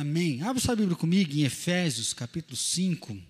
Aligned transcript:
Amém. 0.00 0.40
Abra 0.40 0.58
sua 0.58 0.74
Bíblia 0.74 0.96
comigo 0.96 1.30
em 1.30 1.42
Efésios, 1.42 2.14
capítulo 2.14 2.56
5. 2.56 3.22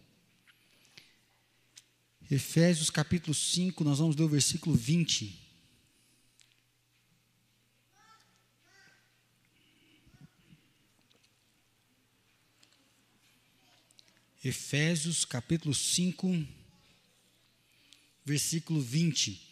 Efésios, 2.31 2.91
capítulo 2.91 3.35
5, 3.35 3.83
nós 3.83 3.99
vamos 3.99 4.15
ler 4.15 4.23
o 4.23 4.29
versículo 4.29 4.77
20. 4.77 5.37
Efésios, 14.45 15.25
capítulo 15.25 15.75
5, 15.75 16.47
versículo 18.25 18.81
20. 18.81 19.43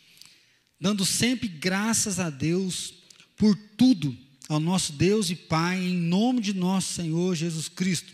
Dando 0.80 1.04
sempre 1.04 1.48
graças 1.48 2.20
a 2.20 2.30
Deus 2.30 2.94
por 3.36 3.56
tudo 3.76 4.27
ao 4.48 4.58
nosso 4.58 4.92
Deus 4.94 5.28
e 5.30 5.36
Pai, 5.36 5.78
em 5.78 5.94
nome 5.94 6.40
de 6.40 6.54
nosso 6.54 6.94
Senhor 6.94 7.34
Jesus 7.34 7.68
Cristo, 7.68 8.12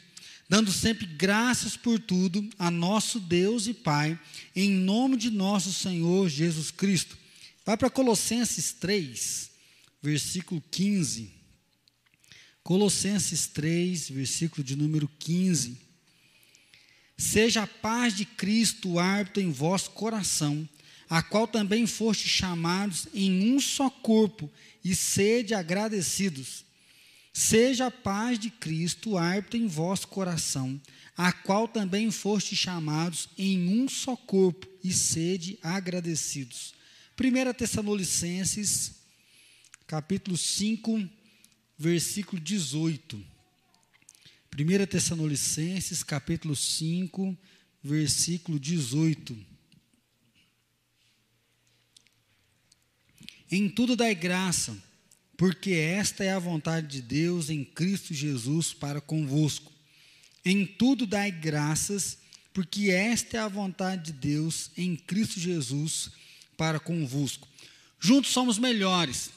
dando 0.48 0.72
sempre 0.72 1.06
graças 1.06 1.76
por 1.76 1.98
tudo 2.00 2.48
a 2.58 2.70
nosso 2.70 3.20
Deus 3.20 3.66
e 3.68 3.72
Pai, 3.72 4.18
em 4.54 4.68
nome 4.68 5.16
de 5.16 5.30
nosso 5.30 5.72
Senhor 5.72 6.28
Jesus 6.28 6.70
Cristo. 6.70 7.16
Vai 7.64 7.76
para 7.76 7.88
Colossenses 7.88 8.72
3, 8.72 9.50
versículo 10.02 10.62
15. 10.70 11.32
Colossenses 12.62 13.46
3, 13.46 14.10
versículo 14.10 14.64
de 14.64 14.74
número 14.74 15.08
15. 15.18 15.78
Seja 17.16 17.62
a 17.62 17.66
paz 17.66 18.16
de 18.16 18.24
Cristo 18.24 18.92
o 18.92 18.98
árbitro 18.98 19.42
em 19.42 19.52
vosso 19.52 19.90
coração, 19.92 20.68
a 21.14 21.22
qual 21.22 21.46
também 21.46 21.86
foste 21.86 22.28
chamados 22.28 23.06
em 23.14 23.52
um 23.52 23.60
só 23.60 23.88
corpo, 23.88 24.50
e 24.84 24.96
sede 24.96 25.54
agradecidos. 25.54 26.64
Seja 27.32 27.86
a 27.86 27.90
paz 27.92 28.36
de 28.36 28.50
Cristo 28.50 29.16
árbitro 29.16 29.56
em 29.56 29.68
vosso 29.68 30.08
coração, 30.08 30.80
a 31.16 31.30
qual 31.30 31.68
também 31.68 32.10
foste 32.10 32.56
chamados 32.56 33.28
em 33.38 33.68
um 33.68 33.88
só 33.88 34.16
corpo, 34.16 34.66
e 34.82 34.92
sede 34.92 35.56
agradecidos. 35.62 36.74
1 37.16 37.52
Tessalonicenses, 37.52 38.96
capítulo 39.86 40.36
5, 40.36 41.08
versículo 41.78 42.42
18. 42.42 43.16
1 44.52 44.86
Tessalonicenses, 44.86 46.02
capítulo 46.02 46.56
5, 46.56 47.38
versículo 47.84 48.58
18. 48.58 49.53
Em 53.50 53.68
tudo 53.68 53.94
dai 53.94 54.14
graça, 54.14 54.76
porque 55.36 55.72
esta 55.72 56.24
é 56.24 56.32
a 56.32 56.38
vontade 56.38 56.86
de 56.86 57.02
Deus 57.02 57.50
em 57.50 57.64
Cristo 57.64 58.14
Jesus 58.14 58.72
para 58.72 59.00
convosco. 59.00 59.72
Em 60.44 60.64
tudo 60.66 61.06
dai 61.06 61.30
graças, 61.30 62.18
porque 62.52 62.90
esta 62.90 63.36
é 63.36 63.40
a 63.40 63.48
vontade 63.48 64.12
de 64.12 64.12
Deus 64.12 64.70
em 64.76 64.94
Cristo 64.94 65.40
Jesus 65.40 66.10
para 66.56 66.78
convosco. 66.78 67.48
Juntos 67.98 68.30
somos 68.30 68.58
melhores. 68.58 69.30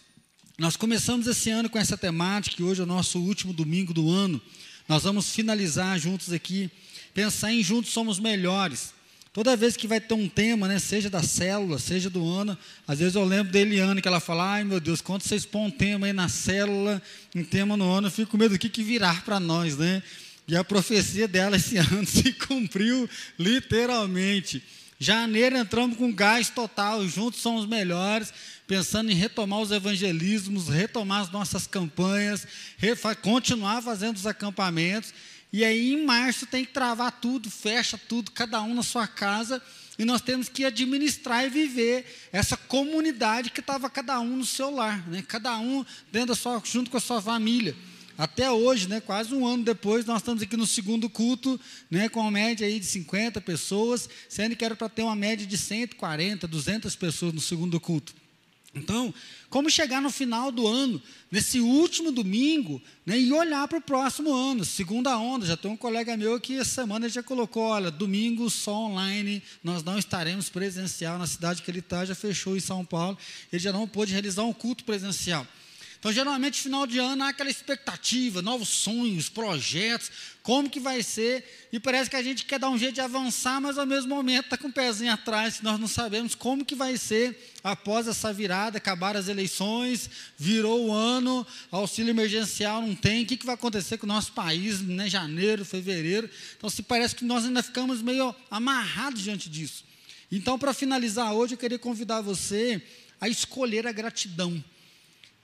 Nós 0.58 0.75
começamos 0.75 1.28
esse 1.28 1.50
ano 1.50 1.69
com 1.69 1.78
essa 1.78 1.97
temática, 1.97 2.55
que 2.55 2.63
hoje 2.63 2.81
é 2.81 2.83
o 2.83 2.88
nosso 2.88 3.19
último 3.19 3.53
domingo 3.53 3.94
do 3.94 4.09
ano. 4.09 4.41
Nós 4.88 5.03
vamos 5.03 5.30
finalizar 5.30 6.00
juntos 6.00 6.31
aqui, 6.31 6.69
pensar 7.13 7.53
em 7.53 7.63
juntos 7.63 7.91
somos 7.91 8.19
melhores. 8.19 8.94
Toda 9.38 9.55
vez 9.55 9.77
que 9.77 9.85
vai 9.85 10.02
ter 10.02 10.16
um 10.16 10.27
tema, 10.27 10.67
né, 10.67 10.80
seja 10.80 11.11
da 11.11 11.21
célula, 11.21 11.77
seja 11.77 12.09
do 12.09 12.27
ano, 12.27 12.57
às 12.88 12.97
vezes 12.97 13.13
eu 13.13 13.23
lembro 13.23 13.53
da 13.53 13.59
Eliane, 13.59 14.02
que 14.02 14.07
ela 14.07 14.19
fala, 14.19 14.53
ai 14.53 14.63
meu 14.63 14.79
Deus, 14.79 14.99
quando 14.99 15.21
vocês 15.21 15.45
põem 15.45 15.67
um 15.67 15.69
tema 15.69 16.07
aí 16.07 16.11
na 16.11 16.27
célula, 16.27 16.99
um 17.35 17.44
tema 17.44 17.77
no 17.77 17.88
ano, 17.88 18.07
eu 18.07 18.11
fico 18.11 18.31
com 18.31 18.38
medo 18.38 18.55
do 18.55 18.57
que, 18.57 18.67
que 18.67 18.81
virar 18.81 19.23
para 19.23 19.39
nós, 19.39 19.77
né? 19.77 20.02
E 20.47 20.55
a 20.55 20.63
profecia 20.63 21.27
dela 21.27 21.55
esse 21.55 21.77
ano 21.77 22.03
se 22.03 22.33
cumpriu 22.33 23.07
literalmente. 23.38 24.63
Janeiro 24.99 25.55
entramos 25.55 25.97
com 25.97 26.11
gás 26.11 26.49
total, 26.49 27.07
juntos 27.07 27.39
somos 27.39 27.67
melhores, 27.67 28.33
pensando 28.66 29.12
em 29.12 29.16
retomar 29.16 29.59
os 29.59 29.69
evangelismos, 29.69 30.67
retomar 30.67 31.22
as 31.22 31.29
nossas 31.29 31.67
campanhas, 31.67 32.47
continuar 33.22 33.83
fazendo 33.83 34.16
os 34.16 34.25
acampamentos. 34.25 35.13
E 35.52 35.63
aí 35.63 35.94
em 35.94 36.06
março 36.06 36.46
tem 36.46 36.66
que 36.66 36.74
travar 36.74 37.12
tudo, 37.12 37.50
fecha 37.50 37.97
tudo, 37.97 38.31
cada 38.31 38.62
um 38.62 38.74
na 38.74 38.84
sua 38.84 39.08
casa, 39.08 39.62
e 39.97 40.06
nós 40.06 40.22
temos 40.22 40.47
que 40.50 40.66
administrar 40.66 41.46
e 41.46 41.50
viver 41.50 42.06
essa 42.31 42.56
comunidade 42.56 43.50
que 43.50 43.59
estava 43.59 43.90
cada 43.90 44.19
um 44.19 44.38
no 44.38 44.46
seu 44.46 44.69
lar, 44.69 45.07
né? 45.07 45.24
cada 45.28 45.57
um 45.57 45.86
dentro 46.12 46.30
da 46.30 46.36
sua, 46.36 46.62
junto 46.63 46.91
com 46.91 46.97
a 46.97 47.02
sua 47.02 47.22
família. 47.22 47.75
Até 48.18 48.50
hoje, 48.50 48.90
né, 48.90 49.00
quase 49.00 49.31
um 49.31 49.46
ano 49.46 49.63
depois, 49.63 50.03
nós 50.03 50.18
estamos 50.22 50.41
aqui 50.41 50.57
no 50.57 50.66
segundo 50.66 51.07
culto, 51.07 51.59
né, 51.90 52.09
com 52.09 52.19
uma 52.19 52.31
média 52.31 52.66
aí 52.66 52.80
de 52.80 52.86
50 52.88 53.40
pessoas, 53.41 54.09
sendo 54.28 54.56
que 54.56 54.66
era 54.66 54.75
para 54.75 54.90
ter 54.90 55.03
uma 55.03 55.16
média 55.16 55.46
de 55.46 55.56
140, 55.56 56.47
200 56.47 56.96
pessoas 56.96 57.31
no 57.31 57.40
segundo 57.40 57.80
culto. 57.80 58.16
Então, 58.77 59.13
como 59.49 59.69
chegar 59.69 60.01
no 60.01 60.09
final 60.09 60.51
do 60.51 60.67
ano, 60.67 61.01
nesse 61.31 61.59
último 61.59 62.11
domingo, 62.11 62.81
né, 63.05 63.19
e 63.19 63.31
olhar 63.31 63.67
para 63.67 63.77
o 63.77 63.81
próximo 63.81 64.33
ano, 64.33 64.63
segunda 64.65 65.17
onda. 65.17 65.45
Já 65.45 65.57
tem 65.57 65.71
um 65.71 65.77
colega 65.77 66.15
meu 66.17 66.39
que 66.39 66.57
essa 66.57 66.81
semana 66.81 67.09
já 67.09 67.23
colocou: 67.23 67.63
olha, 67.63 67.91
domingo 67.91 68.49
só 68.49 68.73
online, 68.73 69.41
nós 69.63 69.83
não 69.83 69.97
estaremos 69.97 70.49
presencial 70.49 71.17
na 71.17 71.27
cidade 71.27 71.61
que 71.61 71.71
ele 71.71 71.79
está, 71.79 72.05
já 72.05 72.15
fechou 72.15 72.55
em 72.55 72.61
São 72.61 72.85
Paulo, 72.85 73.17
ele 73.51 73.61
já 73.61 73.71
não 73.71 73.88
pôde 73.88 74.11
realizar 74.11 74.43
um 74.43 74.53
culto 74.53 74.83
presencial. 74.83 75.45
Então, 76.00 76.12
geralmente, 76.12 76.62
final 76.62 76.85
de 76.85 77.00
ano 77.00 77.24
há 77.24 77.30
aquela 77.30 77.50
expectativa, 77.50 78.41
novos 78.41 78.69
sonhos, 78.69 79.30
projetos, 79.30 80.12
como 80.44 80.69
que 80.69 80.80
vai 80.80 81.02
ser, 81.02 81.44
e 81.74 81.80
parece 81.80 82.09
que 82.09 82.16
a 82.16 82.22
gente 82.22 82.46
quer 82.46 82.59
dar 82.59 82.69
um 82.69 82.78
jeito 82.78 82.96
de 82.96 83.02
avançar, 83.02 83.59
mas 83.59 83.78
ao 83.78 83.85
mesmo 83.85 84.16
momento 84.16 84.46
está 84.46 84.57
com 84.57 84.68
o 84.68 84.72
pezinho 84.72 85.12
atrás, 85.12 85.59
nós 85.62 85.80
não 85.80 85.88
sabemos 85.88 86.36
como 86.36 86.63
que 86.63 86.75
vai 86.75 86.97
ser 86.97 87.52
após 87.63 88.07
essa 88.07 88.31
virada, 88.31 88.78
acabar 88.78 89.18
as 89.18 89.28
eleições, 89.28 90.09
virou 90.38 90.88
o 90.88 90.94
ano, 90.94 91.46
auxílio 91.72 92.12
emergencial 92.12 92.81
não 92.81 92.96
tem, 92.96 93.24
o 93.24 93.25
que, 93.25 93.36
que 93.36 93.46
vai 93.46 93.56
acontecer 93.56 93.97
com 93.97 94.06
o 94.06 94.07
nosso 94.07 94.31
país, 94.34 94.80
né, 94.81 95.09
janeiro, 95.09 95.66
fevereiro, 95.66 96.30
então 96.57 96.69
se 96.69 96.84
parece 96.84 97.16
que 97.16 97.25
nós 97.25 97.44
ainda 97.44 97.62
ficamos 97.63 98.02
meio 98.02 98.34
amarrados 98.50 99.22
diante 99.22 99.50
disso. 99.50 99.84
Então, 100.31 100.59
para 100.59 100.74
finalizar 100.74 101.34
hoje, 101.34 101.56
eu 101.56 101.57
queria 101.57 101.80
convidar 101.80 102.22
você 102.22 102.81
a 103.19 103.28
escolher 103.28 103.88
a 103.88 103.91
gratidão. 103.91 104.63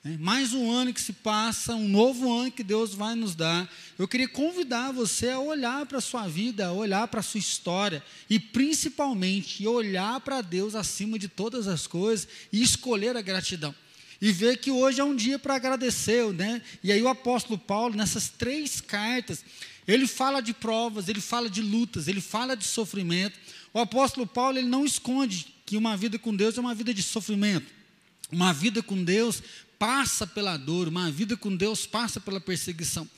Né? 0.04 0.18
Mais 0.20 0.52
um 0.52 0.70
ano 0.70 0.92
que 0.92 1.00
se 1.00 1.14
passa, 1.14 1.74
um 1.74 1.88
novo 1.88 2.30
ano 2.30 2.50
que 2.50 2.62
Deus 2.62 2.94
vai 2.94 3.14
nos 3.14 3.34
dar. 3.34 3.68
Eu 3.98 4.06
queria 4.06 4.28
convidar 4.28 4.92
você 4.92 5.30
a 5.30 5.40
olhar 5.40 5.86
para 5.86 5.96
a 5.96 6.02
sua 6.02 6.28
vida, 6.28 6.66
a 6.66 6.72
olhar 6.72 7.08
para 7.08 7.20
a 7.20 7.22
sua 7.22 7.40
história 7.40 8.04
e 8.28 8.38
principalmente 8.38 9.66
olhar 9.66 10.20
para 10.20 10.42
Deus 10.42 10.74
acima 10.74 11.18
de 11.18 11.26
todas 11.26 11.66
as 11.66 11.86
coisas 11.86 12.28
e 12.52 12.62
escolher 12.62 13.16
a 13.16 13.22
gratidão. 13.22 13.74
E 14.20 14.30
ver 14.30 14.58
que 14.58 14.70
hoje 14.70 15.00
é 15.00 15.04
um 15.04 15.16
dia 15.16 15.38
para 15.38 15.56
agradecer, 15.56 16.32
né? 16.32 16.60
E 16.82 16.92
aí 16.92 17.02
o 17.02 17.08
apóstolo 17.08 17.58
Paulo, 17.58 17.96
nessas 17.96 18.28
três 18.28 18.80
cartas, 18.80 19.44
ele 19.88 20.06
fala 20.06 20.40
de 20.40 20.52
provas, 20.52 21.08
ele 21.08 21.20
fala 21.20 21.48
de 21.48 21.60
lutas, 21.60 22.08
ele 22.08 22.20
fala 22.20 22.56
de 22.56 22.64
sofrimento. 22.64 23.38
O 23.72 23.80
apóstolo 23.80 24.26
Paulo, 24.26 24.56
ele 24.58 24.68
não 24.68 24.84
esconde 24.84 25.46
que 25.66 25.76
uma 25.76 25.96
vida 25.96 26.18
com 26.18 26.34
Deus 26.34 26.56
é 26.56 26.60
uma 26.60 26.74
vida 26.74 26.94
de 26.94 27.02
sofrimento. 27.02 27.83
Uma 28.30 28.52
vida 28.52 28.82
com 28.82 29.02
Deus 29.02 29.42
passa 29.78 30.26
pela 30.26 30.56
dor, 30.56 30.88
uma 30.88 31.10
vida 31.10 31.36
com 31.36 31.54
Deus 31.54 31.86
passa 31.86 32.20
pela 32.20 32.40
perseguição. 32.40 33.08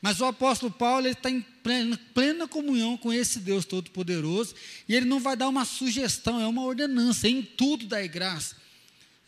Mas 0.00 0.20
o 0.20 0.24
apóstolo 0.24 0.70
Paulo 0.70 1.08
está 1.08 1.30
em 1.30 1.40
plena, 1.40 1.98
plena, 2.12 2.46
comunhão 2.46 2.96
com 2.96 3.12
esse 3.12 3.38
Deus 3.38 3.64
Todo-Poderoso, 3.64 4.54
e 4.88 4.94
ele 4.94 5.06
não 5.06 5.18
vai 5.18 5.36
dar 5.36 5.48
uma 5.48 5.64
sugestão, 5.64 6.40
é 6.40 6.46
uma 6.46 6.62
ordenança, 6.62 7.28
em 7.28 7.42
tudo 7.42 7.86
dá 7.86 8.04
graça. 8.06 8.56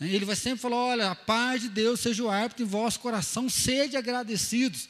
Ele 0.00 0.24
vai 0.24 0.36
sempre 0.36 0.60
falar: 0.60 0.76
olha, 0.76 1.10
a 1.10 1.14
paz 1.14 1.62
de 1.62 1.68
Deus 1.68 2.00
seja 2.00 2.22
o 2.22 2.28
árbitro 2.28 2.64
em 2.64 2.68
vosso 2.68 3.00
coração, 3.00 3.48
sede 3.48 3.96
agradecidos. 3.96 4.88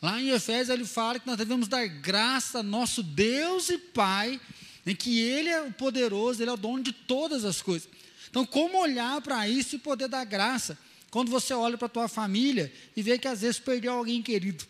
Lá 0.00 0.20
em 0.20 0.28
Efésios 0.30 0.68
ele 0.68 0.84
fala 0.84 1.18
que 1.18 1.26
nós 1.26 1.36
devemos 1.36 1.66
dar 1.66 1.86
graça 1.86 2.60
a 2.60 2.62
nosso 2.62 3.02
Deus 3.02 3.70
e 3.70 3.78
Pai, 3.78 4.40
em 4.86 4.94
que 4.94 5.18
Ele 5.18 5.48
é 5.48 5.62
o 5.62 5.72
poderoso, 5.72 6.42
Ele 6.42 6.50
é 6.50 6.52
o 6.52 6.58
dono 6.58 6.82
de 6.82 6.92
todas 6.92 7.44
as 7.44 7.62
coisas. 7.62 7.88
Então, 8.34 8.44
como 8.44 8.80
olhar 8.80 9.20
para 9.20 9.48
isso 9.48 9.76
e 9.76 9.78
poder 9.78 10.08
dar 10.08 10.24
graça? 10.24 10.76
Quando 11.08 11.30
você 11.30 11.54
olha 11.54 11.78
para 11.78 11.86
a 11.86 11.88
tua 11.88 12.08
família 12.08 12.72
e 12.96 13.00
vê 13.00 13.16
que 13.16 13.28
às 13.28 13.42
vezes 13.42 13.60
perdeu 13.60 13.92
alguém 13.92 14.20
querido. 14.20 14.64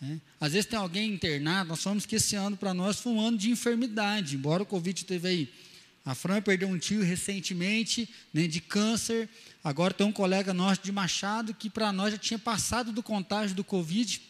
Né? 0.00 0.20
Às 0.40 0.52
vezes 0.52 0.70
tem 0.70 0.78
alguém 0.78 1.12
internado, 1.12 1.70
nós 1.70 1.82
falamos 1.82 2.06
que 2.06 2.14
esse 2.14 2.36
ano 2.36 2.56
para 2.56 2.72
nós 2.72 3.00
foi 3.00 3.12
um 3.12 3.20
ano 3.20 3.36
de 3.36 3.50
enfermidade, 3.50 4.36
embora 4.36 4.62
o 4.62 4.66
Covid 4.66 5.04
teve 5.04 5.26
aí. 5.26 5.52
A 6.04 6.14
Fran 6.14 6.40
perdeu 6.40 6.68
um 6.68 6.78
tio 6.78 7.02
recentemente, 7.02 8.08
né, 8.32 8.46
de 8.46 8.60
câncer. 8.60 9.28
Agora 9.64 9.92
tem 9.92 10.06
um 10.06 10.12
colega 10.12 10.54
nosso 10.54 10.80
de 10.80 10.92
Machado 10.92 11.52
que 11.52 11.68
para 11.68 11.92
nós 11.92 12.12
já 12.12 12.18
tinha 12.18 12.38
passado 12.38 12.92
do 12.92 13.02
contágio 13.02 13.56
do 13.56 13.64
Covid, 13.64 14.22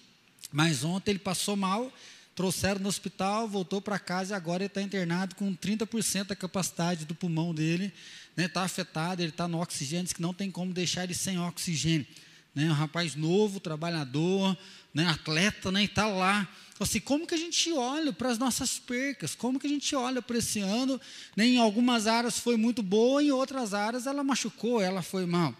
mas 0.50 0.84
ontem 0.84 1.10
ele 1.10 1.18
passou 1.18 1.54
mal, 1.54 1.92
trouxeram 2.34 2.80
no 2.80 2.88
hospital, 2.88 3.46
voltou 3.46 3.82
para 3.82 3.98
casa 3.98 4.32
e 4.32 4.36
agora 4.36 4.62
ele 4.62 4.68
está 4.68 4.80
internado 4.80 5.34
com 5.34 5.54
30% 5.54 6.28
da 6.28 6.34
capacidade 6.34 7.04
do 7.04 7.14
pulmão 7.14 7.54
dele 7.54 7.92
né, 8.40 8.48
tá 8.48 8.62
afetado, 8.62 9.20
ele 9.20 9.30
está 9.30 9.46
no 9.46 9.60
oxigênio, 9.60 10.04
diz 10.04 10.12
que 10.14 10.22
não 10.22 10.32
tem 10.32 10.50
como 10.50 10.72
deixar 10.72 11.04
ele 11.04 11.14
sem 11.14 11.38
oxigênio. 11.38 12.06
né, 12.54 12.68
um 12.68 12.72
rapaz 12.72 13.14
novo, 13.14 13.60
trabalhador, 13.60 14.56
né, 14.92 15.06
atleta, 15.06 15.70
né, 15.70 15.82
e 15.82 15.84
está 15.84 16.06
lá. 16.06 16.48
Então, 16.72 16.84
assim, 16.84 16.98
como 16.98 17.26
que 17.26 17.34
a 17.34 17.38
gente 17.38 17.70
olha 17.72 18.12
para 18.12 18.30
as 18.30 18.38
nossas 18.38 18.78
percas? 18.78 19.34
Como 19.36 19.60
que 19.60 19.66
a 19.66 19.70
gente 19.70 19.94
olha 19.94 20.20
para 20.20 20.38
esse 20.38 20.58
ano? 20.58 21.00
Né, 21.36 21.46
em 21.46 21.58
algumas 21.58 22.06
áreas 22.06 22.38
foi 22.38 22.56
muito 22.56 22.82
boa, 22.82 23.22
em 23.22 23.30
outras 23.30 23.72
áreas 23.72 24.06
ela 24.06 24.24
machucou, 24.24 24.80
ela 24.80 25.02
foi 25.02 25.26
mal. 25.26 25.54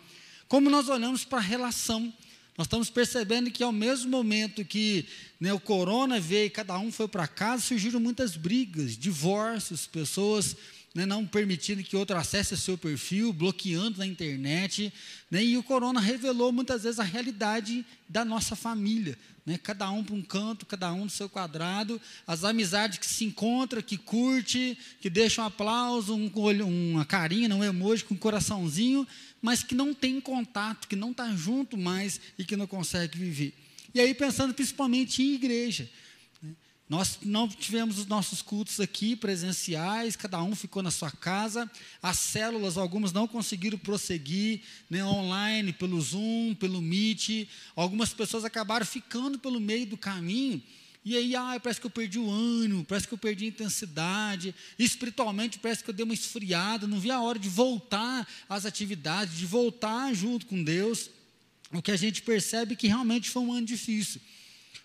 Como 0.49 0.69
nós 0.69 0.89
olhamos 0.89 1.25
para 1.25 1.39
a 1.39 1.43
relação? 1.43 2.13
Nós 2.59 2.67
estamos 2.67 2.91
percebendo 2.91 3.51
que 3.51 3.63
ao 3.63 3.73
mesmo 3.73 4.11
momento 4.11 4.65
que 4.65 5.07
né, 5.39 5.53
o 5.53 5.61
corona 5.61 6.19
veio 6.19 6.47
e 6.47 6.51
cada 6.51 6.77
um 6.79 6.91
foi 6.91 7.07
para 7.07 7.29
casa, 7.29 7.63
surgiram 7.63 8.01
muitas 8.01 8.37
brigas, 8.37 8.97
divórcios, 8.97 9.87
pessoas 9.87 10.57
né, 10.95 11.07
não 11.07 11.25
permitindo 11.25 11.83
que 11.83 11.97
outro 11.97 12.17
acesse 12.17 12.55
o 12.55 12.57
seu 12.57 12.77
perfil, 12.77 13.33
bloqueando 13.33 13.99
na 13.99 14.07
internet. 14.07 14.93
Né, 15.31 15.45
e 15.45 15.57
o 15.57 15.63
corona 15.63 16.01
revelou 16.01 16.51
muitas 16.51 16.83
vezes 16.83 16.99
a 16.99 17.05
realidade 17.05 17.85
da 18.09 18.25
nossa 18.25 18.57
família. 18.57 19.17
Né, 19.47 19.57
cada 19.57 19.89
um 19.91 20.03
para 20.03 20.15
um 20.15 20.23
canto, 20.23 20.67
cada 20.67 20.93
um 20.93 21.05
no 21.05 21.11
seu 21.11 21.29
quadrado. 21.29 22.01
As 22.27 22.43
amizades 22.43 22.99
que 22.99 23.07
se 23.07 23.25
encontram, 23.25 23.81
que 23.81 23.97
curte, 23.97 24.77
que 25.01 25.09
deixam 25.09 25.45
um 25.45 25.47
aplauso, 25.47 26.15
um, 26.15 26.91
uma 26.93 27.05
carinha, 27.05 27.55
um 27.55 27.63
emoji 27.63 28.05
com 28.05 28.15
um 28.15 28.19
coraçãozinho, 28.19 29.07
mas 29.41 29.63
que 29.63 29.77
não 29.77 29.95
tem 29.95 30.21
contato, 30.21 30.89
que 30.89 30.97
não 30.97 31.13
está 31.13 31.33
junto 31.37 31.77
mais 31.77 32.21
e 32.37 32.45
que 32.45 32.57
não 32.57 32.67
consegue 32.67 33.17
viver. 33.17 33.55
E 33.95 34.01
aí 34.01 34.13
pensando 34.13 34.53
principalmente 34.53 35.23
em 35.23 35.35
igreja. 35.35 35.89
Nós 36.91 37.21
não 37.23 37.47
tivemos 37.47 38.01
os 38.01 38.07
nossos 38.07 38.43
cultos 38.43 38.81
aqui 38.81 39.15
presenciais, 39.15 40.17
cada 40.17 40.43
um 40.43 40.57
ficou 40.57 40.83
na 40.83 40.91
sua 40.91 41.09
casa. 41.09 41.71
As 42.03 42.19
células, 42.19 42.77
algumas 42.77 43.13
não 43.13 43.29
conseguiram 43.29 43.79
prosseguir 43.79 44.63
né, 44.91 45.05
online, 45.05 45.73
pelo 45.73 46.01
Zoom, 46.01 46.53
pelo 46.59 46.83
Meet. 46.83 47.49
Algumas 47.77 48.13
pessoas 48.13 48.45
acabaram 48.45 48.85
ficando 48.85 49.39
pelo 49.39 49.61
meio 49.61 49.87
do 49.87 49.97
caminho. 49.97 50.61
E 51.05 51.17
aí, 51.17 51.37
ah, 51.37 51.61
parece 51.63 51.81
que 51.81 51.87
eu 51.87 51.91
perdi 51.93 52.19
o 52.19 52.29
ânimo, 52.29 52.85
parece 52.85 53.07
que 53.07 53.15
eu 53.15 53.19
perdi 53.19 53.45
a 53.45 53.49
intensidade. 53.49 54.53
Espiritualmente, 54.77 55.61
parece 55.61 55.85
que 55.85 55.91
eu 55.91 55.95
dei 55.95 56.03
uma 56.03 56.13
esfriada. 56.13 56.89
Não 56.89 56.99
vi 56.99 57.13
a 57.13 57.21
hora 57.21 57.39
de 57.39 57.49
voltar 57.49 58.27
às 58.49 58.67
atividades, 58.67 59.39
de 59.39 59.47
voltar 59.47 60.13
junto 60.13 60.45
com 60.45 60.61
Deus. 60.61 61.09
O 61.73 61.81
que 61.81 61.93
a 61.93 61.97
gente 61.97 62.21
percebe 62.23 62.73
é 62.73 62.77
que 62.77 62.89
realmente 62.89 63.31
foi 63.31 63.43
um 63.43 63.53
ano 63.53 63.65
difícil. 63.65 64.21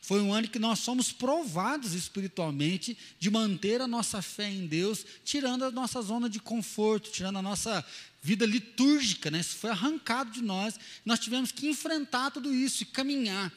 Foi 0.05 0.21
um 0.21 0.31
ano 0.31 0.47
que 0.47 0.59
nós 0.59 0.77
somos 0.77 1.11
provados 1.11 1.95
espiritualmente 1.95 2.95
de 3.17 3.31
manter 3.31 3.81
a 3.81 3.87
nossa 3.87 4.21
fé 4.21 4.47
em 4.47 4.67
Deus, 4.67 5.03
tirando 5.23 5.65
a 5.65 5.71
nossa 5.71 5.99
zona 5.99 6.29
de 6.29 6.39
conforto, 6.39 7.09
tirando 7.09 7.39
a 7.39 7.41
nossa 7.41 7.83
vida 8.21 8.45
litúrgica, 8.45 9.31
né? 9.31 9.39
Isso 9.39 9.55
foi 9.55 9.71
arrancado 9.71 10.29
de 10.29 10.43
nós. 10.43 10.79
Nós 11.03 11.17
tivemos 11.17 11.51
que 11.51 11.67
enfrentar 11.67 12.29
tudo 12.29 12.53
isso 12.53 12.83
e 12.83 12.85
caminhar. 12.85 13.51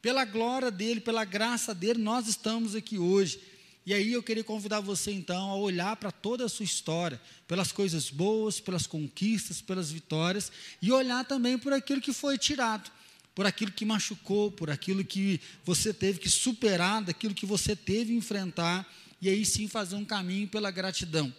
Pela 0.00 0.24
glória 0.24 0.72
dele, 0.72 1.00
pela 1.00 1.24
graça 1.24 1.72
dele, 1.72 2.00
nós 2.00 2.26
estamos 2.26 2.74
aqui 2.74 2.98
hoje. 2.98 3.40
E 3.86 3.94
aí 3.94 4.12
eu 4.12 4.24
queria 4.24 4.42
convidar 4.42 4.80
você 4.80 5.12
então 5.12 5.50
a 5.50 5.54
olhar 5.54 5.94
para 5.94 6.10
toda 6.10 6.46
a 6.46 6.48
sua 6.48 6.64
história, 6.64 7.20
pelas 7.46 7.70
coisas 7.70 8.10
boas, 8.10 8.58
pelas 8.58 8.88
conquistas, 8.88 9.62
pelas 9.62 9.92
vitórias, 9.92 10.50
e 10.82 10.90
olhar 10.90 11.24
também 11.24 11.56
por 11.56 11.72
aquilo 11.72 12.00
que 12.00 12.12
foi 12.12 12.36
tirado 12.36 12.90
por 13.34 13.46
aquilo 13.46 13.72
que 13.72 13.84
machucou, 13.84 14.50
por 14.50 14.70
aquilo 14.70 15.04
que 15.04 15.40
você 15.64 15.92
teve 15.92 16.18
que 16.18 16.28
superar, 16.28 17.02
daquilo 17.02 17.34
que 17.34 17.46
você 17.46 17.74
teve 17.74 18.12
que 18.12 18.18
enfrentar, 18.18 18.86
e 19.20 19.28
aí 19.28 19.44
sim 19.44 19.68
fazer 19.68 19.94
um 19.94 20.04
caminho 20.04 20.48
pela 20.48 20.70
gratidão. 20.70 21.32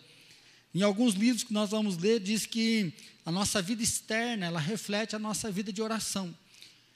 Em 0.74 0.82
alguns 0.82 1.14
livros 1.14 1.44
que 1.44 1.54
nós 1.54 1.70
vamos 1.70 1.98
ler, 1.98 2.20
diz 2.20 2.46
que 2.46 2.94
a 3.26 3.32
nossa 3.32 3.62
vida 3.62 3.84
externa, 3.84 4.48
ela 4.48 4.60
reflete 4.60 5.16
a 5.16 5.20
nossa 5.20 5.52
vida 5.52 5.72
de 5.72 5.82
oração. 5.82 6.36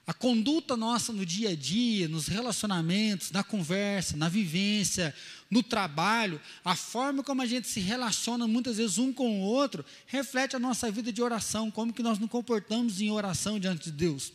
A 0.07 0.13
conduta 0.13 0.77
nossa 0.77 1.11
no 1.11 1.25
dia 1.25 1.49
a 1.49 1.55
dia, 1.55 2.07
nos 2.07 2.27
relacionamentos, 2.27 3.29
na 3.29 3.43
conversa, 3.43 4.15
na 4.15 4.29
vivência, 4.29 5.13
no 5.51 5.61
trabalho, 5.61 6.39
a 6.63 6.75
forma 6.75 7.21
como 7.21 7.41
a 7.41 7.45
gente 7.45 7.67
se 7.67 7.81
relaciona 7.81 8.47
muitas 8.47 8.77
vezes 8.77 8.97
um 8.97 9.11
com 9.11 9.41
o 9.41 9.43
outro, 9.43 9.85
reflete 10.05 10.55
a 10.55 10.59
nossa 10.59 10.89
vida 10.89 11.11
de 11.11 11.21
oração, 11.21 11.69
como 11.69 11.93
que 11.93 12.01
nós 12.01 12.17
nos 12.19 12.29
comportamos 12.29 13.01
em 13.01 13.11
oração 13.11 13.59
diante 13.59 13.85
de 13.85 13.91
Deus. 13.91 14.31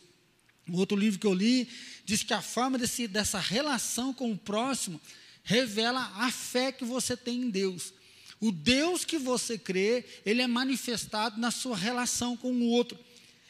O 0.69 0.77
outro 0.77 0.97
livro 0.97 1.19
que 1.19 1.27
eu 1.27 1.33
li 1.33 1.67
diz 2.05 2.23
que 2.23 2.33
a 2.33 2.41
forma 2.41 2.77
desse, 2.77 3.07
dessa 3.07 3.39
relação 3.39 4.13
com 4.13 4.31
o 4.31 4.37
próximo 4.37 4.99
revela 5.43 6.11
a 6.15 6.31
fé 6.31 6.71
que 6.71 6.85
você 6.85 7.17
tem 7.17 7.41
em 7.43 7.49
Deus. 7.49 7.93
O 8.39 8.51
Deus 8.51 9.05
que 9.05 9.17
você 9.17 9.57
crê, 9.57 10.05
ele 10.25 10.41
é 10.41 10.47
manifestado 10.47 11.39
na 11.39 11.51
sua 11.51 11.77
relação 11.77 12.35
com 12.35 12.51
o 12.51 12.67
outro. 12.67 12.97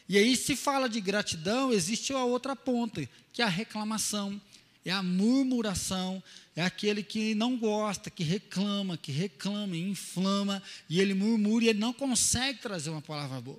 E 0.08 0.18
aí, 0.18 0.36
se 0.36 0.54
fala 0.54 0.88
de 0.88 1.00
gratidão, 1.00 1.72
existe 1.72 2.12
a 2.12 2.24
outra 2.24 2.54
ponta, 2.54 3.08
que 3.32 3.40
é 3.40 3.44
a 3.44 3.48
reclamação, 3.48 4.40
é 4.84 4.90
a 4.90 5.02
murmuração, 5.02 6.22
é 6.54 6.62
aquele 6.62 7.02
que 7.02 7.34
não 7.34 7.56
gosta, 7.56 8.10
que 8.10 8.22
reclama, 8.22 8.96
que 8.96 9.10
reclama, 9.10 9.76
inflama, 9.76 10.62
e 10.88 11.00
ele 11.00 11.14
murmura 11.14 11.64
e 11.64 11.68
ele 11.68 11.78
não 11.78 11.92
consegue 11.92 12.60
trazer 12.60 12.90
uma 12.90 13.02
palavra 13.02 13.40
boa. 13.40 13.58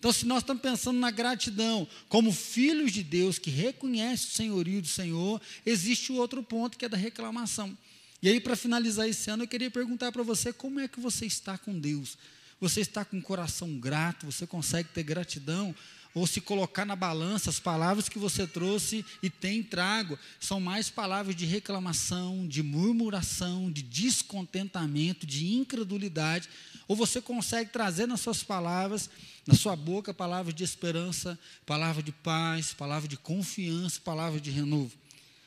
Então, 0.00 0.10
se 0.14 0.24
nós 0.24 0.38
estamos 0.42 0.62
pensando 0.62 0.98
na 0.98 1.10
gratidão 1.10 1.86
como 2.08 2.32
filhos 2.32 2.90
de 2.90 3.02
Deus 3.02 3.38
que 3.38 3.50
reconhece 3.50 4.28
o 4.28 4.30
senhorio 4.30 4.80
do 4.80 4.88
Senhor, 4.88 5.38
existe 5.64 6.10
o 6.10 6.14
outro 6.14 6.42
ponto 6.42 6.78
que 6.78 6.86
é 6.86 6.88
da 6.88 6.96
reclamação. 6.96 7.76
E 8.22 8.28
aí, 8.30 8.40
para 8.40 8.56
finalizar 8.56 9.06
esse 9.06 9.30
ano, 9.30 9.42
eu 9.42 9.48
queria 9.48 9.70
perguntar 9.70 10.10
para 10.10 10.22
você 10.22 10.54
como 10.54 10.80
é 10.80 10.88
que 10.88 10.98
você 10.98 11.26
está 11.26 11.58
com 11.58 11.78
Deus. 11.78 12.16
Você 12.58 12.80
está 12.80 13.04
com 13.04 13.18
o 13.18 13.22
coração 13.22 13.78
grato? 13.78 14.24
Você 14.24 14.46
consegue 14.46 14.88
ter 14.88 15.02
gratidão? 15.02 15.74
Ou 16.14 16.26
se 16.26 16.40
colocar 16.40 16.84
na 16.84 16.96
balança 16.96 17.50
as 17.50 17.60
palavras 17.60 18.08
que 18.08 18.18
você 18.18 18.46
trouxe 18.46 19.04
e 19.22 19.30
tem 19.30 19.62
trago, 19.62 20.18
são 20.40 20.60
mais 20.60 20.90
palavras 20.90 21.36
de 21.36 21.46
reclamação, 21.46 22.48
de 22.48 22.62
murmuração, 22.62 23.70
de 23.70 23.82
descontentamento, 23.82 25.24
de 25.24 25.46
incredulidade, 25.46 26.48
ou 26.88 26.96
você 26.96 27.20
consegue 27.20 27.70
trazer 27.70 28.06
nas 28.06 28.20
suas 28.20 28.42
palavras 28.42 29.08
na 29.46 29.54
sua 29.54 29.74
boca 29.74 30.14
palavras 30.14 30.54
de 30.54 30.62
esperança, 30.62 31.38
palavra 31.66 32.02
de 32.02 32.12
paz, 32.12 32.72
palavra 32.72 33.08
de 33.08 33.16
confiança, 33.16 34.00
palavra 34.00 34.40
de 34.40 34.50
renovo. 34.50 34.94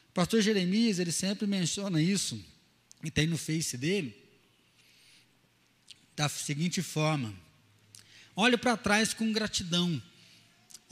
O 0.10 0.13
pastor 0.13 0.42
Jeremias, 0.42 1.00
ele 1.00 1.12
sempre 1.12 1.48
menciona 1.48 2.01
isso, 2.01 2.44
e 3.04 3.10
tem 3.10 3.27
no 3.27 3.38
face 3.38 3.77
dele, 3.77 4.15
da 6.15 6.27
seguinte 6.27 6.81
forma: 6.81 7.33
olhe 8.36 8.57
para 8.57 8.75
trás 8.75 9.13
com 9.13 9.31
gratidão, 9.31 10.01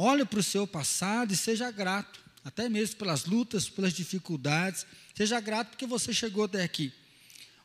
olhe 0.02 0.26
para 0.26 0.40
o 0.40 0.44
seu 0.44 0.66
passado 0.66 1.32
e 1.32 1.38
seja 1.38 1.70
grato, 1.70 2.20
até 2.44 2.68
mesmo 2.68 2.96
pelas 2.96 3.26
lutas, 3.26 3.70
pelas 3.70 3.94
dificuldades, 3.94 4.86
seja 5.14 5.40
grato 5.40 5.70
porque 5.70 5.86
você 5.86 6.12
chegou 6.12 6.46
até 6.46 6.64
aqui. 6.64 6.92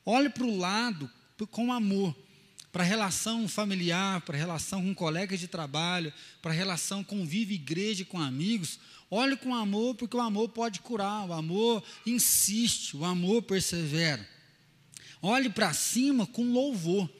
Olhe 0.04 0.28
para 0.28 0.44
o 0.44 0.58
lado 0.58 1.10
com 1.50 1.72
amor, 1.72 2.14
para 2.70 2.82
a 2.82 2.86
relação 2.86 3.48
familiar, 3.48 4.20
para 4.20 4.36
a 4.36 4.38
relação 4.38 4.82
com 4.82 4.94
colegas 4.94 5.40
de 5.40 5.48
trabalho, 5.48 6.12
para 6.42 6.50
a 6.52 6.54
relação 6.54 7.02
convive 7.02 7.54
igreja 7.54 8.04
com 8.04 8.20
amigos, 8.20 8.78
olhe 9.10 9.34
com 9.34 9.54
amor, 9.54 9.94
porque 9.94 10.16
o 10.16 10.20
amor 10.20 10.50
pode 10.50 10.80
curar, 10.80 11.26
o 11.26 11.32
amor 11.32 11.82
insiste, 12.04 12.94
o 12.96 13.04
amor 13.04 13.42
persevera. 13.42 14.28
Olhe 15.22 15.48
para 15.48 15.72
cima 15.72 16.26
com 16.26 16.52
louvor. 16.52 17.10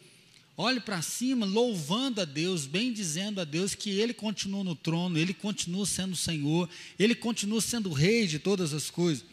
Olhe 0.56 0.80
para 0.80 1.02
cima 1.02 1.44
louvando 1.44 2.20
a 2.20 2.24
Deus, 2.24 2.66
bem 2.66 2.92
dizendo 2.92 3.40
a 3.40 3.44
Deus 3.44 3.74
que 3.74 3.90
Ele 3.90 4.14
continua 4.14 4.64
no 4.64 4.74
trono, 4.74 5.18
Ele 5.18 5.34
continua 5.34 5.84
sendo 5.84 6.16
Senhor, 6.16 6.68
Ele 6.98 7.14
continua 7.14 7.60
sendo 7.60 7.92
Rei 7.92 8.26
de 8.26 8.38
todas 8.38 8.72
as 8.72 8.90
coisas. 8.90 9.24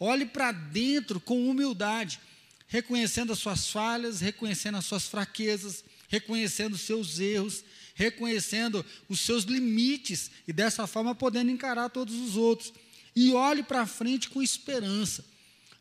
Olhe 0.00 0.26
para 0.26 0.50
dentro 0.50 1.20
com 1.20 1.48
humildade 1.48 2.18
reconhecendo 2.66 3.32
as 3.32 3.38
suas 3.38 3.68
falhas, 3.68 4.20
reconhecendo 4.20 4.76
as 4.76 4.84
suas 4.84 5.06
fraquezas, 5.06 5.84
reconhecendo 6.08 6.74
os 6.74 6.80
seus 6.80 7.20
erros, 7.20 7.64
reconhecendo 7.94 8.84
os 9.08 9.20
seus 9.20 9.44
limites 9.44 10.30
e 10.48 10.52
dessa 10.52 10.84
forma 10.86 11.14
podendo 11.14 11.52
encarar 11.52 11.88
todos 11.90 12.14
os 12.14 12.36
outros. 12.36 12.72
E 13.14 13.32
olhe 13.32 13.62
para 13.62 13.86
frente 13.86 14.28
com 14.28 14.42
esperança. 14.42 15.24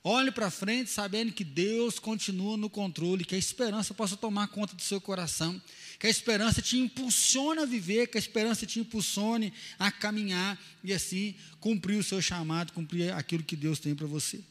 Olhe 0.05 0.31
para 0.31 0.51
frente 0.51 0.89
sabendo 0.89 1.31
que 1.31 1.45
Deus 1.45 1.98
continua 1.98 2.57
no 2.57 2.69
controle, 2.69 3.24
que 3.24 3.36
a 3.36 3.38
esperança 3.38 3.93
possa 3.93 4.17
tomar 4.17 4.50
conta 4.50 4.75
do 4.75 4.81
seu 4.81 5.00
coração, 5.00 5.62
que 5.98 6.05
a 6.05 6.10
esperança 6.10 6.62
te 6.62 6.77
impulsione 6.77 7.62
a 7.62 7.65
viver, 7.65 8.07
que 8.07 8.17
a 8.17 8.19
esperança 8.19 8.65
te 8.65 8.81
impulsione 8.81 9.53
a 9.79 9.89
caminhar 9.89 10.62
e 10.83 10.91
assim 10.91 11.36
cumprir 11.62 11.98
o 11.98 12.03
seu 12.03 12.22
chamado, 12.22 12.74
cumprir 12.74 13.13
aquilo 13.13 13.43
que 13.43 13.55
Deus 13.55 13.79
tem 13.79 13.95
para 13.95 14.05
você. 14.05 14.41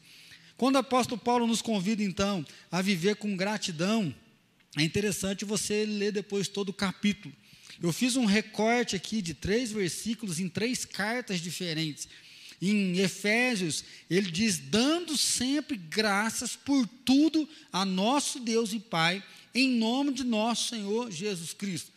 Quando 0.57 0.75
o 0.75 0.79
apóstolo 0.79 1.21
Paulo 1.21 1.45
nos 1.45 1.61
convida, 1.61 2.01
então, 2.01 2.43
a 2.71 2.81
viver 2.81 3.17
com 3.17 3.37
gratidão, 3.37 4.13
é 4.75 4.81
interessante 4.81 5.45
você 5.45 5.85
ler 5.85 6.11
depois 6.11 6.47
todo 6.47 6.69
o 6.69 6.73
capítulo. 6.73 7.33
Eu 7.81 7.93
fiz 7.93 8.15
um 8.15 8.25
recorte 8.25 8.95
aqui 8.95 9.21
de 9.21 9.33
três 9.33 9.71
versículos 9.71 10.39
em 10.39 10.49
três 10.49 10.83
cartas 10.85 11.39
diferentes. 11.39 12.07
Em 12.65 12.97
Efésios, 12.99 13.83
ele 14.09 14.31
diz: 14.31 14.57
dando 14.57 15.17
sempre 15.17 15.75
graças 15.75 16.55
por 16.55 16.87
tudo 17.03 17.47
a 17.73 17.83
nosso 17.83 18.39
Deus 18.39 18.71
e 18.71 18.79
Pai, 18.79 19.21
em 19.53 19.69
nome 19.71 20.13
de 20.13 20.23
nosso 20.23 20.69
Senhor 20.69 21.11
Jesus 21.11 21.51
Cristo. 21.51 21.91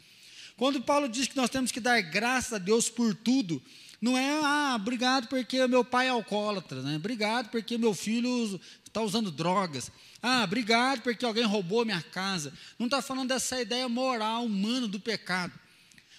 Quando 0.56 0.82
Paulo 0.82 1.08
diz 1.08 1.28
que 1.28 1.36
nós 1.36 1.50
temos 1.50 1.70
que 1.70 1.78
dar 1.78 2.00
graças 2.00 2.54
a 2.54 2.58
Deus 2.58 2.88
por 2.88 3.14
tudo, 3.14 3.62
Não 4.00 4.18
é, 4.18 4.40
ah, 4.42 4.74
obrigado 4.74 5.28
porque 5.28 5.66
meu 5.66 5.84
pai 5.84 6.06
é 6.06 6.10
alcoólatra, 6.10 6.82
né? 6.82 6.96
obrigado 6.96 7.48
porque 7.48 7.78
meu 7.78 7.94
filho 7.94 8.60
está 8.84 9.00
usando 9.00 9.30
drogas. 9.30 9.90
Ah, 10.22 10.42
obrigado 10.44 11.00
porque 11.02 11.24
alguém 11.24 11.44
roubou 11.44 11.84
minha 11.84 12.02
casa. 12.02 12.52
Não 12.78 12.86
está 12.88 13.00
falando 13.00 13.28
dessa 13.28 13.60
ideia 13.60 13.88
moral, 13.88 14.44
humana 14.44 14.88
do 14.88 14.98
pecado. 14.98 15.52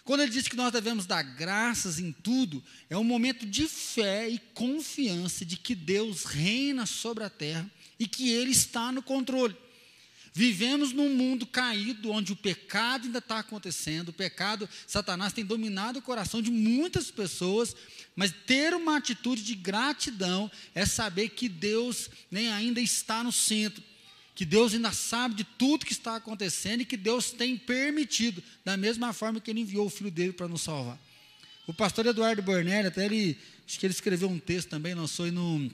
Quando 0.07 0.21
ele 0.21 0.31
diz 0.31 0.47
que 0.47 0.55
nós 0.55 0.71
devemos 0.71 1.05
dar 1.05 1.21
graças 1.21 1.99
em 1.99 2.13
tudo, 2.13 2.63
é 2.89 2.97
um 2.97 3.03
momento 3.03 3.45
de 3.45 3.67
fé 3.67 4.29
e 4.29 4.39
confiança 4.53 5.43
de 5.43 5.57
que 5.57 5.75
Deus 5.75 6.23
reina 6.23 6.85
sobre 6.85 7.25
a 7.25 7.29
terra 7.29 7.69
e 7.99 8.07
que 8.07 8.31
Ele 8.31 8.51
está 8.51 8.89
no 8.89 9.03
controle. 9.03 9.53
Vivemos 10.31 10.93
num 10.93 11.13
mundo 11.13 11.45
caído, 11.45 12.09
onde 12.09 12.31
o 12.31 12.37
pecado 12.37 13.07
ainda 13.07 13.17
está 13.17 13.39
acontecendo, 13.39 14.07
o 14.07 14.13
pecado, 14.13 14.69
Satanás 14.87 15.33
tem 15.33 15.43
dominado 15.43 15.99
o 15.99 16.01
coração 16.01 16.41
de 16.41 16.51
muitas 16.51 17.11
pessoas, 17.11 17.75
mas 18.15 18.33
ter 18.45 18.73
uma 18.73 18.95
atitude 18.95 19.43
de 19.43 19.55
gratidão 19.55 20.49
é 20.73 20.85
saber 20.85 21.31
que 21.31 21.49
Deus 21.49 22.09
nem 22.31 22.47
ainda 22.47 22.79
está 22.79 23.25
no 23.25 23.31
centro, 23.33 23.83
que 24.37 24.45
Deus 24.45 24.71
ainda 24.71 24.91
sabe 24.91 25.33
de 25.33 25.43
tudo 25.43 25.83
que 25.83 25.91
está 25.91 26.15
acontecendo 26.15 26.81
e 26.81 26.85
que 26.85 26.95
Deus 26.95 27.31
tem 27.31 27.57
permitido, 27.57 28.43
da 28.63 28.77
mesma 28.77 29.11
forma 29.11 29.41
que 29.41 29.49
Ele 29.49 29.61
enviou 29.61 29.87
o 29.87 29.89
Filho 29.89 30.11
dele 30.11 30.31
para 30.31 30.47
nos 30.47 30.61
salvar. 30.61 30.95
O 31.65 31.73
pastor 31.73 32.05
Eduardo 32.05 32.43
Bornelli, 32.43 32.87
até 32.87 33.05
ele, 33.05 33.35
acho 33.67 33.79
que 33.79 33.85
ele 33.87 33.95
escreveu 33.95 34.29
um 34.29 34.37
texto 34.37 34.69
também, 34.69 34.93
lançou 34.93 35.25
aí 35.25 35.31
no 35.31 35.71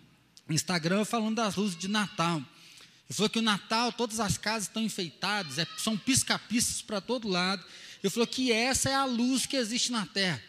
Instagram, 0.49 1.03
falando 1.03 1.35
das 1.35 1.57
luzes 1.57 1.77
de 1.77 1.89
Natal. 1.89 2.37
Ele 2.37 3.13
falou 3.13 3.29
que 3.29 3.39
o 3.39 3.41
Natal, 3.41 3.91
todas 3.91 4.21
as 4.21 4.37
casas 4.37 4.69
estão 4.69 4.81
enfeitadas, 4.81 5.59
é, 5.59 5.67
são 5.77 5.97
pisca-piscas 5.97 6.81
para 6.81 7.01
todo 7.01 7.27
lado. 7.27 7.61
Ele 8.01 8.09
falou 8.09 8.25
que 8.25 8.49
essa 8.49 8.89
é 8.89 8.95
a 8.95 9.03
luz 9.03 9.45
que 9.45 9.57
existe 9.57 9.91
na 9.91 10.05
terra. 10.05 10.41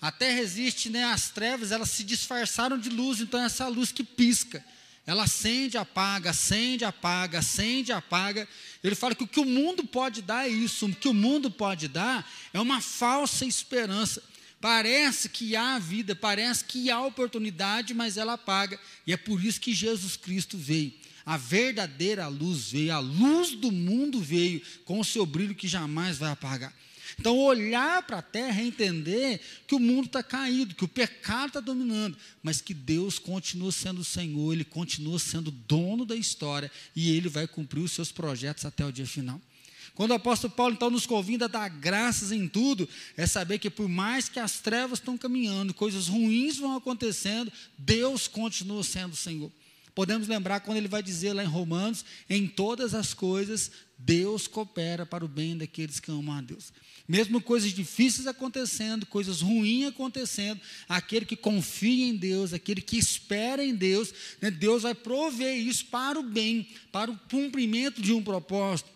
A 0.00 0.10
terra 0.10 0.40
existe, 0.40 0.88
né, 0.88 1.04
as 1.04 1.28
trevas, 1.28 1.70
elas 1.70 1.90
se 1.90 2.02
disfarçaram 2.02 2.78
de 2.78 2.88
luz, 2.88 3.20
então 3.20 3.38
é 3.38 3.44
essa 3.44 3.68
luz 3.68 3.92
que 3.92 4.02
pisca. 4.02 4.64
Ela 5.08 5.24
acende, 5.24 5.78
apaga, 5.78 6.28
acende, 6.28 6.84
apaga, 6.84 7.38
acende, 7.38 7.92
apaga. 7.92 8.46
Ele 8.84 8.94
fala 8.94 9.14
que 9.14 9.24
o 9.24 9.26
que 9.26 9.40
o 9.40 9.44
mundo 9.46 9.82
pode 9.82 10.20
dar 10.20 10.46
é 10.46 10.50
isso, 10.50 10.84
o 10.84 10.94
que 10.94 11.08
o 11.08 11.14
mundo 11.14 11.50
pode 11.50 11.88
dar 11.88 12.30
é 12.52 12.60
uma 12.60 12.82
falsa 12.82 13.46
esperança. 13.46 14.22
Parece 14.60 15.30
que 15.30 15.56
há 15.56 15.78
vida, 15.78 16.14
parece 16.14 16.62
que 16.62 16.90
há 16.90 17.00
oportunidade, 17.00 17.94
mas 17.94 18.18
ela 18.18 18.34
apaga. 18.34 18.78
E 19.06 19.14
é 19.14 19.16
por 19.16 19.42
isso 19.42 19.58
que 19.58 19.72
Jesus 19.72 20.14
Cristo 20.14 20.58
veio 20.58 20.92
a 21.28 21.36
verdadeira 21.36 22.26
luz 22.26 22.70
veio, 22.70 22.94
a 22.94 22.98
luz 22.98 23.50
do 23.50 23.70
mundo 23.70 24.18
veio, 24.18 24.62
com 24.86 24.98
o 24.98 25.04
seu 25.04 25.26
brilho 25.26 25.54
que 25.54 25.68
jamais 25.68 26.16
vai 26.16 26.30
apagar. 26.30 26.74
Então, 27.20 27.36
olhar 27.36 28.02
para 28.04 28.20
a 28.20 28.22
terra 28.22 28.62
é 28.62 28.64
entender 28.64 29.38
que 29.66 29.74
o 29.74 29.78
mundo 29.78 30.06
está 30.06 30.22
caído, 30.22 30.74
que 30.74 30.86
o 30.86 30.88
pecado 30.88 31.48
está 31.48 31.60
dominando, 31.60 32.16
mas 32.42 32.62
que 32.62 32.72
Deus 32.72 33.18
continua 33.18 33.70
sendo 33.70 34.00
o 34.00 34.04
Senhor, 34.04 34.54
Ele 34.54 34.64
continua 34.64 35.18
sendo 35.18 35.50
dono 35.50 36.06
da 36.06 36.16
história 36.16 36.72
e 36.96 37.14
Ele 37.14 37.28
vai 37.28 37.46
cumprir 37.46 37.80
os 37.80 37.92
seus 37.92 38.10
projetos 38.10 38.64
até 38.64 38.86
o 38.86 38.90
dia 38.90 39.06
final. 39.06 39.38
Quando 39.94 40.12
o 40.12 40.14
apóstolo 40.14 40.54
Paulo 40.54 40.76
então 40.76 40.88
nos 40.88 41.04
convida 41.04 41.44
a 41.44 41.48
dar 41.48 41.68
graças 41.68 42.32
em 42.32 42.48
tudo, 42.48 42.88
é 43.18 43.26
saber 43.26 43.58
que 43.58 43.68
por 43.68 43.86
mais 43.86 44.30
que 44.30 44.40
as 44.40 44.60
trevas 44.60 44.98
estão 44.98 45.18
caminhando, 45.18 45.74
coisas 45.74 46.08
ruins 46.08 46.56
vão 46.56 46.74
acontecendo, 46.74 47.52
Deus 47.76 48.26
continua 48.26 48.82
sendo 48.82 49.12
o 49.12 49.16
Senhor. 49.16 49.52
Podemos 49.98 50.28
lembrar 50.28 50.60
quando 50.60 50.76
ele 50.76 50.86
vai 50.86 51.02
dizer 51.02 51.32
lá 51.32 51.42
em 51.42 51.48
Romanos: 51.48 52.04
em 52.30 52.46
todas 52.46 52.94
as 52.94 53.12
coisas, 53.12 53.68
Deus 53.98 54.46
coopera 54.46 55.04
para 55.04 55.24
o 55.24 55.28
bem 55.28 55.58
daqueles 55.58 55.98
que 55.98 56.08
amam 56.08 56.36
a 56.36 56.40
Deus. 56.40 56.72
Mesmo 57.08 57.40
coisas 57.42 57.72
difíceis 57.72 58.28
acontecendo, 58.28 59.04
coisas 59.06 59.40
ruins 59.40 59.88
acontecendo, 59.88 60.60
aquele 60.88 61.26
que 61.26 61.34
confia 61.34 62.06
em 62.06 62.14
Deus, 62.14 62.52
aquele 62.52 62.80
que 62.80 62.96
espera 62.96 63.64
em 63.64 63.74
Deus, 63.74 64.14
né, 64.40 64.52
Deus 64.52 64.84
vai 64.84 64.94
prover 64.94 65.56
isso 65.56 65.86
para 65.86 66.16
o 66.16 66.22
bem, 66.22 66.68
para 66.92 67.10
o 67.10 67.18
cumprimento 67.28 68.00
de 68.00 68.12
um 68.12 68.22
propósito. 68.22 68.88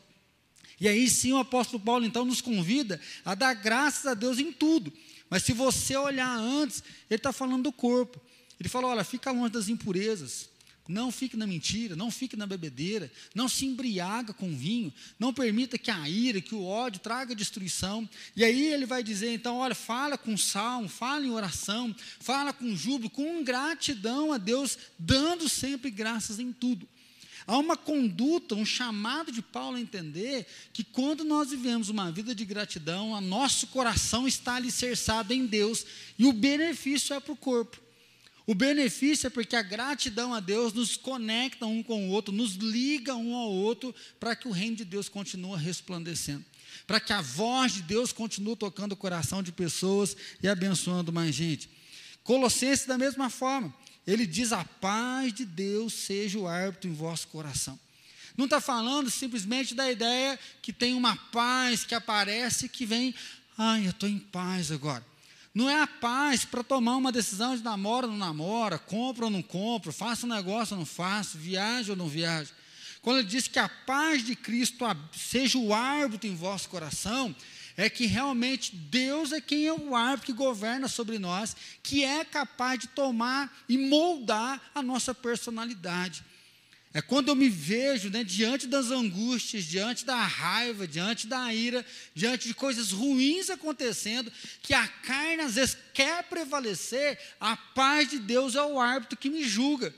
E 0.81 0.87
aí 0.87 1.11
sim 1.11 1.33
o 1.33 1.39
apóstolo 1.39 1.83
Paulo 1.83 2.07
então 2.07 2.25
nos 2.25 2.41
convida 2.41 3.01
a 3.25 3.35
dar 3.35 3.55
graças 3.55 4.07
a 4.07 4.15
Deus 4.15 4.39
em 4.39 4.53
tudo. 4.53 4.93
Mas 5.29 5.43
se 5.43 5.53
você 5.53 5.97
olhar 5.97 6.39
antes, 6.39 6.81
ele 7.11 7.19
está 7.19 7.33
falando 7.33 7.65
do 7.65 7.73
corpo. 7.73 8.21
Ele 8.61 8.69
fala: 8.69 8.87
olha, 8.87 9.03
fica 9.03 9.33
longe 9.33 9.53
das 9.53 9.69
impurezas. 9.69 10.52
Não 10.93 11.11
fique 11.11 11.37
na 11.39 11.47
mentira, 11.47 11.97
não 11.97 12.11
fique 12.11 12.37
na 12.37 12.47
bebedeira, 12.47 13.11
não 13.35 13.49
se 13.49 13.65
embriaga 13.65 14.35
com 14.35 14.55
vinho, 14.55 14.93
não 15.19 15.33
permita 15.33 15.79
que 15.79 15.91
a 15.91 16.07
ira, 16.07 16.41
que 16.41 16.55
o 16.55 16.65
ódio 16.65 17.01
traga 17.01 17.35
destruição. 17.35 18.07
E 18.37 18.45
aí 18.45 18.67
ele 18.67 18.85
vai 18.85 19.03
dizer, 19.03 19.33
então, 19.33 19.57
olha, 19.57 19.75
fala 19.75 20.19
com 20.19 20.37
salmo, 20.37 20.89
fala 20.89 21.25
em 21.25 21.31
oração, 21.31 21.97
fala 22.21 22.53
com 22.53 22.77
júbilo, 22.77 23.09
com 23.09 23.43
gratidão 23.43 24.33
a 24.33 24.39
Deus, 24.39 24.77
dando 24.99 25.49
sempre 25.49 25.91
graças 25.91 26.39
em 26.39 26.53
tudo. 26.53 26.87
Há 27.47 27.57
uma 27.57 27.77
conduta, 27.77 28.55
um 28.55 28.65
chamado 28.65 29.33
de 29.33 29.41
Paulo 29.41 29.77
a 29.77 29.81
entender 29.81 30.47
que 30.73 30.85
quando 30.85 31.25
nós 31.25 31.51
vivemos 31.51 31.89
uma 31.89 32.13
vida 32.13 32.35
de 32.35 32.45
gratidão, 32.45 33.13
o 33.13 33.21
nosso 33.21 33.67
coração 33.69 34.29
está 34.29 34.57
alicerçado 34.57 35.33
em 35.33 35.47
Deus 35.47 35.85
e 36.19 36.27
o 36.27 36.33
benefício 36.33 37.15
é 37.15 37.21
para 37.21 37.33
o 37.33 37.37
corpo. 37.37 37.81
O 38.47 38.55
benefício 38.55 39.27
é 39.27 39.31
porque 39.31 39.55
a 39.55 39.63
gratidão 39.63 40.35
a 40.35 40.41
Deus 40.41 40.73
nos 40.73 40.97
conecta 40.97 41.65
um 41.65 41.83
com 41.83 42.09
o 42.09 42.11
outro, 42.11 42.35
nos 42.35 42.55
liga 42.55 43.15
um 43.15 43.35
ao 43.35 43.51
outro, 43.51 43.95
para 44.19 44.35
que 44.35 44.49
o 44.49 44.51
reino 44.51 44.77
de 44.77 44.85
Deus 44.85 45.09
continue 45.09 45.57
resplandecendo. 45.57 46.45
Para 46.87 46.99
que 46.99 47.13
a 47.13 47.21
voz 47.21 47.75
de 47.75 47.83
Deus 47.83 48.13
continue 48.13 48.57
tocando 48.57 48.93
o 48.93 48.97
coração 48.97 49.43
de 49.43 49.53
pessoas 49.53 50.17
e 50.43 50.49
abençoando 50.49 51.13
mais 51.13 51.35
gente. 51.35 51.71
Colossenses, 52.25 52.87
da 52.87 52.99
mesma 52.99 53.31
forma, 53.31 53.73
ele 54.07 54.27
diz: 54.27 54.53
A 54.53 54.65
paz 54.65 55.33
de 55.33 55.45
Deus 55.45 55.93
seja 55.93 56.39
o 56.39 56.49
árbitro 56.49 56.91
em 56.91 56.95
vosso 56.95 57.29
coração. 57.29 57.79
Não 58.37 58.47
está 58.47 58.61
falando 58.61 59.11
simplesmente 59.11 59.75
da 59.75 59.91
ideia 59.91 60.39
que 60.61 60.73
tem 60.73 60.95
uma 60.95 61.15
paz 61.15 61.85
que 61.85 61.95
aparece 61.95 62.69
que 62.69 62.87
vem, 62.87 63.15
ai, 63.57 63.87
eu 63.87 63.91
estou 63.91 64.09
em 64.09 64.19
paz 64.19 64.73
agora. 64.73 65.12
Não 65.55 65.69
é 65.69 65.83
a 65.83 65.87
paz 65.87 66.45
para 66.45 66.63
tomar 66.63 66.97
uma 66.97 67.13
decisão 67.13 67.55
de 67.55 67.63
namoro 67.63 68.07
ou 68.07 68.13
não 68.13 68.19
namora, 68.19 68.79
compra 68.79 69.27
ou 69.27 69.31
não 69.31 69.43
compra, 69.43 69.93
faça 69.93 70.27
um 70.27 70.29
negócio 70.29 70.75
ou 70.75 70.79
não 70.79 70.87
faço, 70.87 71.37
viaja 71.37 71.93
ou 71.93 71.97
não 71.97 72.09
viaja. 72.09 72.51
Quando 73.03 73.19
ele 73.19 73.29
diz 73.29 73.49
que 73.49 73.59
a 73.59 73.69
paz 73.69 74.25
de 74.25 74.35
Cristo 74.35 74.85
seja 75.13 75.59
o 75.59 75.75
árbitro 75.75 76.29
em 76.29 76.35
vosso 76.37 76.69
coração, 76.69 77.35
é 77.77 77.91
que 77.91 78.07
realmente 78.07 78.75
Deus 78.75 79.33
é 79.33 79.41
quem 79.41 79.67
é 79.67 79.73
o 79.73 79.95
árbitro 79.95 80.27
que 80.27 80.39
governa 80.39 80.89
sobre 80.89 81.19
nós, 81.19 81.57
que 81.83 82.05
é 82.05 82.25
capaz 82.25 82.79
de 82.79 82.89
tomar 82.89 83.53
e 83.69 83.77
moldar 83.77 84.61
a 84.75 84.83
nossa 84.83 85.15
personalidade. 85.15 86.25
É 86.95 87.01
quando 87.01 87.29
eu 87.29 87.35
me 87.35 87.49
vejo 87.49 88.11
né, 88.11 88.23
diante 88.23 88.67
das 88.67 88.91
angústias, 88.91 89.65
diante 89.65 90.05
da 90.05 90.17
raiva, 90.17 90.87
diante 90.87 91.27
da 91.27 91.53
ira, 91.55 91.85
diante 92.15 92.47
de 92.47 92.55
coisas 92.55 92.93
ruins 92.93 93.49
acontecendo, 93.49 94.31
que 94.63 94.75
a 94.75 94.87
carne 94.87 95.43
às 95.43 95.55
vezes 95.55 95.77
quer 95.95 96.25
prevalecer, 96.25 97.19
a 97.41 97.57
paz 97.57 98.11
de 98.11 98.19
Deus 98.19 98.55
é 98.55 98.63
o 98.63 98.79
árbitro 98.79 99.17
que 99.17 99.31
me 99.31 99.43
julga. 99.43 99.95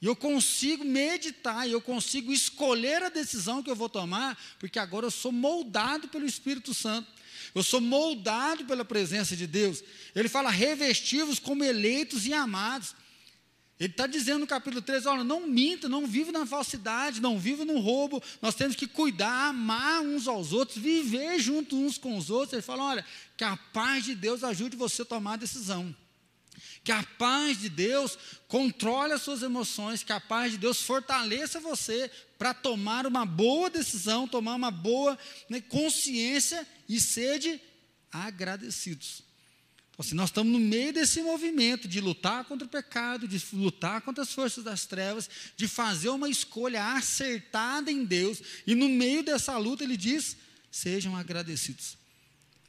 E 0.00 0.06
eu 0.06 0.16
consigo 0.16 0.82
meditar, 0.82 1.68
e 1.68 1.72
eu 1.72 1.80
consigo 1.80 2.32
escolher 2.32 3.02
a 3.02 3.10
decisão 3.10 3.62
que 3.62 3.70
eu 3.70 3.76
vou 3.76 3.90
tomar, 3.90 4.38
porque 4.58 4.78
agora 4.78 5.06
eu 5.06 5.10
sou 5.10 5.30
moldado 5.30 6.08
pelo 6.08 6.24
Espírito 6.24 6.72
Santo. 6.72 7.06
Eu 7.54 7.62
sou 7.62 7.82
moldado 7.82 8.64
pela 8.64 8.84
presença 8.84 9.36
de 9.36 9.46
Deus. 9.46 9.82
Ele 10.14 10.28
fala: 10.28 10.50
revestivos 10.50 11.38
como 11.38 11.64
eleitos 11.64 12.26
e 12.26 12.32
amados. 12.32 12.94
Ele 13.80 13.90
está 13.90 14.06
dizendo 14.06 14.40
no 14.40 14.46
capítulo 14.46 14.82
13: 14.82 15.08
olha, 15.08 15.24
não 15.24 15.46
minta, 15.46 15.88
não 15.88 16.06
vive 16.06 16.30
na 16.30 16.44
falsidade, 16.44 17.18
não 17.18 17.38
vive 17.38 17.64
no 17.64 17.78
roubo, 17.78 18.22
nós 18.42 18.54
temos 18.54 18.76
que 18.76 18.86
cuidar, 18.86 19.48
amar 19.48 20.02
uns 20.02 20.28
aos 20.28 20.52
outros, 20.52 20.76
viver 20.76 21.38
junto 21.40 21.74
uns 21.74 21.96
com 21.96 22.18
os 22.18 22.28
outros. 22.28 22.52
Ele 22.52 22.62
fala: 22.62 22.84
olha, 22.84 23.06
que 23.38 23.42
a 23.42 23.56
paz 23.56 24.04
de 24.04 24.14
Deus 24.14 24.44
ajude 24.44 24.76
você 24.76 25.00
a 25.00 25.06
tomar 25.06 25.32
a 25.32 25.38
decisão. 25.38 25.96
Que 26.84 26.92
a 26.92 27.02
paz 27.18 27.58
de 27.58 27.70
Deus 27.70 28.18
controle 28.48 29.14
as 29.14 29.22
suas 29.22 29.42
emoções, 29.42 30.02
que 30.02 30.12
a 30.12 30.20
paz 30.20 30.52
de 30.52 30.58
Deus 30.58 30.82
fortaleça 30.82 31.58
você 31.58 32.10
para 32.38 32.52
tomar 32.52 33.06
uma 33.06 33.24
boa 33.24 33.70
decisão, 33.70 34.28
tomar 34.28 34.54
uma 34.54 34.70
boa 34.70 35.18
né, 35.48 35.60
consciência 35.62 36.66
e 36.86 37.00
sede 37.00 37.60
agradecidos. 38.12 39.29
Assim, 40.00 40.14
nós 40.14 40.30
estamos 40.30 40.50
no 40.50 40.58
meio 40.58 40.94
desse 40.94 41.20
movimento 41.20 41.86
de 41.86 42.00
lutar 42.00 42.44
contra 42.46 42.66
o 42.66 42.70
pecado, 42.70 43.28
de 43.28 43.38
lutar 43.52 44.00
contra 44.00 44.24
as 44.24 44.32
forças 44.32 44.64
das 44.64 44.86
trevas, 44.86 45.28
de 45.58 45.68
fazer 45.68 46.08
uma 46.08 46.30
escolha 46.30 46.94
acertada 46.94 47.92
em 47.92 48.02
Deus, 48.02 48.40
e 48.66 48.74
no 48.74 48.88
meio 48.88 49.22
dessa 49.22 49.58
luta 49.58 49.84
ele 49.84 49.98
diz: 49.98 50.38
sejam 50.70 51.14
agradecidos. 51.14 51.98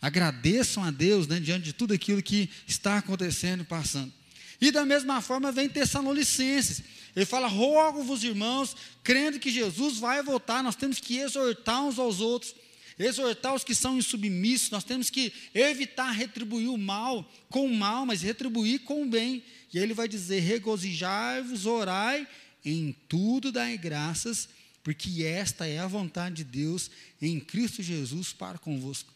Agradeçam 0.02 0.84
a 0.84 0.92
Deus 0.92 1.26
né, 1.26 1.40
diante 1.40 1.64
de 1.64 1.74
tudo 1.74 1.94
aquilo 1.94 2.22
que 2.22 2.50
está 2.68 2.98
acontecendo 2.98 3.62
e 3.62 3.66
passando. 3.66 4.12
E 4.60 4.70
da 4.70 4.86
mesma 4.86 5.22
forma 5.22 5.54
vem 5.54 5.70
Tessalonicenses. 5.70 6.84
Ele 7.16 7.26
fala: 7.26 7.48
rogo-vos, 7.48 8.26
irmãos, 8.26 8.76
crendo 9.04 9.40
que 9.40 9.50
Jesus 9.50 10.00
vai 10.00 10.22
voltar, 10.22 10.62
nós 10.62 10.76
temos 10.76 11.00
que 11.00 11.20
exortar 11.20 11.82
uns 11.82 11.98
aos 11.98 12.20
outros 12.20 12.54
exortar 13.02 13.54
os 13.54 13.64
que 13.64 13.76
são 13.76 13.98
insubmissos, 13.98 14.70
nós 14.70 14.84
temos 14.84 15.10
que 15.10 15.34
evitar 15.54 16.12
retribuir 16.12 16.70
o 16.70 16.78
mal 16.78 17.30
com 17.50 17.66
o 17.66 17.76
mal, 17.76 18.06
mas 18.06 18.22
retribuir 18.22 18.82
com 18.82 19.04
o 19.04 19.10
bem. 19.10 19.44
E 19.74 19.78
ele 19.78 19.94
vai 19.94 20.08
dizer: 20.08 20.40
regozijai-vos, 20.40 21.66
orai, 21.66 22.28
em 22.64 22.96
tudo 23.08 23.52
dai 23.52 23.78
graças, 23.78 24.48
porque 24.84 25.24
esta 25.24 25.66
é 25.66 25.80
a 25.80 25.88
vontade 25.88 26.38
de 26.38 26.44
Deus 26.44 26.90
em 27.22 27.40
Cristo 27.40 27.82
Jesus 27.82 28.34
para 28.34 28.58
convosco. 28.58 29.14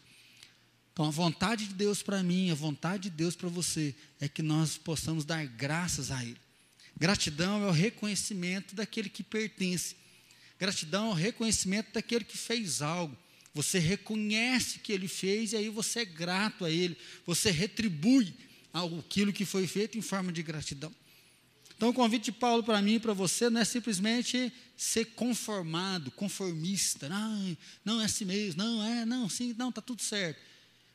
Então, 0.93 1.07
a 1.07 1.11
vontade 1.11 1.67
de 1.67 1.73
Deus 1.73 2.01
para 2.01 2.23
mim, 2.23 2.51
a 2.51 2.55
vontade 2.55 3.09
de 3.09 3.17
Deus 3.17 3.35
para 3.35 3.49
você, 3.49 3.93
é 4.19 4.29
que 4.29 4.41
nós 4.41 4.77
possamos 4.77 5.25
dar 5.25 5.45
graças 5.45 6.09
a 6.09 6.23
Ele. 6.23 6.37
Gratidão 6.97 7.61
é 7.65 7.67
o 7.67 7.71
reconhecimento 7.71 8.73
daquele 8.73 9.09
que 9.09 9.21
pertence. 9.21 9.97
Gratidão 10.57 11.07
é 11.07 11.09
o 11.09 11.13
reconhecimento 11.13 11.91
daquele 11.91 12.23
que 12.23 12.37
fez 12.37 12.81
algo. 12.81 13.15
Você 13.55 13.79
reconhece 13.79 14.79
que 14.79 14.91
ele 14.91 15.07
fez 15.07 15.53
e 15.53 15.55
aí 15.55 15.69
você 15.69 16.01
é 16.01 16.05
grato 16.05 16.65
a 16.65 16.69
ele. 16.69 16.97
Você 17.25 17.49
retribui 17.49 18.33
aquilo 18.73 19.31
que 19.31 19.45
foi 19.45 19.65
feito 19.65 19.97
em 19.97 20.01
forma 20.01 20.29
de 20.29 20.43
gratidão. 20.43 20.93
Então, 21.77 21.89
o 21.89 21.93
convite 21.93 22.25
de 22.25 22.31
Paulo 22.33 22.63
para 22.63 22.81
mim 22.81 22.95
e 22.95 22.99
para 22.99 23.13
você 23.13 23.49
não 23.49 23.61
é 23.61 23.65
simplesmente 23.65 24.51
ser 24.75 25.05
conformado, 25.05 26.11
conformista. 26.11 27.07
Não, 27.07 27.57
não 27.83 28.01
é 28.01 28.05
assim 28.05 28.25
mesmo, 28.25 28.61
não 28.61 28.83
é, 28.83 29.05
não, 29.05 29.29
sim, 29.29 29.55
não, 29.57 29.69
está 29.69 29.81
tudo 29.81 30.01
certo. 30.01 30.39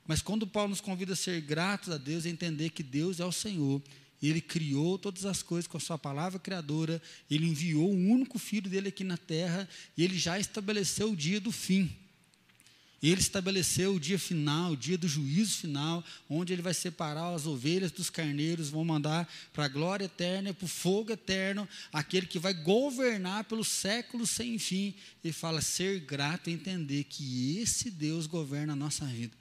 Mas 0.07 0.21
quando 0.21 0.47
Paulo 0.47 0.71
nos 0.71 0.83
convida 0.83 1.15
a 1.15 1.17
ser 1.17 1.41
gratos 1.41 1.89
a 1.89 1.97
Deus, 1.97 2.27
é 2.27 2.29
entender 2.29 2.71
que 2.71 2.83
Deus 2.83 3.21
é 3.21 3.25
o 3.25 3.33
Senhor, 3.33 3.83
e 4.21 4.29
Ele 4.29 4.41
criou 4.41 4.99
todas 4.99 5.25
as 5.25 5.43
coisas 5.43 5.67
com 5.67 5.79
a 5.79 5.81
Sua 5.81 5.97
palavra 5.97 6.39
criadora, 6.39 7.01
Ele 7.31 7.47
enviou 7.47 7.91
o 7.91 8.11
único 8.11 8.39
filho 8.39 8.69
dele 8.69 8.89
aqui 8.89 9.05
na 9.05 9.17
terra, 9.17 9.67
e 9.97 10.05
Ele 10.05 10.19
já 10.19 10.39
estabeleceu 10.39 11.13
o 11.13 11.17
dia 11.17 11.41
do 11.41 11.53
fim. 11.53 11.91
Ele 13.03 13.21
estabeleceu 13.21 13.95
o 13.95 14.01
dia 14.01 14.19
final, 14.19 14.73
o 14.73 14.77
dia 14.77 14.99
do 14.99 15.09
juízo 15.09 15.57
final, 15.57 16.05
onde 16.29 16.53
ele 16.53 16.61
vai 16.61 16.75
separar 16.75 17.35
as 17.35 17.47
ovelhas 17.47 17.91
dos 17.91 18.11
carneiros, 18.11 18.69
vão 18.69 18.85
mandar 18.85 19.27
para 19.55 19.65
a 19.65 19.69
glória 19.69 20.05
eterna, 20.05 20.53
para 20.53 20.67
o 20.67 20.69
fogo 20.69 21.11
eterno, 21.11 21.67
aquele 21.91 22.27
que 22.27 22.39
vai 22.39 22.53
governar 22.53 23.45
pelos 23.45 23.69
séculos 23.69 24.29
sem 24.29 24.59
fim. 24.59 24.95
Ele 25.25 25.33
fala 25.33 25.63
ser 25.63 26.01
grato 26.01 26.51
e 26.51 26.53
entender 26.53 27.05
que 27.05 27.59
esse 27.59 27.91
Deus 27.91 28.27
governa 28.27 28.75
a 28.75 28.77
nossa 28.77 29.07
vida. 29.07 29.41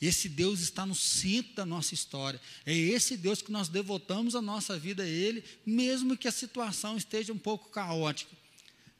Esse 0.00 0.28
Deus 0.28 0.60
está 0.60 0.84
no 0.84 0.94
centro 0.94 1.54
da 1.54 1.66
nossa 1.66 1.94
história. 1.94 2.40
É 2.64 2.74
esse 2.74 3.16
Deus 3.16 3.40
que 3.40 3.52
nós 3.52 3.68
devotamos 3.68 4.34
a 4.34 4.42
nossa 4.42 4.78
vida 4.78 5.02
a 5.02 5.08
Ele, 5.08 5.44
mesmo 5.64 6.16
que 6.16 6.28
a 6.28 6.32
situação 6.32 6.96
esteja 6.96 7.32
um 7.32 7.38
pouco 7.38 7.70
caótica. 7.70 8.39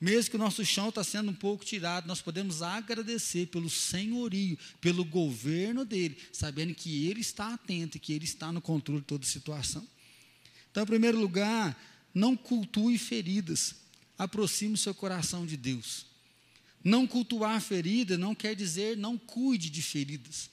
Mesmo 0.00 0.30
que 0.30 0.36
o 0.36 0.38
nosso 0.38 0.64
chão 0.64 0.88
está 0.88 1.04
sendo 1.04 1.30
um 1.30 1.34
pouco 1.34 1.64
tirado, 1.64 2.06
nós 2.06 2.22
podemos 2.22 2.62
agradecer 2.62 3.46
pelo 3.48 3.68
senhorio, 3.68 4.58
pelo 4.80 5.04
governo 5.04 5.84
dele, 5.84 6.16
sabendo 6.32 6.74
que 6.74 7.06
ele 7.06 7.20
está 7.20 7.52
atento 7.52 7.98
e 7.98 8.00
que 8.00 8.12
ele 8.14 8.24
está 8.24 8.50
no 8.50 8.62
controle 8.62 9.00
de 9.00 9.06
toda 9.06 9.26
situação. 9.26 9.86
Então, 10.70 10.84
em 10.84 10.86
primeiro 10.86 11.20
lugar, 11.20 11.78
não 12.14 12.34
cultue 12.34 12.96
feridas, 12.96 13.74
aproxime 14.16 14.74
o 14.74 14.78
seu 14.78 14.94
coração 14.94 15.44
de 15.44 15.56
Deus. 15.56 16.06
Não 16.82 17.06
cultuar 17.06 17.60
ferida 17.60 18.16
não 18.16 18.34
quer 18.34 18.54
dizer 18.54 18.96
não 18.96 19.18
cuide 19.18 19.68
de 19.68 19.82
feridas. 19.82 20.48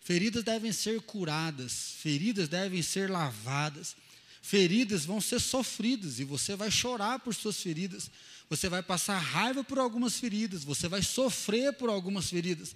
Feridas 0.00 0.42
devem 0.42 0.72
ser 0.72 1.02
curadas, 1.02 1.92
feridas 1.98 2.48
devem 2.48 2.80
ser 2.80 3.10
lavadas, 3.10 3.94
feridas 4.42 5.04
vão 5.04 5.20
ser 5.20 5.40
sofridas 5.40 6.18
e 6.20 6.24
você 6.24 6.56
vai 6.56 6.70
chorar 6.70 7.18
por 7.18 7.34
suas 7.34 7.60
feridas, 7.60 8.10
você 8.48 8.68
vai 8.68 8.82
passar 8.82 9.18
raiva 9.18 9.62
por 9.62 9.78
algumas 9.78 10.18
feridas, 10.18 10.64
você 10.64 10.88
vai 10.88 11.02
sofrer 11.02 11.72
por 11.74 11.90
algumas 11.90 12.30
feridas. 12.30 12.74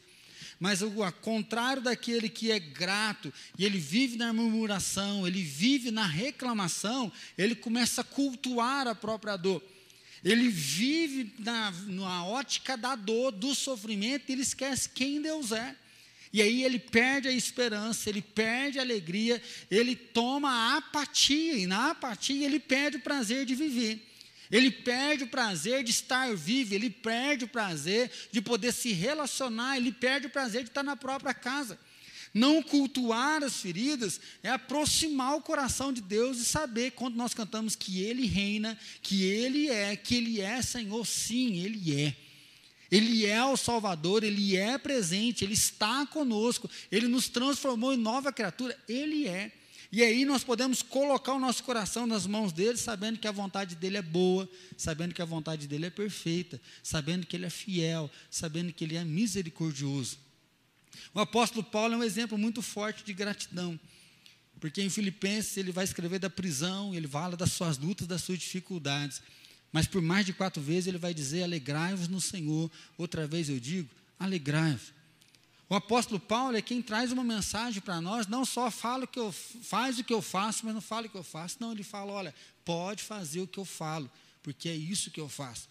Mas 0.61 0.81
o 0.83 0.93
contrário 1.21 1.83
daquele 1.83 2.29
que 2.29 2.53
é 2.53 2.59
grato 2.59 3.33
e 3.59 3.65
ele 3.65 3.79
vive 3.79 4.17
na 4.17 4.33
murmuração, 4.33 5.27
ele 5.27 5.43
vive 5.43 5.91
na 5.91 6.07
reclamação, 6.07 7.11
ele 7.37 7.55
começa 7.55 8.03
a 8.03 8.05
cultuar 8.05 8.87
a 8.87 8.95
própria 8.95 9.37
dor. 9.37 9.63
Ele 10.25 10.49
vive 10.49 11.35
na, 11.41 11.73
na 11.89 12.25
ótica 12.25 12.77
da 12.77 12.95
dor, 12.95 13.33
do 13.33 13.55
sofrimento, 13.57 14.29
e 14.29 14.33
ele 14.35 14.43
esquece 14.43 14.89
quem 14.89 15.21
Deus 15.21 15.51
é. 15.51 15.75
E 16.33 16.41
aí 16.41 16.65
ele 16.65 16.79
perde 16.79 17.29
a 17.29 17.33
esperança, 17.33 18.09
ele 18.09 18.23
perde 18.23 18.79
a 18.79 18.83
alegria, 18.83 19.43
ele 19.71 19.95
toma 19.95 20.51
a 20.51 20.77
apatia, 20.79 21.55
e 21.55 21.67
na 21.67 21.91
apatia 21.91 22.47
ele 22.47 22.59
perde 22.59 22.97
o 22.97 23.01
prazer 23.01 23.45
de 23.45 23.55
viver. 23.55 24.09
Ele 24.51 24.71
perde 24.71 25.25
o 25.25 25.29
prazer 25.29 25.83
de 25.83 25.91
estar 25.91 26.35
vivo, 26.35 26.75
ele 26.75 26.91
perde 26.91 27.45
o 27.45 27.49
prazer 27.49 28.11
de 28.31 28.41
poder 28.41 28.73
se 28.73 28.93
relacionar, 28.93 29.77
ele 29.77 29.93
perde 29.93 30.27
o 30.27 30.31
prazer 30.31 30.63
de 30.63 30.71
estar 30.71 30.83
na 30.83 30.97
própria 30.97 31.35
casa. 31.35 31.79
Não 32.35 32.63
cultuar 32.63 33.43
as 33.43 33.61
feridas 33.61 34.19
é 34.43 34.49
aproximar 34.49 35.37
o 35.37 35.43
coração 35.43 35.93
de 35.93 36.01
Deus 36.01 36.39
e 36.39 36.45
saber 36.47 36.93
quando 36.93 37.15
nós 37.15 37.35
cantamos 37.35 37.77
que 37.77 38.03
Ele 38.03 38.27
reina, 38.27 38.79
que 39.03 39.25
Ele 39.25 39.69
é, 39.69 39.95
que 39.97 40.15
Ele 40.15 40.41
é 40.41 40.63
Senhor, 40.63 41.07
sim, 41.07 41.63
Ele 41.63 42.01
é. 42.07 42.32
Ele 42.93 43.25
é 43.25 43.43
o 43.43 43.57
Salvador, 43.57 44.23
Ele 44.23 44.55
é 44.55 44.77
presente, 44.77 45.43
Ele 45.43 45.55
está 45.55 46.05
conosco, 46.05 46.71
Ele 46.91 47.09
nos 47.09 47.27
transformou 47.27 47.95
em 47.95 47.97
nova 47.97 48.31
criatura, 48.31 48.79
Ele 48.87 49.27
é. 49.27 49.51
E 49.91 50.03
aí 50.03 50.27
nós 50.27 50.45
podemos 50.45 50.83
colocar 50.83 51.33
o 51.33 51.39
nosso 51.39 51.65
coração 51.65 52.07
nas 52.07 52.27
mãos 52.27 52.53
dele, 52.53 52.77
sabendo 52.77 53.19
que 53.19 53.27
a 53.27 53.33
vontade 53.33 53.75
dele 53.75 53.97
é 53.97 54.03
boa, 54.03 54.49
sabendo 54.77 55.15
que 55.15 55.23
a 55.23 55.25
vontade 55.25 55.67
dele 55.67 55.87
é 55.87 55.91
perfeita, 55.91 56.61
sabendo 56.83 57.27
que 57.27 57.37
ele 57.37 57.45
é 57.45 57.51
fiel, 57.51 58.11
sabendo 58.31 58.73
que 58.73 58.85
ele 58.85 58.97
é 58.97 59.05
misericordioso. 59.05 60.19
O 61.15 61.21
apóstolo 61.21 61.63
Paulo 61.63 61.95
é 61.95 61.97
um 61.99 62.03
exemplo 62.05 62.39
muito 62.39 62.63
forte 62.63 63.05
de 63.05 63.13
gratidão, 63.13 63.79
porque 64.61 64.83
em 64.83 64.89
Filipenses 64.89 65.59
ele 65.59 65.73
vai 65.73 65.85
escrever 65.85 66.19
da 66.19 66.31
prisão, 66.31 66.95
ele 66.95 67.09
fala 67.09 67.37
das 67.37 67.53
suas 67.53 67.77
lutas, 67.77 68.07
das 68.07 68.23
suas 68.23 68.39
dificuldades. 68.39 69.21
Mas 69.73 69.87
por 69.87 70.03
mais 70.03 70.27
de 70.27 70.33
quatro 70.33 70.63
vezes 70.63 70.87
ele 70.87 70.99
vai 70.99 71.15
dizer: 71.15 71.43
alegrai-vos 71.43 72.07
no 72.07 72.21
Senhor. 72.21 72.71
Outra 72.99 73.27
vez 73.27 73.49
eu 73.49 73.59
digo: 73.59 73.89
alegrai-vos. 74.19 74.93
O 75.69 75.75
apóstolo 75.75 76.21
Paulo 76.21 76.55
é 76.55 76.61
quem 76.61 76.83
traz 76.83 77.13
uma 77.13 77.25
mensagem 77.25 77.81
para 77.81 77.99
nós, 77.99 78.27
não 78.27 78.45
só 78.45 78.71
fala 78.71 79.05
o 79.05 79.09
que 79.09 79.19
eu, 79.19 79.33
faz 79.33 79.99
o 79.99 80.05
que 80.05 80.13
eu 80.13 80.21
faço, 80.21 80.67
mas 80.67 80.75
não 80.75 80.83
fala 80.83 81.07
o 81.07 81.09
que 81.09 81.17
eu 81.17 81.23
faço. 81.23 81.57
Não, 81.61 81.73
ele 81.73 81.83
fala: 81.83 82.13
olha, 82.13 82.35
pode 82.63 83.03
fazer 83.03 83.41
o 83.41 83.47
que 83.47 83.59
eu 83.59 83.65
falo, 83.65 84.11
porque 84.43 84.69
é 84.69 84.77
isso 84.77 85.11
que 85.11 85.21
eu 85.21 85.31
faço. 85.31 85.67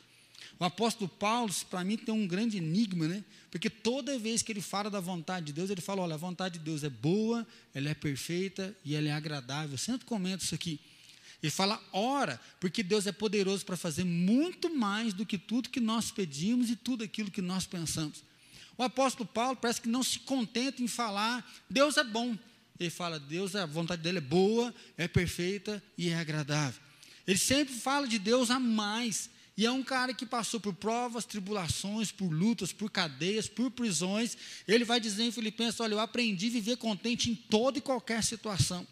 O 0.59 0.65
apóstolo 0.65 1.07
Paulo, 1.07 1.53
para 1.69 1.83
mim, 1.83 1.97
tem 1.97 2.13
um 2.13 2.27
grande 2.27 2.57
enigma, 2.57 3.07
né? 3.07 3.23
Porque 3.51 3.69
toda 3.69 4.17
vez 4.17 4.41
que 4.41 4.51
ele 4.51 4.61
fala 4.61 4.89
da 4.89 4.99
vontade 4.99 5.45
de 5.45 5.53
Deus, 5.53 5.69
ele 5.69 5.81
fala: 5.81 6.01
olha, 6.01 6.15
a 6.15 6.17
vontade 6.17 6.57
de 6.57 6.65
Deus 6.65 6.83
é 6.83 6.89
boa, 6.89 7.45
ela 7.73 7.89
é 7.89 7.93
perfeita 7.93 8.75
e 8.83 8.95
ela 8.95 9.07
é 9.07 9.11
agradável. 9.11 9.73
Eu 9.73 9.77
sempre 9.77 10.07
comento 10.07 10.43
isso 10.43 10.55
aqui. 10.55 10.79
Ele 11.41 11.51
fala, 11.51 11.81
ora, 11.91 12.39
porque 12.59 12.83
Deus 12.83 13.07
é 13.07 13.11
poderoso 13.11 13.65
para 13.65 13.75
fazer 13.75 14.03
muito 14.03 14.73
mais 14.73 15.13
do 15.13 15.25
que 15.25 15.37
tudo 15.37 15.69
que 15.69 15.79
nós 15.79 16.11
pedimos 16.11 16.69
e 16.69 16.75
tudo 16.75 17.03
aquilo 17.03 17.31
que 17.31 17.41
nós 17.41 17.65
pensamos. 17.65 18.23
O 18.77 18.83
apóstolo 18.83 19.27
Paulo 19.27 19.55
parece 19.55 19.81
que 19.81 19.89
não 19.89 20.03
se 20.03 20.19
contenta 20.19 20.81
em 20.81 20.87
falar, 20.87 21.49
Deus 21.69 21.97
é 21.97 22.03
bom. 22.03 22.37
Ele 22.79 22.89
fala, 22.89 23.19
Deus, 23.19 23.55
a 23.55 23.65
vontade 23.65 24.01
dele 24.01 24.19
é 24.19 24.21
boa, 24.21 24.73
é 24.97 25.07
perfeita 25.07 25.83
e 25.97 26.09
é 26.09 26.15
agradável. 26.15 26.79
Ele 27.27 27.37
sempre 27.37 27.73
fala 27.75 28.07
de 28.07 28.17
Deus 28.19 28.49
a 28.49 28.59
mais. 28.59 29.29
E 29.57 29.65
é 29.65 29.71
um 29.71 29.83
cara 29.83 30.13
que 30.13 30.25
passou 30.25 30.59
por 30.59 30.73
provas, 30.73 31.25
tribulações, 31.25 32.11
por 32.11 32.31
lutas, 32.31 32.71
por 32.73 32.89
cadeias, 32.89 33.47
por 33.47 33.69
prisões. 33.69 34.35
Ele 34.67 34.83
vai 34.83 34.99
dizer 34.99 35.23
em 35.23 35.31
Filipenses: 35.31 35.79
Olha, 35.79 35.93
eu 35.93 35.99
aprendi 35.99 36.47
a 36.47 36.51
viver 36.51 36.77
contente 36.77 37.29
em 37.29 37.35
toda 37.35 37.77
e 37.77 37.81
qualquer 37.81 38.23
situação. 38.23 38.87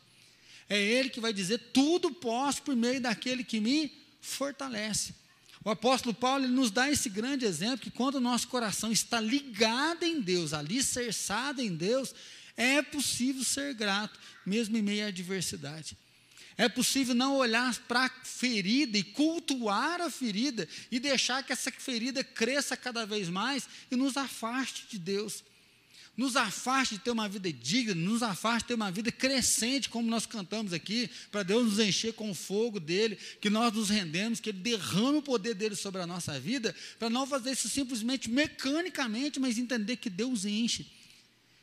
É 0.70 0.80
Ele 0.80 1.10
que 1.10 1.20
vai 1.20 1.34
dizer: 1.34 1.58
tudo 1.74 2.12
posso 2.12 2.62
por 2.62 2.76
meio 2.76 3.02
daquele 3.02 3.44
que 3.44 3.60
me 3.60 3.92
fortalece. 4.22 5.16
O 5.64 5.70
apóstolo 5.70 6.14
Paulo 6.14 6.48
nos 6.48 6.72
dá 6.72 6.90
esse 6.90 7.10
grande 7.10 7.46
exemplo 7.46 7.80
que 7.80 7.92
quando 7.92 8.16
o 8.16 8.22
nosso 8.22 8.48
coração 8.48 8.92
está 8.92 9.20
ligado 9.20 10.04
em 10.04 10.22
Deus, 10.22 10.54
alicerçado 10.54 11.62
em 11.62 11.76
Deus, 11.76 12.14
é 12.56 12.82
possível 12.82 13.44
ser 13.44 13.74
grato, 13.74 14.18
mesmo 14.46 14.78
em 14.78 14.82
meio 14.82 15.06
à 15.06 15.08
adversidade. 15.08 15.98
É 16.58 16.68
possível 16.68 17.16
não 17.16 17.38
olhar 17.38 17.74
para 17.88 18.06
a 18.06 18.10
ferida 18.24 18.98
e 18.98 19.04
cultuar 19.04 20.02
a 20.02 20.10
ferida 20.10 20.68
e 20.92 21.00
deixar 21.00 21.42
que 21.44 21.54
essa 21.54 21.72
ferida 21.72 22.22
cresça 22.24 22.76
cada 22.76 23.06
vez 23.06 23.30
mais 23.30 23.68
e 23.90 23.96
nos 23.96 24.18
afaste 24.18 24.86
de 24.90 25.00
Deus 25.00 25.44
nos 26.20 26.36
afaste 26.36 26.96
de 26.96 27.02
ter 27.02 27.12
uma 27.12 27.30
vida 27.30 27.50
digna, 27.50 27.96
nos 27.96 28.22
afaste 28.22 28.64
de 28.64 28.68
ter 28.68 28.74
uma 28.74 28.92
vida 28.92 29.10
crescente, 29.10 29.88
como 29.88 30.10
nós 30.10 30.26
cantamos 30.26 30.74
aqui, 30.74 31.10
para 31.32 31.44
Deus 31.44 31.64
nos 31.64 31.80
encher 31.80 32.12
com 32.12 32.30
o 32.30 32.36
fogo 32.36 32.78
dele, 32.78 33.18
que 33.40 33.50
nós 33.50 33.72
nos 33.72 33.90
rendemos, 33.90 34.42
que 34.42 34.50
ele 34.50 34.60
derrame 34.60 35.20
o 35.20 35.22
poder 35.22 35.54
dele 35.54 35.78
sobre 35.78 36.02
a 36.02 36.06
nossa 36.06 36.38
vida, 36.38 36.76
para 37.00 37.10
não 37.10 37.26
fazer 37.26 37.52
isso 37.52 37.70
simplesmente 37.70 38.30
mecanicamente, 38.30 39.40
mas 39.40 39.58
entender 39.58 39.96
que 39.96 40.10
Deus 40.10 40.44
enche. 40.44 40.86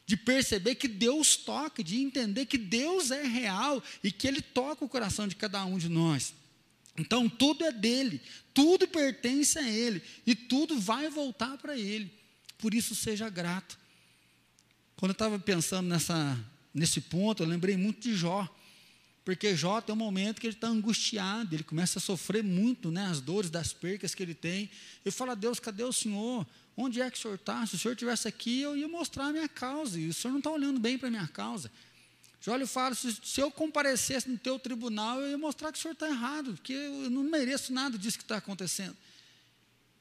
De 0.06 0.16
perceber 0.16 0.76
que 0.76 0.88
Deus 0.88 1.36
toca, 1.36 1.84
de 1.84 2.00
entender 2.00 2.46
que 2.46 2.56
Deus 2.56 3.10
é 3.10 3.24
real 3.24 3.84
e 4.02 4.10
que 4.10 4.26
Ele 4.26 4.40
toca 4.40 4.82
o 4.82 4.88
coração 4.88 5.28
de 5.28 5.36
cada 5.36 5.62
um 5.66 5.76
de 5.76 5.90
nós. 5.90 6.32
Então, 6.96 7.28
tudo 7.28 7.62
é 7.62 7.72
dele, 7.72 8.22
tudo 8.54 8.88
pertence 8.88 9.58
a 9.58 9.68
Ele 9.68 10.00
e 10.26 10.34
tudo 10.34 10.80
vai 10.80 11.10
voltar 11.10 11.58
para 11.58 11.76
Ele. 11.76 12.10
Por 12.56 12.72
isso, 12.72 12.94
seja 12.94 13.28
grato. 13.28 13.84
Quando 14.96 15.10
eu 15.10 15.12
estava 15.12 15.38
pensando 15.38 15.88
nessa, 15.88 16.38
nesse 16.72 17.02
ponto, 17.02 17.42
eu 17.42 17.46
lembrei 17.46 17.76
muito 17.76 18.00
de 18.00 18.14
Jó. 18.14 18.48
Porque 19.26 19.56
Jó 19.56 19.80
tem 19.80 19.92
um 19.92 19.98
momento 19.98 20.40
que 20.40 20.46
ele 20.46 20.54
está 20.54 20.68
angustiado, 20.68 21.54
ele 21.54 21.64
começa 21.64 21.98
a 21.98 22.02
sofrer 22.02 22.44
muito, 22.44 22.90
né, 22.90 23.06
as 23.06 23.20
dores 23.20 23.50
das 23.50 23.72
percas 23.72 24.14
que 24.14 24.22
ele 24.22 24.34
tem. 24.34 24.70
Ele 25.04 25.12
fala: 25.12 25.34
Deus, 25.34 25.58
cadê 25.58 25.82
o 25.82 25.92
Senhor? 25.92 26.46
Onde 26.76 27.00
é 27.00 27.10
que 27.10 27.18
o 27.18 27.20
Senhor 27.20 27.34
está? 27.34 27.66
Se 27.66 27.74
o 27.74 27.78
Senhor 27.78 27.92
estivesse 27.92 28.28
aqui, 28.28 28.60
eu 28.60 28.76
ia 28.76 28.86
mostrar 28.86 29.26
a 29.26 29.32
minha 29.32 29.48
causa, 29.48 29.98
e 29.98 30.08
o 30.08 30.14
Senhor 30.14 30.32
não 30.32 30.38
está 30.38 30.50
olhando 30.50 30.78
bem 30.78 30.96
para 30.96 31.08
a 31.08 31.10
minha 31.10 31.26
causa. 31.26 31.70
Jó 32.40 32.54
lhe 32.54 32.66
fala: 32.66 32.94
se, 32.94 33.18
se, 33.22 33.40
eu 33.40 33.50
comparecesse 33.50 34.28
no 34.30 34.38
teu 34.38 34.58
tribunal, 34.58 35.20
eu 35.20 35.30
ia 35.30 35.38
mostrar 35.38 35.72
que 35.72 35.78
o 35.78 35.82
Senhor 35.82 35.94
está 35.94 36.08
errado, 36.08 36.54
porque 36.54 36.72
eu 36.72 37.10
não 37.10 37.24
mereço 37.24 37.72
nada 37.72 37.98
disso 37.98 38.16
que 38.16 38.24
está 38.24 38.36
acontecendo. 38.36 38.96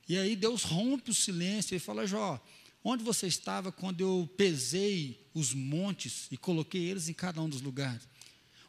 E 0.07 0.17
aí 0.17 0.35
Deus 0.35 0.63
rompe 0.63 1.09
o 1.09 1.15
silêncio 1.15 1.75
e 1.75 1.79
fala: 1.79 2.05
Jó, 2.05 2.39
onde 2.87 3.03
você 3.03 3.25
estava 3.25 3.71
quando 3.71 3.99
eu 4.01 4.29
pesei 4.37 5.19
os 5.33 5.55
montes 5.55 6.27
e 6.29 6.37
coloquei 6.37 6.83
eles 6.83 7.09
em 7.09 7.13
cada 7.13 7.41
um 7.41 7.49
dos 7.49 7.59
lugares? 7.59 8.07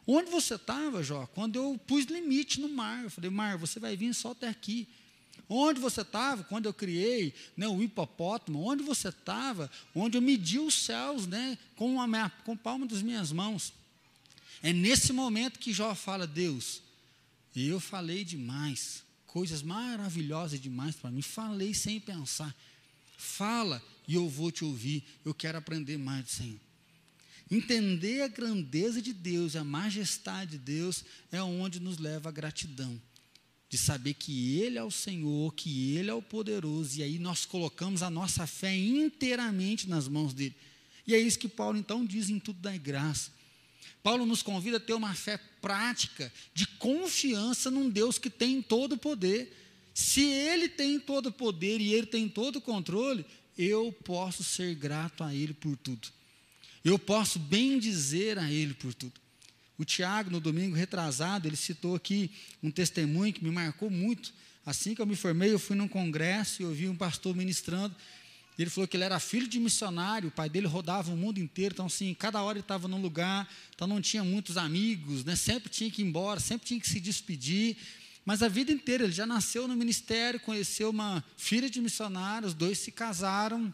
Onde 0.07 0.31
você 0.31 0.55
estava, 0.55 1.03
Jó, 1.03 1.27
quando 1.27 1.57
eu 1.57 1.79
pus 1.85 2.05
limite 2.05 2.59
no 2.59 2.67
mar? 2.67 3.03
Eu 3.03 3.11
falei, 3.11 3.29
mar, 3.29 3.57
você 3.57 3.79
vai 3.79 3.95
vir 3.95 4.15
só 4.15 4.31
até 4.31 4.47
aqui. 4.47 4.87
Onde 5.47 5.79
você 5.79 6.01
estava 6.01 6.43
quando 6.43 6.65
eu 6.65 6.73
criei 6.73 7.31
né, 7.55 7.67
o 7.67 7.83
hipopótamo? 7.83 8.67
Onde 8.67 8.81
você 8.83 9.09
estava? 9.09 9.69
Onde 9.93 10.17
eu 10.17 10.21
medi 10.21 10.57
os 10.57 10.73
céus 10.73 11.27
né, 11.27 11.55
com, 11.75 12.01
a 12.01 12.07
minha, 12.07 12.29
com 12.43 12.53
a 12.53 12.57
palma 12.57 12.87
das 12.87 13.03
minhas 13.03 13.31
mãos? 13.31 13.71
É 14.63 14.73
nesse 14.73 15.13
momento 15.13 15.59
que 15.59 15.71
Jó 15.71 15.93
fala, 15.93 16.25
Deus, 16.25 16.81
eu 17.55 17.79
falei 17.79 18.25
demais, 18.25 19.03
coisas 19.27 19.61
maravilhosas 19.61 20.59
demais 20.59 20.95
para 20.95 21.11
mim, 21.11 21.21
falei 21.21 21.73
sem 21.75 21.99
pensar. 21.99 22.55
Fala 23.15 23.83
e 24.07 24.15
eu 24.15 24.29
vou 24.29 24.51
te 24.51 24.63
ouvir, 24.63 25.03
eu 25.25 25.33
quero 25.33 25.57
aprender 25.57 25.97
mais 25.97 26.23
do 26.23 26.31
Senhor. 26.31 26.59
Entender 27.49 28.21
a 28.21 28.27
grandeza 28.27 29.01
de 29.01 29.13
Deus, 29.13 29.55
a 29.55 29.63
majestade 29.63 30.51
de 30.51 30.57
Deus, 30.57 31.03
é 31.31 31.41
onde 31.41 31.79
nos 31.79 31.97
leva 31.97 32.29
a 32.29 32.31
gratidão. 32.31 33.01
De 33.69 33.77
saber 33.77 34.13
que 34.13 34.59
Ele 34.59 34.77
é 34.77 34.83
o 34.83 34.91
Senhor, 34.91 35.53
que 35.53 35.95
Ele 35.95 36.09
é 36.09 36.13
o 36.13 36.21
poderoso, 36.21 36.99
e 36.99 37.03
aí 37.03 37.19
nós 37.19 37.45
colocamos 37.45 38.01
a 38.01 38.09
nossa 38.09 38.47
fé 38.47 38.75
inteiramente 38.75 39.89
nas 39.89 40.07
mãos 40.07 40.33
dEle. 40.33 40.55
E 41.05 41.13
é 41.13 41.19
isso 41.19 41.39
que 41.39 41.47
Paulo 41.47 41.77
então 41.77 42.05
diz 42.05 42.29
em 42.29 42.39
tudo 42.39 42.59
da 42.59 42.75
graça. 42.75 43.31
Paulo 44.03 44.25
nos 44.25 44.41
convida 44.41 44.77
a 44.77 44.79
ter 44.79 44.93
uma 44.93 45.13
fé 45.13 45.37
prática, 45.61 46.31
de 46.53 46.65
confiança 46.65 47.69
num 47.69 47.89
Deus 47.89 48.17
que 48.17 48.29
tem 48.29 48.61
todo 48.61 48.93
o 48.93 48.97
poder. 48.97 49.53
Se 49.93 50.21
Ele 50.21 50.69
tem 50.69 50.99
todo 50.99 51.27
o 51.27 51.31
poder 51.31 51.81
e 51.81 51.93
Ele 51.93 52.07
tem 52.07 52.29
todo 52.29 52.57
o 52.57 52.61
controle, 52.61 53.25
eu 53.57 53.91
posso 54.03 54.43
ser 54.43 54.75
grato 54.75 55.23
a 55.23 55.33
Ele 55.33 55.53
por 55.53 55.75
tudo. 55.77 56.07
Eu 56.83 56.99
posso 56.99 57.39
bem 57.39 57.79
dizer 57.79 58.37
a 58.37 58.51
Ele 58.51 58.73
por 58.73 58.93
tudo. 58.93 59.19
O 59.77 59.85
Tiago, 59.85 60.31
no 60.31 60.39
domingo 60.39 60.75
retrasado, 60.75 61.47
ele 61.47 61.55
citou 61.55 61.95
aqui 61.95 62.31
um 62.63 62.71
testemunho 62.71 63.31
que 63.31 63.43
me 63.43 63.51
marcou 63.51 63.89
muito. 63.89 64.33
Assim 64.65 64.95
que 64.95 65.01
eu 65.01 65.05
me 65.05 65.15
formei, 65.15 65.53
eu 65.53 65.59
fui 65.59 65.75
num 65.75 65.87
congresso 65.87 66.61
e 66.61 66.65
ouvi 66.65 66.89
um 66.89 66.95
pastor 66.95 67.35
ministrando. 67.35 67.95
Ele 68.57 68.71
falou 68.71 68.87
que 68.87 68.97
ele 68.97 69.03
era 69.03 69.19
filho 69.19 69.47
de 69.47 69.59
missionário, 69.59 70.29
o 70.29 70.31
pai 70.31 70.49
dele 70.49 70.65
rodava 70.65 71.11
o 71.11 71.15
mundo 71.15 71.37
inteiro, 71.37 71.73
então 71.73 71.85
assim, 71.85 72.11
cada 72.15 72.41
hora 72.41 72.57
ele 72.57 72.63
estava 72.63 72.87
num 72.87 72.99
lugar, 72.99 73.47
então 73.75 73.87
não 73.87 74.01
tinha 74.01 74.23
muitos 74.23 74.57
amigos, 74.57 75.23
né? 75.23 75.35
sempre 75.35 75.69
tinha 75.69 75.91
que 75.91 76.01
ir 76.01 76.05
embora, 76.05 76.39
sempre 76.39 76.67
tinha 76.67 76.79
que 76.79 76.89
se 76.89 76.99
despedir. 76.99 77.77
Mas 78.27 78.43
a 78.43 78.49
vida 78.49 78.73
inteira, 78.73 79.05
ele 79.05 79.13
já 79.13 79.25
nasceu 79.25 79.69
no 79.69 79.73
ministério, 79.73 80.37
conheceu 80.37 80.89
uma 80.89 81.23
filha 81.37 81.69
de 81.69 81.79
missionário, 81.79 82.45
os 82.45 82.53
dois 82.53 82.77
se 82.77 82.91
casaram, 82.91 83.73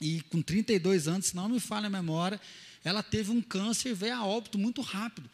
e 0.00 0.20
com 0.22 0.42
32 0.42 1.06
anos, 1.06 1.26
se 1.26 1.36
não 1.36 1.48
me 1.48 1.60
falha 1.60 1.86
a 1.86 1.90
memória, 1.90 2.40
ela 2.82 3.04
teve 3.04 3.30
um 3.30 3.40
câncer 3.40 3.90
e 3.90 3.94
veio 3.94 4.16
a 4.16 4.26
óbito 4.26 4.58
muito 4.58 4.80
rápido. 4.80 5.30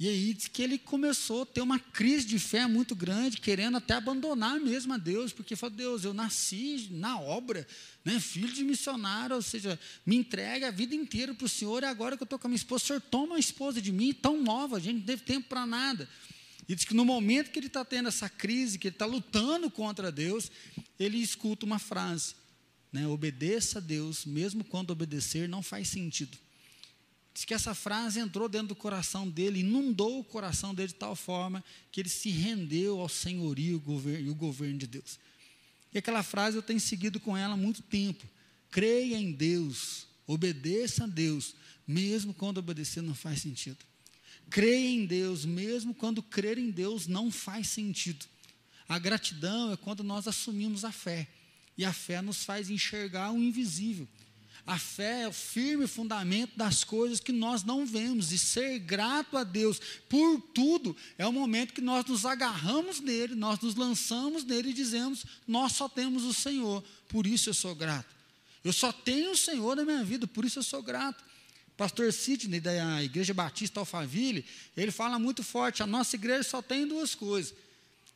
E 0.00 0.08
aí 0.08 0.32
diz 0.32 0.48
que 0.48 0.62
ele 0.62 0.78
começou 0.78 1.42
a 1.42 1.46
ter 1.46 1.60
uma 1.60 1.78
crise 1.78 2.26
de 2.26 2.38
fé 2.38 2.66
muito 2.66 2.96
grande, 2.96 3.36
querendo 3.36 3.76
até 3.76 3.92
abandonar 3.92 4.58
mesmo 4.58 4.94
a 4.94 4.96
Deus, 4.96 5.30
porque 5.30 5.54
falou, 5.54 5.76
Deus, 5.76 6.02
eu 6.02 6.14
nasci 6.14 6.88
na 6.92 7.20
obra, 7.20 7.66
né, 8.02 8.18
filho 8.18 8.54
de 8.54 8.64
missionário, 8.64 9.36
ou 9.36 9.42
seja, 9.42 9.78
me 10.06 10.16
entregue 10.16 10.64
a 10.64 10.70
vida 10.70 10.94
inteira 10.94 11.34
para 11.34 11.44
o 11.44 11.48
Senhor, 11.48 11.82
e 11.82 11.86
agora 11.86 12.16
que 12.16 12.22
eu 12.22 12.24
estou 12.24 12.38
com 12.38 12.46
a 12.46 12.48
minha 12.48 12.56
esposa, 12.56 12.84
o 12.84 12.86
Senhor 12.86 13.02
toma 13.02 13.36
a 13.36 13.38
esposa 13.38 13.82
de 13.82 13.92
mim, 13.92 14.14
tão 14.14 14.42
nova, 14.42 14.78
a 14.78 14.80
gente 14.80 15.00
não 15.00 15.04
teve 15.04 15.24
tempo 15.24 15.46
para 15.46 15.66
nada. 15.66 16.08
E 16.68 16.74
diz 16.74 16.84
que 16.84 16.94
no 16.94 17.04
momento 17.04 17.50
que 17.50 17.58
ele 17.58 17.66
está 17.66 17.84
tendo 17.84 18.08
essa 18.08 18.28
crise, 18.28 18.78
que 18.78 18.88
ele 18.88 18.94
está 18.94 19.06
lutando 19.06 19.70
contra 19.70 20.12
Deus, 20.12 20.50
ele 20.98 21.18
escuta 21.18 21.66
uma 21.66 21.78
frase, 21.78 22.34
né, 22.92 23.06
obedeça 23.06 23.78
a 23.78 23.80
Deus, 23.80 24.24
mesmo 24.24 24.62
quando 24.62 24.90
obedecer 24.90 25.48
não 25.48 25.62
faz 25.62 25.88
sentido. 25.88 26.38
Diz 27.34 27.44
que 27.44 27.54
essa 27.54 27.74
frase 27.74 28.20
entrou 28.20 28.48
dentro 28.48 28.68
do 28.68 28.76
coração 28.76 29.28
dele, 29.28 29.60
inundou 29.60 30.20
o 30.20 30.24
coração 30.24 30.74
dele 30.74 30.88
de 30.88 30.94
tal 30.94 31.16
forma 31.16 31.64
que 31.90 32.00
ele 32.00 32.10
se 32.10 32.28
rendeu 32.28 33.00
ao 33.00 33.08
senhorio 33.08 33.82
e 34.20 34.28
o 34.28 34.34
governo 34.34 34.78
de 34.78 34.86
Deus. 34.86 35.18
E 35.92 35.98
aquela 35.98 36.22
frase 36.22 36.56
eu 36.56 36.62
tenho 36.62 36.80
seguido 36.80 37.18
com 37.18 37.36
ela 37.36 37.54
há 37.54 37.56
muito 37.56 37.82
tempo. 37.82 38.26
Creia 38.70 39.16
em 39.16 39.32
Deus, 39.32 40.06
obedeça 40.26 41.04
a 41.04 41.06
Deus, 41.06 41.54
mesmo 41.86 42.32
quando 42.34 42.58
obedecer 42.58 43.02
não 43.02 43.14
faz 43.14 43.40
sentido. 43.40 43.78
Creia 44.52 44.90
em 44.90 45.06
Deus, 45.06 45.46
mesmo 45.46 45.94
quando 45.94 46.22
crer 46.22 46.58
em 46.58 46.70
Deus 46.70 47.06
não 47.06 47.30
faz 47.30 47.68
sentido. 47.68 48.26
A 48.86 48.98
gratidão 48.98 49.72
é 49.72 49.78
quando 49.78 50.04
nós 50.04 50.28
assumimos 50.28 50.84
a 50.84 50.92
fé. 50.92 51.26
E 51.78 51.86
a 51.86 51.92
fé 51.92 52.20
nos 52.20 52.44
faz 52.44 52.68
enxergar 52.68 53.32
o 53.32 53.38
invisível. 53.38 54.06
A 54.66 54.78
fé 54.78 55.22
é 55.22 55.28
o 55.28 55.32
firme 55.32 55.86
fundamento 55.86 56.54
das 56.54 56.84
coisas 56.84 57.18
que 57.18 57.32
nós 57.32 57.64
não 57.64 57.86
vemos. 57.86 58.30
E 58.30 58.38
ser 58.38 58.78
grato 58.80 59.38
a 59.38 59.42
Deus 59.42 59.80
por 60.06 60.38
tudo 60.52 60.94
é 61.16 61.26
o 61.26 61.32
momento 61.32 61.72
que 61.72 61.80
nós 61.80 62.04
nos 62.04 62.26
agarramos 62.26 63.00
nele, 63.00 63.34
nós 63.34 63.58
nos 63.58 63.74
lançamos 63.74 64.44
nele 64.44 64.68
e 64.68 64.74
dizemos: 64.74 65.24
Nós 65.48 65.72
só 65.72 65.88
temos 65.88 66.24
o 66.24 66.34
Senhor, 66.34 66.84
por 67.08 67.26
isso 67.26 67.48
eu 67.48 67.54
sou 67.54 67.74
grato. 67.74 68.14
Eu 68.62 68.74
só 68.74 68.92
tenho 68.92 69.30
o 69.30 69.36
Senhor 69.36 69.74
na 69.76 69.84
minha 69.86 70.04
vida, 70.04 70.26
por 70.26 70.44
isso 70.44 70.58
eu 70.58 70.62
sou 70.62 70.82
grato. 70.82 71.31
Pastor 71.76 72.12
Sidney, 72.12 72.60
da 72.60 73.02
Igreja 73.02 73.32
Batista 73.32 73.80
Alphaville, 73.80 74.44
ele 74.76 74.90
fala 74.90 75.18
muito 75.18 75.42
forte: 75.42 75.82
a 75.82 75.86
nossa 75.86 76.16
igreja 76.16 76.42
só 76.42 76.62
tem 76.62 76.86
duas 76.86 77.14
coisas 77.14 77.54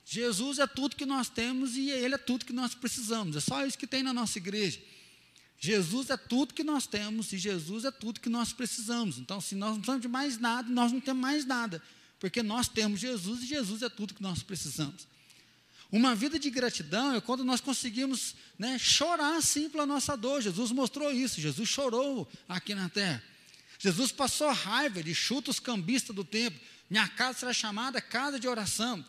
Jesus 0.09 0.61
é 0.61 0.69
tudo 0.69 0.95
que 0.95 1.05
nós 1.05 1.29
temos 1.29 1.77
e 1.77 1.90
Ele 1.90 2.14
é 2.14 2.19
tudo 2.19 2.45
que 2.45 2.53
nós 2.53 2.77
precisamos. 2.77 3.35
É 3.35 3.40
só 3.40 3.66
isso 3.66 3.77
que 3.77 3.88
tem 3.88 4.05
na 4.05 4.14
nossa 4.14 4.38
igreja. 4.38 4.81
Jesus 5.59 6.11
é 6.11 6.16
tudo 6.16 6.55
que 6.55 6.62
nós 6.62 6.87
temos 6.87 7.33
e 7.33 7.38
Jesus 7.38 7.85
é 7.85 7.90
tudo 7.90 8.21
que 8.21 8.29
nós 8.29 8.53
precisamos. 8.53 9.19
Então, 9.19 9.40
se 9.40 9.57
nós 9.57 9.71
não 9.71 9.77
precisamos 9.79 10.03
de 10.03 10.09
mais 10.09 10.38
nada, 10.38 10.71
nós 10.71 10.92
não 10.92 11.01
temos 11.01 11.21
mais 11.21 11.45
nada, 11.45 11.83
porque 12.21 12.40
nós 12.40 12.69
temos 12.69 13.01
Jesus 13.01 13.42
e 13.42 13.47
Jesus 13.47 13.83
é 13.83 13.88
tudo 13.88 14.14
que 14.14 14.23
nós 14.23 14.45
precisamos. 14.45 15.09
Uma 15.90 16.14
vida 16.14 16.38
de 16.38 16.51
gratidão 16.51 17.16
é 17.16 17.21
quando 17.21 17.42
nós 17.45 17.61
conseguimos 17.61 18.37
né, 18.57 18.79
chorar 18.79 19.37
assim 19.37 19.69
pela 19.69 19.87
nossa 19.87 20.16
dor. 20.16 20.40
Jesus 20.40 20.71
mostrou 20.71 21.11
isso. 21.11 21.40
Jesus 21.40 21.69
chorou 21.69 22.31
aqui 22.49 22.77
na 22.77 22.88
terra. 22.88 23.21
Jesus 23.78 24.12
passou 24.12 24.50
raiva, 24.52 24.98
ele 24.98 25.14
chuta 25.14 25.50
os 25.50 25.60
cambistas 25.60 26.14
do 26.14 26.24
templo. 26.24 26.58
Minha 26.88 27.08
casa 27.08 27.40
será 27.40 27.52
chamada 27.52 28.00
casa 28.00 28.38
de 28.38 28.48
oração. 28.48 29.04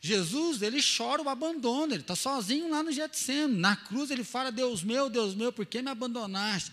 Jesus, 0.00 0.62
ele 0.62 0.80
chora 0.80 1.22
o 1.22 1.28
abandono, 1.28 1.92
ele 1.92 2.02
está 2.02 2.14
sozinho 2.14 2.70
lá 2.70 2.82
no 2.82 2.92
Getsemane. 2.92 3.56
Na 3.56 3.74
cruz 3.74 4.10
ele 4.10 4.24
fala, 4.24 4.52
Deus 4.52 4.82
meu, 4.82 5.10
Deus 5.10 5.34
meu, 5.34 5.52
por 5.52 5.66
que 5.66 5.82
me 5.82 5.90
abandonaste? 5.90 6.72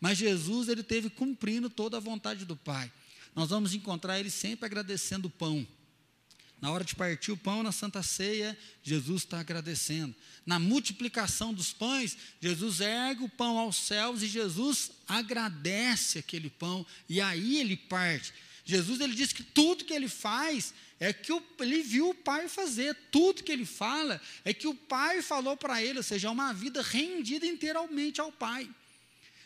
Mas 0.00 0.18
Jesus, 0.18 0.68
ele 0.68 0.82
teve 0.82 1.08
cumprindo 1.08 1.70
toda 1.70 1.96
a 1.96 2.00
vontade 2.00 2.44
do 2.44 2.56
Pai. 2.56 2.90
Nós 3.34 3.50
vamos 3.50 3.74
encontrar 3.74 4.18
ele 4.18 4.30
sempre 4.30 4.66
agradecendo 4.66 5.28
o 5.28 5.30
pão. 5.30 5.66
Na 6.64 6.70
hora 6.70 6.82
de 6.82 6.96
partir 6.96 7.30
o 7.30 7.36
pão 7.36 7.62
na 7.62 7.72
Santa 7.72 8.02
Ceia, 8.02 8.56
Jesus 8.82 9.20
está 9.20 9.38
agradecendo. 9.38 10.14
Na 10.46 10.58
multiplicação 10.58 11.52
dos 11.52 11.74
pães, 11.74 12.16
Jesus 12.40 12.80
ergue 12.80 13.22
o 13.22 13.28
pão 13.28 13.58
aos 13.58 13.76
céus 13.76 14.22
e 14.22 14.26
Jesus 14.26 14.92
agradece 15.06 16.20
aquele 16.20 16.48
pão 16.48 16.86
e 17.06 17.20
aí 17.20 17.60
ele 17.60 17.76
parte. 17.76 18.32
Jesus 18.64 18.98
ele 19.02 19.14
diz 19.14 19.30
que 19.30 19.42
tudo 19.42 19.84
que 19.84 19.92
ele 19.92 20.08
faz 20.08 20.72
é 20.98 21.12
que 21.12 21.34
o, 21.34 21.42
ele 21.60 21.82
viu 21.82 22.08
o 22.08 22.14
pai 22.14 22.48
fazer, 22.48 22.96
tudo 23.12 23.42
que 23.42 23.52
ele 23.52 23.66
fala 23.66 24.18
é 24.42 24.54
que 24.54 24.66
o 24.66 24.74
pai 24.74 25.20
falou 25.20 25.58
para 25.58 25.82
ele, 25.82 25.98
ou 25.98 26.02
seja, 26.02 26.28
é 26.28 26.30
uma 26.30 26.54
vida 26.54 26.80
rendida 26.80 27.44
inteiramente 27.44 28.22
ao 28.22 28.32
pai. 28.32 28.70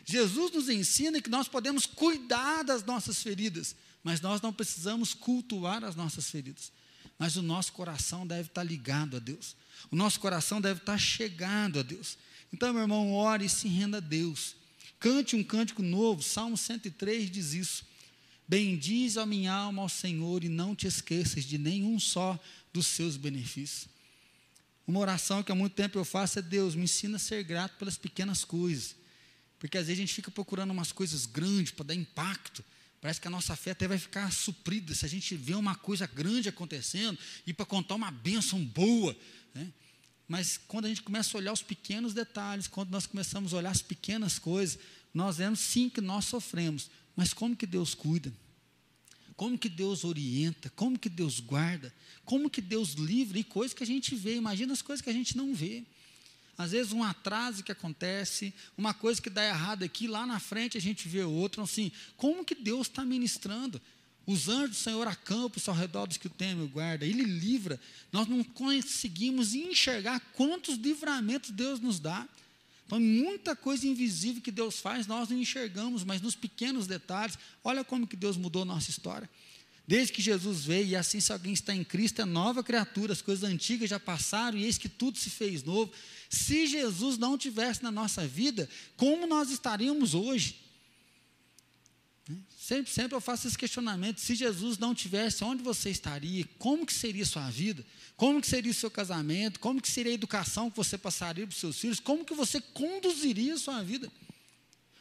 Jesus 0.05 0.53
nos 0.53 0.69
ensina 0.69 1.21
que 1.21 1.29
nós 1.29 1.49
podemos 1.49 1.85
cuidar 1.85 2.63
das 2.63 2.81
nossas 2.85 3.21
feridas, 3.21 3.75
mas 4.01 4.21
nós 4.21 4.41
não 4.41 4.53
precisamos 4.53 5.13
cultuar 5.13 5.83
as 5.83 5.97
nossas 5.97 6.29
feridas. 6.29 6.71
Mas 7.19 7.35
o 7.35 7.41
nosso 7.41 7.73
coração 7.73 8.25
deve 8.25 8.47
estar 8.47 8.63
ligado 8.63 9.17
a 9.17 9.19
Deus, 9.19 9.55
o 9.91 9.95
nosso 9.95 10.19
coração 10.19 10.61
deve 10.61 10.79
estar 10.79 10.97
chegado 10.97 11.79
a 11.79 11.83
Deus. 11.83 12.17
Então, 12.51 12.71
meu 12.73 12.81
irmão, 12.81 13.13
ore 13.13 13.45
e 13.45 13.49
se 13.49 13.67
renda 13.67 13.97
a 13.97 13.99
Deus. 13.99 14.55
Cante 14.99 15.35
um 15.35 15.43
cântico 15.43 15.83
novo, 15.83 16.23
Salmo 16.23 16.57
103 16.57 17.29
diz 17.29 17.53
isso. 17.53 17.85
Bendiz 18.47 19.17
a 19.17 19.25
minha 19.25 19.53
alma 19.53 19.81
ao 19.81 19.89
Senhor 19.89 20.43
e 20.43 20.49
não 20.49 20.75
te 20.75 20.87
esqueças 20.87 21.43
de 21.45 21.57
nenhum 21.57 21.99
só 21.99 22.39
dos 22.73 22.87
seus 22.87 23.15
benefícios. 23.15 23.87
Uma 24.87 25.01
oração 25.01 25.43
que 25.43 25.51
há 25.51 25.55
muito 25.55 25.73
tempo 25.73 25.99
eu 25.99 26.05
faço 26.05 26.39
é: 26.39 26.41
Deus, 26.41 26.73
me 26.73 26.85
ensina 26.85 27.17
a 27.17 27.19
ser 27.19 27.43
grato 27.43 27.77
pelas 27.77 27.95
pequenas 27.97 28.43
coisas. 28.43 28.95
Porque 29.59 29.77
às 29.77 29.85
vezes 29.85 29.99
a 29.99 30.01
gente 30.01 30.15
fica 30.15 30.31
procurando 30.31 30.71
umas 30.71 30.91
coisas 30.91 31.25
grandes 31.25 31.71
para 31.71 31.85
dar 31.85 31.93
impacto. 31.93 32.63
Parece 33.01 33.21
que 33.21 33.27
a 33.27 33.31
nossa 33.31 33.55
fé 33.55 33.71
até 33.71 33.87
vai 33.87 33.97
ficar 33.97 34.31
suprida 34.31 34.93
se 34.93 35.05
a 35.05 35.09
gente 35.09 35.35
vê 35.35 35.53
uma 35.53 35.75
coisa 35.75 36.05
grande 36.05 36.49
acontecendo 36.49 37.17
e 37.47 37.53
para 37.53 37.65
contar 37.65 37.95
uma 37.95 38.11
bênção 38.11 38.63
boa. 38.63 39.15
Né? 39.53 39.71
Mas 40.27 40.57
quando 40.57 40.85
a 40.85 40.89
gente 40.89 41.01
começa 41.01 41.35
a 41.35 41.39
olhar 41.39 41.53
os 41.53 41.61
pequenos 41.61 42.13
detalhes, 42.13 42.67
quando 42.67 42.89
nós 42.89 43.05
começamos 43.05 43.53
a 43.53 43.57
olhar 43.57 43.71
as 43.71 43.81
pequenas 43.81 44.37
coisas, 44.37 44.77
nós 45.13 45.37
vemos 45.37 45.59
sim 45.59 45.89
que 45.89 46.01
nós 46.01 46.25
sofremos, 46.25 46.89
mas 47.15 47.33
como 47.33 47.55
que 47.55 47.65
Deus 47.65 47.95
cuida? 47.95 48.31
Como 49.35 49.57
que 49.57 49.69
Deus 49.69 50.03
orienta? 50.03 50.69
Como 50.71 50.99
que 50.99 51.07
Deus 51.07 51.39
guarda? 51.39 51.93
Como 52.25 52.49
que 52.49 52.59
Deus 52.59 52.91
livra? 52.91 53.39
E 53.39 53.43
coisas 53.43 53.73
que 53.73 53.81
a 53.81 53.87
gente 53.87 54.13
vê, 54.13 54.35
imagina 54.35 54.73
as 54.73 54.81
coisas 54.81 55.01
que 55.01 55.09
a 55.09 55.13
gente 55.13 55.37
não 55.37 55.55
vê. 55.55 55.85
Às 56.59 56.71
vezes 56.71 56.91
um 56.91 57.01
atraso 57.01 57.63
que 57.63 57.71
acontece, 57.71 58.53
uma 58.77 58.93
coisa 58.93 59.21
que 59.21 59.29
dá 59.29 59.47
errado 59.47 59.83
aqui, 59.83 60.09
lá 60.09 60.25
na 60.25 60.41
frente 60.41 60.77
a 60.77 60.81
gente 60.81 61.07
vê 61.07 61.23
outro, 61.23 61.63
assim, 61.63 61.89
como 62.17 62.43
que 62.43 62.53
Deus 62.53 62.87
está 62.87 63.05
ministrando? 63.05 63.81
Os 64.27 64.49
anjos 64.49 64.71
do 64.71 64.75
Senhor 64.75 65.07
acampam 65.07 65.63
ao 65.67 65.73
redor 65.73 66.05
dos 66.05 66.17
que 66.17 66.27
o 66.27 66.29
temem 66.29 66.65
e 66.65 66.67
guarda, 66.67 67.05
Ele 67.05 67.23
livra. 67.23 67.79
Nós 68.11 68.27
não 68.27 68.43
conseguimos 68.43 69.53
enxergar 69.53 70.19
quantos 70.33 70.75
livramentos 70.75 71.51
Deus 71.51 71.79
nos 71.79 71.97
dá. 71.97 72.27
Então, 72.85 72.99
muita 72.99 73.55
coisa 73.55 73.87
invisível 73.87 74.41
que 74.41 74.51
Deus 74.51 74.79
faz, 74.81 75.07
nós 75.07 75.29
não 75.29 75.37
enxergamos, 75.37 76.03
mas 76.03 76.21
nos 76.21 76.35
pequenos 76.35 76.87
detalhes, 76.87 77.39
olha 77.63 77.85
como 77.85 78.05
que 78.05 78.17
Deus 78.17 78.35
mudou 78.35 78.63
a 78.63 78.65
nossa 78.65 78.89
história. 78.89 79.29
Desde 79.87 80.11
que 80.11 80.21
Jesus 80.21 80.65
veio, 80.65 80.89
e 80.89 80.95
assim 80.95 81.19
se 81.19 81.31
alguém 81.31 81.53
está 81.53 81.73
em 81.73 81.83
Cristo, 81.83 82.21
é 82.21 82.25
nova 82.25 82.61
criatura, 82.63 83.13
as 83.13 83.23
coisas 83.23 83.49
antigas 83.49 83.89
já 83.89 83.99
passaram, 83.99 84.57
e 84.57 84.65
eis 84.65 84.77
que 84.77 84.89
tudo 84.89 85.17
se 85.17 85.29
fez 85.29 85.63
novo. 85.63 85.91
Se 86.29 86.67
Jesus 86.67 87.17
não 87.17 87.37
tivesse 87.37 87.81
na 87.81 87.91
nossa 87.91 88.27
vida, 88.27 88.69
como 88.95 89.25
nós 89.25 89.49
estaríamos 89.49 90.13
hoje? 90.13 90.59
Né? 92.29 92.37
Sempre, 92.55 92.91
sempre 92.91 93.15
eu 93.15 93.21
faço 93.21 93.47
esse 93.47 93.57
questionamento: 93.57 94.21
se 94.21 94.35
Jesus 94.35 94.77
não 94.77 94.93
tivesse, 94.93 95.43
onde 95.43 95.63
você 95.63 95.89
estaria? 95.89 96.47
Como 96.59 96.85
que 96.85 96.93
seria 96.93 97.25
sua 97.25 97.49
vida? 97.49 97.83
Como 98.15 98.39
que 98.39 98.47
seria 98.47 98.71
o 98.71 98.75
seu 98.75 98.91
casamento? 98.91 99.59
Como 99.59 99.81
que 99.81 99.89
seria 99.89 100.11
a 100.11 100.15
educação 100.15 100.69
que 100.69 100.77
você 100.77 100.99
passaria 100.99 101.47
para 101.47 101.53
os 101.53 101.59
seus 101.59 101.79
filhos? 101.79 101.99
Como 101.99 102.23
que 102.23 102.35
você 102.35 102.61
conduziria 102.61 103.55
a 103.55 103.57
sua 103.57 103.81
vida? 103.81 104.11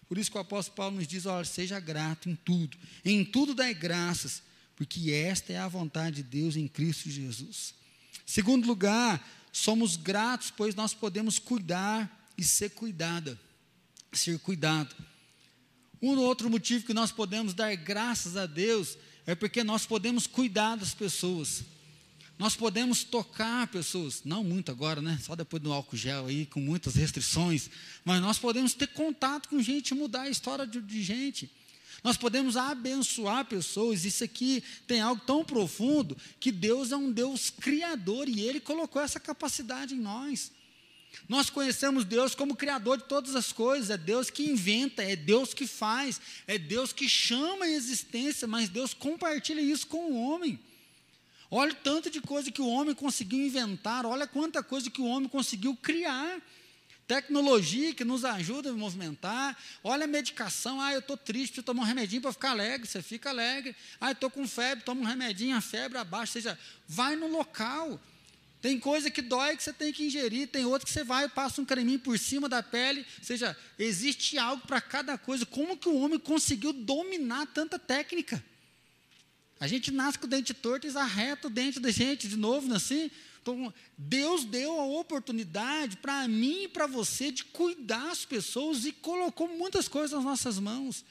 Por 0.09 0.17
isso 0.17 0.31
que 0.31 0.39
o 0.39 0.41
apóstolo 0.41 0.77
Paulo 0.77 0.97
nos 0.97 1.07
diz: 1.07 1.27
olha, 1.27 1.45
seja 1.45 1.79
grato 1.79 2.31
em 2.31 2.37
tudo, 2.37 2.79
em 3.05 3.23
tudo 3.23 3.55
dai 3.55 3.75
graças, 3.75 4.43
porque 4.75 5.13
esta 5.13 5.53
é 5.53 5.59
a 5.59 5.69
vontade 5.69 6.17
de 6.17 6.23
Deus 6.23 6.57
em 6.57 6.67
Cristo 6.67 7.11
Jesus. 7.11 7.75
Segundo 8.25 8.67
lugar, 8.67 9.23
somos 9.59 9.97
gratos, 9.97 10.51
pois 10.51 10.75
nós 10.75 10.95
podemos 10.95 11.39
cuidar 11.39 12.31
e 12.37 12.45
ser 12.45 12.71
cuidada, 12.71 13.39
ser 14.13 14.39
cuidado. 14.39 14.95
Um 16.01 16.17
outro 16.19 16.49
motivo 16.49 16.87
que 16.87 16.95
nós 16.95 17.11
podemos 17.11 17.55
dar 17.55 17.75
graças 17.75 18.37
a 18.37 18.47
Deus 18.47 18.97
é 19.27 19.35
porque 19.35 19.65
nós 19.65 19.85
podemos 19.85 20.27
cuidar 20.27 20.77
das 20.77 20.95
pessoas. 20.95 21.65
Nós 22.39 22.55
podemos 22.55 23.03
tocar 23.03 23.67
pessoas, 23.67 24.23
não 24.25 24.45
muito 24.45 24.71
agora, 24.71 25.03
né? 25.03 25.19
Só 25.21 25.35
depois 25.35 25.61
do 25.61 25.73
álcool 25.73 25.97
gel 25.97 26.27
aí, 26.27 26.47
com 26.47 26.61
muitas 26.61 26.95
restrições, 26.95 27.69
mas 28.05 28.23
nós 28.23 28.39
podemos 28.39 28.75
ter 28.75 28.87
contato 28.89 29.49
com 29.49 29.61
gente, 29.61 29.93
mudar 29.93 30.23
a 30.23 30.31
história 30.31 30.65
de, 30.65 30.81
de 30.81 31.03
gente. 31.03 31.51
Nós 32.03 32.17
podemos 32.17 32.57
abençoar 32.57 33.45
pessoas. 33.45 34.05
Isso 34.05 34.23
aqui 34.23 34.63
tem 34.87 35.01
algo 35.01 35.21
tão 35.27 35.45
profundo 35.45 36.17
que 36.39 36.53
Deus 36.53 36.93
é 36.93 36.97
um 36.97 37.11
Deus 37.11 37.51
criador 37.51 38.29
e 38.29 38.41
Ele 38.41 38.61
colocou 38.61 39.03
essa 39.03 39.19
capacidade 39.19 39.95
em 39.95 40.01
nós. 40.01 40.53
Nós 41.29 41.51
conhecemos 41.51 42.05
Deus 42.05 42.35
como 42.35 42.55
Criador 42.55 42.99
de 42.99 43.05
todas 43.05 43.35
as 43.35 43.53
coisas, 43.53 43.91
é 43.91 43.97
Deus 43.97 44.31
que 44.31 44.45
inventa, 44.45 45.03
é 45.03 45.17
Deus 45.17 45.55
que 45.55 45.67
faz, 45.67 46.21
é 46.47 46.59
Deus 46.59 46.93
que 46.93 47.09
chama 47.09 47.65
a 47.65 47.71
existência, 47.71 48.47
mas 48.47 48.69
Deus 48.69 48.95
compartilha 48.95 49.61
isso 49.61 49.87
com 49.87 50.13
o 50.13 50.23
homem. 50.23 50.59
Olha 51.51 51.73
o 51.73 51.77
tanto 51.77 52.11
de 52.11 52.21
coisa 52.21 52.51
que 52.51 52.61
o 52.61 52.69
homem 52.69 52.95
conseguiu 52.95 53.45
inventar, 53.45 54.05
olha 54.05 54.27
quanta 54.27 54.63
coisa 54.63 54.91
que 54.91 55.01
o 55.01 55.07
homem 55.07 55.29
conseguiu 55.29 55.75
criar. 55.77 56.41
Tecnologia 57.09 57.95
que 57.95 58.05
nos 58.05 58.23
ajuda 58.23 58.69
a 58.69 58.73
movimentar. 58.75 59.57
Olha 59.83 60.05
a 60.05 60.07
medicação. 60.07 60.79
Ah, 60.79 60.93
eu 60.93 60.99
estou 60.99 61.17
triste, 61.17 61.53
preciso 61.53 61.65
tomar 61.65 61.85
um 61.85 61.87
remedinho 61.87 62.21
para 62.21 62.35
ficar 62.35 62.51
alegre. 62.51 62.87
Você 62.87 63.01
fica 63.01 63.31
alegre. 63.31 63.75
Ah, 63.99 64.11
eu 64.11 64.13
estou 64.13 64.29
com 64.31 64.47
febre, 64.47 64.85
toma 64.85 65.01
um 65.01 65.05
remedinho, 65.05 65.57
a 65.57 65.61
febre 65.63 65.97
abaixa. 65.97 66.35
Seja, 66.35 66.59
vai 66.87 67.17
no 67.17 67.27
local. 67.27 67.99
Tem 68.61 68.79
coisa 68.79 69.11
que 69.11 69.23
dói 69.23 69.57
que 69.57 69.63
você 69.63 69.73
tem 69.73 69.91
que 69.91 70.05
ingerir, 70.05 70.49
tem 70.49 70.67
outra 70.67 70.85
que 70.85 70.93
você 70.93 71.03
vai 71.03 71.25
e 71.25 71.29
passa 71.31 71.63
um 71.63 71.65
creminho 71.65 71.99
por 71.99 72.19
cima 72.19 72.47
da 72.47 72.63
pele. 72.63 73.07
Ou 73.19 73.25
seja, 73.25 73.57
existe 73.79 74.37
algo 74.37 74.67
para 74.67 74.79
cada 74.79 75.17
coisa. 75.17 75.47
Como 75.47 75.79
que 75.79 75.89
o 75.89 75.97
homem 75.97 76.19
conseguiu 76.19 76.75
dominar 76.75 77.47
tanta 77.47 77.79
técnica? 77.79 78.45
A 79.59 79.67
gente 79.67 79.91
nasce 79.91 80.19
com 80.19 80.27
o 80.27 80.29
dente 80.29 80.53
torto 80.53 80.87
e 80.87 80.95
arreta 80.95 81.47
o 81.47 81.51
dente 81.51 81.81
da 81.81 81.91
gente 81.91 82.29
de 82.29 82.37
novo, 82.37 82.71
assim. 82.75 83.11
Então, 83.49 83.73
Deus 83.97 84.45
deu 84.45 84.79
a 84.79 84.85
oportunidade 84.85 85.97
para 85.97 86.29
mim 86.29 86.65
e 86.65 86.69
para 86.69 86.87
você 86.87 87.33
de 87.33 87.45
cuidar 87.45 88.11
as 88.11 88.25
pessoas 88.27 88.85
e 88.85 88.93
colocou 88.93 89.49
muitas 89.49 89.89
coisas 89.89 90.13
nas 90.13 90.25
nossas 90.25 90.59
mãos. 90.59 91.03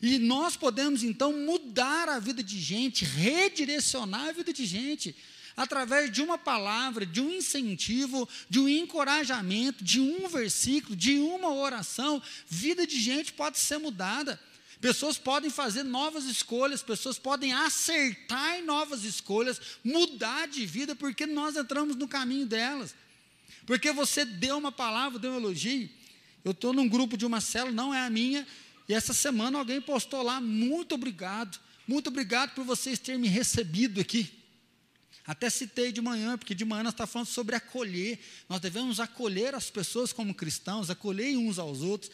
E 0.00 0.16
nós 0.18 0.56
podemos 0.56 1.02
então 1.02 1.32
mudar 1.32 2.08
a 2.08 2.20
vida 2.20 2.40
de 2.40 2.58
gente, 2.58 3.04
redirecionar 3.04 4.28
a 4.28 4.32
vida 4.32 4.52
de 4.52 4.64
gente, 4.64 5.14
através 5.56 6.10
de 6.12 6.22
uma 6.22 6.38
palavra, 6.38 7.04
de 7.04 7.20
um 7.20 7.30
incentivo, 7.30 8.28
de 8.48 8.60
um 8.60 8.68
encorajamento, 8.68 9.82
de 9.82 10.00
um 10.00 10.28
versículo, 10.28 10.94
de 10.94 11.18
uma 11.18 11.52
oração. 11.52 12.22
Vida 12.46 12.86
de 12.86 12.98
gente 13.00 13.32
pode 13.32 13.58
ser 13.58 13.78
mudada. 13.78 14.40
Pessoas 14.80 15.18
podem 15.18 15.50
fazer 15.50 15.82
novas 15.82 16.24
escolhas, 16.24 16.82
pessoas 16.82 17.18
podem 17.18 17.52
acertar 17.52 18.56
em 18.56 18.64
novas 18.64 19.04
escolhas, 19.04 19.60
mudar 19.84 20.48
de 20.48 20.64
vida, 20.64 20.96
porque 20.96 21.26
nós 21.26 21.56
entramos 21.56 21.96
no 21.96 22.08
caminho 22.08 22.46
delas. 22.46 22.94
Porque 23.66 23.92
você 23.92 24.24
deu 24.24 24.56
uma 24.56 24.72
palavra, 24.72 25.18
deu 25.18 25.32
um 25.32 25.36
elogio. 25.36 25.88
Eu 26.42 26.52
estou 26.52 26.72
num 26.72 26.88
grupo 26.88 27.16
de 27.16 27.26
uma 27.26 27.40
célula, 27.42 27.72
não 27.72 27.94
é 27.94 28.00
a 28.00 28.08
minha, 28.08 28.46
e 28.88 28.94
essa 28.94 29.12
semana 29.12 29.58
alguém 29.58 29.80
postou 29.80 30.22
lá, 30.22 30.40
muito 30.40 30.94
obrigado, 30.94 31.60
muito 31.86 32.08
obrigado 32.08 32.54
por 32.54 32.64
vocês 32.64 32.98
terem 32.98 33.20
me 33.20 33.28
recebido 33.28 34.00
aqui. 34.00 34.32
Até 35.26 35.50
citei 35.50 35.92
de 35.92 36.00
manhã, 36.00 36.38
porque 36.38 36.54
de 36.54 36.64
manhã 36.64 36.84
nós 36.84 36.92
estamos 36.92 37.12
falando 37.12 37.28
sobre 37.28 37.54
acolher. 37.54 38.18
Nós 38.48 38.60
devemos 38.60 38.98
acolher 38.98 39.54
as 39.54 39.70
pessoas 39.70 40.12
como 40.12 40.34
cristãos, 40.34 40.90
acolher 40.90 41.36
uns 41.36 41.58
aos 41.58 41.82
outros. 41.82 42.10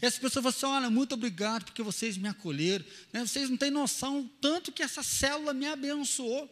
E 0.00 0.06
as 0.06 0.18
pessoas 0.18 0.42
falam 0.42 0.48
assim: 0.48 0.66
olha, 0.66 0.90
muito 0.90 1.14
obrigado 1.14 1.64
porque 1.64 1.82
vocês 1.82 2.16
me 2.16 2.28
acolheram. 2.28 2.84
Né? 3.12 3.26
Vocês 3.26 3.48
não 3.48 3.56
têm 3.56 3.70
noção 3.70 4.30
tanto 4.40 4.72
que 4.72 4.82
essa 4.82 5.02
célula 5.02 5.54
me 5.54 5.66
abençoou. 5.66 6.50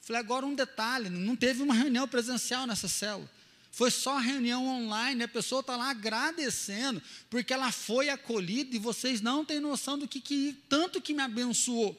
Falei, 0.00 0.20
agora 0.20 0.46
um 0.46 0.54
detalhe: 0.54 1.08
não 1.08 1.36
teve 1.36 1.62
uma 1.62 1.74
reunião 1.74 2.06
presencial 2.06 2.66
nessa 2.66 2.88
célula. 2.88 3.28
Foi 3.72 3.90
só 3.90 4.18
reunião 4.18 4.66
online, 4.66 5.22
a 5.22 5.28
pessoa 5.28 5.60
está 5.60 5.76
lá 5.76 5.90
agradecendo, 5.90 7.00
porque 7.28 7.52
ela 7.52 7.70
foi 7.70 8.08
acolhida 8.08 8.74
e 8.74 8.80
vocês 8.80 9.20
não 9.20 9.44
têm 9.44 9.60
noção 9.60 9.96
do 9.96 10.08
que, 10.08 10.20
que 10.20 10.58
tanto 10.68 11.00
que 11.00 11.14
me 11.14 11.22
abençoou. 11.22 11.96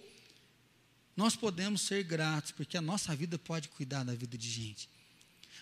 Nós 1.16 1.36
podemos 1.36 1.82
ser 1.82 2.04
gratos, 2.04 2.52
porque 2.52 2.78
a 2.78 2.82
nossa 2.82 3.16
vida 3.16 3.38
pode 3.38 3.70
cuidar 3.70 4.04
da 4.04 4.14
vida 4.14 4.38
de 4.38 4.50
gente. 4.50 4.90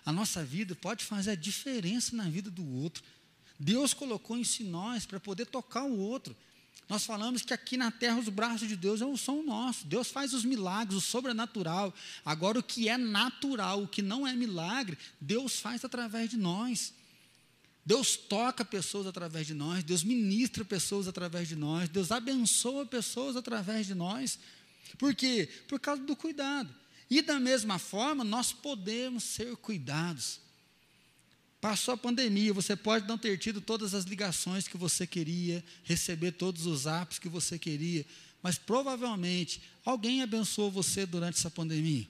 A 0.03 0.11
nossa 0.11 0.43
vida 0.43 0.73
pode 0.73 1.05
fazer 1.05 1.31
a 1.31 1.35
diferença 1.35 2.15
na 2.15 2.27
vida 2.27 2.49
do 2.49 2.65
outro. 2.77 3.03
Deus 3.59 3.93
colocou 3.93 4.37
em 4.37 4.45
nós 4.63 5.05
para 5.05 5.19
poder 5.19 5.45
tocar 5.45 5.83
o 5.83 5.97
outro. 5.99 6.35
Nós 6.87 7.05
falamos 7.05 7.43
que 7.43 7.53
aqui 7.53 7.77
na 7.77 7.91
terra 7.91 8.17
os 8.17 8.29
braços 8.29 8.67
de 8.67 8.75
Deus 8.75 9.01
são 9.21 9.45
nossos. 9.45 9.83
Deus 9.83 10.09
faz 10.09 10.33
os 10.33 10.43
milagres, 10.43 10.97
o 10.97 11.01
sobrenatural. 11.01 11.93
Agora, 12.25 12.57
o 12.57 12.63
que 12.63 12.89
é 12.89 12.97
natural, 12.97 13.83
o 13.83 13.87
que 13.87 14.01
não 14.01 14.25
é 14.25 14.33
milagre, 14.33 14.97
Deus 15.21 15.59
faz 15.59 15.85
através 15.85 16.29
de 16.29 16.37
nós. 16.37 16.93
Deus 17.85 18.15
toca 18.15 18.63
pessoas 18.63 19.07
através 19.07 19.47
de 19.47 19.53
nós, 19.53 19.83
Deus 19.83 20.03
ministra 20.03 20.63
pessoas 20.63 21.07
através 21.07 21.47
de 21.47 21.55
nós, 21.55 21.89
Deus 21.89 22.11
abençoa 22.11 22.85
pessoas 22.85 23.35
através 23.35 23.87
de 23.87 23.95
nós. 23.95 24.37
Por 24.97 25.15
quê? 25.15 25.49
Por 25.67 25.79
causa 25.79 26.03
do 26.03 26.15
cuidado. 26.15 26.73
E 27.09 27.21
da 27.21 27.39
mesma 27.39 27.79
forma, 27.79 28.23
nós 28.23 28.53
podemos 28.53 29.23
ser 29.23 29.55
cuidados. 29.57 30.39
Passou 31.61 31.93
a 31.93 31.97
pandemia, 31.97 32.53
você 32.53 32.75
pode 32.75 33.07
não 33.07 33.17
ter 33.17 33.37
tido 33.37 33.59
todas 33.59 33.93
as 33.93 34.05
ligações 34.05 34.67
que 34.67 34.77
você 34.77 35.05
queria, 35.05 35.63
receber 35.83 36.31
todos 36.31 36.65
os 36.65 36.85
apps 36.85 37.19
que 37.19 37.27
você 37.27 37.59
queria, 37.59 38.05
mas 38.41 38.57
provavelmente 38.57 39.61
alguém 39.83 40.21
abençoou 40.21 40.71
você 40.71 41.05
durante 41.05 41.37
essa 41.37 41.51
pandemia. 41.51 42.07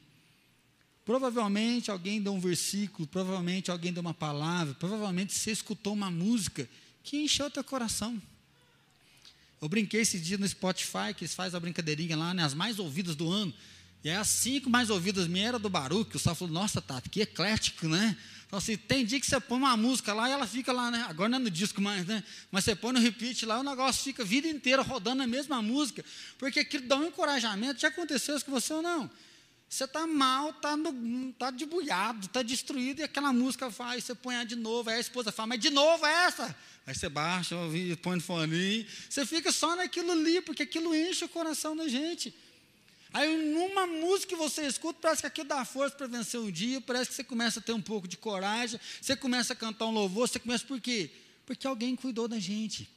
Provavelmente 1.03 1.89
alguém 1.89 2.21
deu 2.21 2.33
um 2.33 2.39
versículo, 2.39 3.07
provavelmente 3.07 3.71
alguém 3.71 3.91
deu 3.91 4.01
uma 4.01 4.13
palavra, 4.13 4.75
provavelmente 4.75 5.33
você 5.33 5.51
escutou 5.51 5.93
uma 5.93 6.11
música 6.11 6.69
que 7.03 7.17
encheu 7.17 7.49
teu 7.49 7.63
coração. 7.63 8.21
Eu 9.59 9.67
brinquei 9.67 10.01
esse 10.01 10.19
dia 10.19 10.37
no 10.37 10.47
Spotify, 10.47 11.13
que 11.17 11.23
eles 11.23 11.33
fazem 11.33 11.57
a 11.57 11.59
brincadeirinha 11.59 12.15
lá, 12.15 12.33
né, 12.35 12.43
as 12.43 12.53
mais 12.53 12.77
ouvidas 12.77 13.15
do 13.15 13.29
ano. 13.29 13.51
E 14.03 14.09
é 14.09 14.15
as 14.15 14.29
cinco 14.29 14.69
mais 14.69 14.89
ouvidas 14.89 15.27
minhas 15.27 15.49
era 15.49 15.59
do 15.59 15.69
Baruque. 15.69 16.15
O 16.15 16.19
Sal 16.19 16.35
falou, 16.35 16.53
nossa, 16.53 16.81
Tata, 16.81 17.09
que 17.09 17.21
eclético, 17.21 17.87
né? 17.87 18.15
Então, 18.49 18.57
assim, 18.57 18.75
tem 18.75 19.05
dia 19.05 19.19
que 19.19 19.27
você 19.27 19.39
põe 19.39 19.59
uma 19.59 19.77
música 19.77 20.11
lá 20.11 20.27
e 20.27 20.31
ela 20.31 20.47
fica 20.47 20.73
lá, 20.73 20.89
né? 20.89 21.05
Agora 21.07 21.29
não 21.29 21.37
é 21.37 21.39
no 21.39 21.51
disco 21.51 21.79
mais, 21.79 22.03
né? 22.07 22.23
Mas 22.49 22.65
você 22.65 22.75
põe 22.75 22.91
no 22.91 22.99
repeat 22.99 23.45
lá, 23.45 23.59
o 23.59 23.63
negócio 23.63 24.03
fica 24.03 24.23
a 24.23 24.25
vida 24.25 24.47
inteira 24.47 24.81
rodando 24.81 25.21
a 25.21 25.27
mesma 25.27 25.61
música. 25.61 26.03
Porque 26.35 26.61
aquilo 26.61 26.87
dá 26.87 26.95
um 26.95 27.05
encorajamento. 27.05 27.79
Já 27.79 27.89
aconteceu 27.89 28.35
isso 28.35 28.43
com 28.43 28.51
você 28.51 28.73
ou 28.73 28.81
não? 28.81 29.07
Você 29.69 29.83
está 29.83 30.07
mal, 30.07 30.49
está 30.49 30.75
tá 31.37 31.51
debulhado, 31.51 32.25
está 32.25 32.41
destruído, 32.41 33.01
e 33.01 33.03
aquela 33.03 33.31
música 33.31 33.69
faz, 33.69 34.03
você 34.03 34.15
põe 34.15 34.43
de 34.43 34.55
novo, 34.55 34.89
aí 34.89 34.95
a 34.95 34.99
esposa 34.99 35.31
fala, 35.31 35.49
mas 35.49 35.59
de 35.59 35.69
novo 35.69 36.03
é 36.07 36.25
essa? 36.25 36.55
Aí 36.87 36.95
você 36.95 37.07
baixa, 37.07 37.55
põe 38.01 38.15
no 38.15 38.21
fone, 38.23 38.87
você 39.07 39.27
fica 39.27 39.51
só 39.51 39.75
naquilo 39.75 40.11
ali, 40.11 40.41
porque 40.41 40.63
aquilo 40.63 40.95
enche 40.95 41.23
o 41.23 41.29
coração 41.29 41.75
da 41.75 41.87
gente. 41.87 42.33
Aí, 43.11 43.53
numa 43.53 43.87
música 43.87 44.29
que 44.29 44.35
você 44.35 44.67
escuta, 44.67 44.99
parece 45.01 45.21
que 45.21 45.27
aquilo 45.27 45.47
dá 45.47 45.65
força 45.65 45.95
para 45.95 46.05
vencer 46.05 46.39
o 46.39 46.51
dia, 46.51 46.79
parece 46.79 47.09
que 47.09 47.15
você 47.15 47.23
começa 47.23 47.59
a 47.59 47.63
ter 47.63 47.73
um 47.73 47.81
pouco 47.81 48.07
de 48.07 48.15
coragem, 48.15 48.79
você 49.01 49.15
começa 49.15 49.53
a 49.53 49.55
cantar 49.55 49.87
um 49.87 49.91
louvor, 49.91 50.27
você 50.27 50.37
começa 50.37 50.65
por 50.65 50.79
quê? 50.79 51.09
Porque 51.45 51.65
alguém 51.65 51.95
cuidou 51.95 52.27
da 52.27 52.39
gente. 52.39 52.87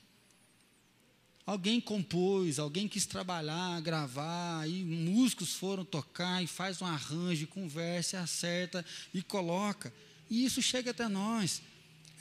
Alguém 1.47 1.81
compôs, 1.81 2.59
alguém 2.59 2.87
quis 2.87 3.05
trabalhar, 3.07 3.81
gravar, 3.81 4.61
aí 4.61 4.85
músicos 4.85 5.55
foram 5.55 5.85
tocar 5.85 6.43
e 6.43 6.47
faz 6.47 6.81
um 6.81 6.87
arranjo, 6.87 7.47
conversa, 7.49 8.21
acerta 8.21 8.85
e 9.13 9.23
coloca. 9.23 9.93
E 10.31 10.45
isso 10.45 10.63
chega 10.63 10.93
até 10.93 11.09
nós. 11.09 11.63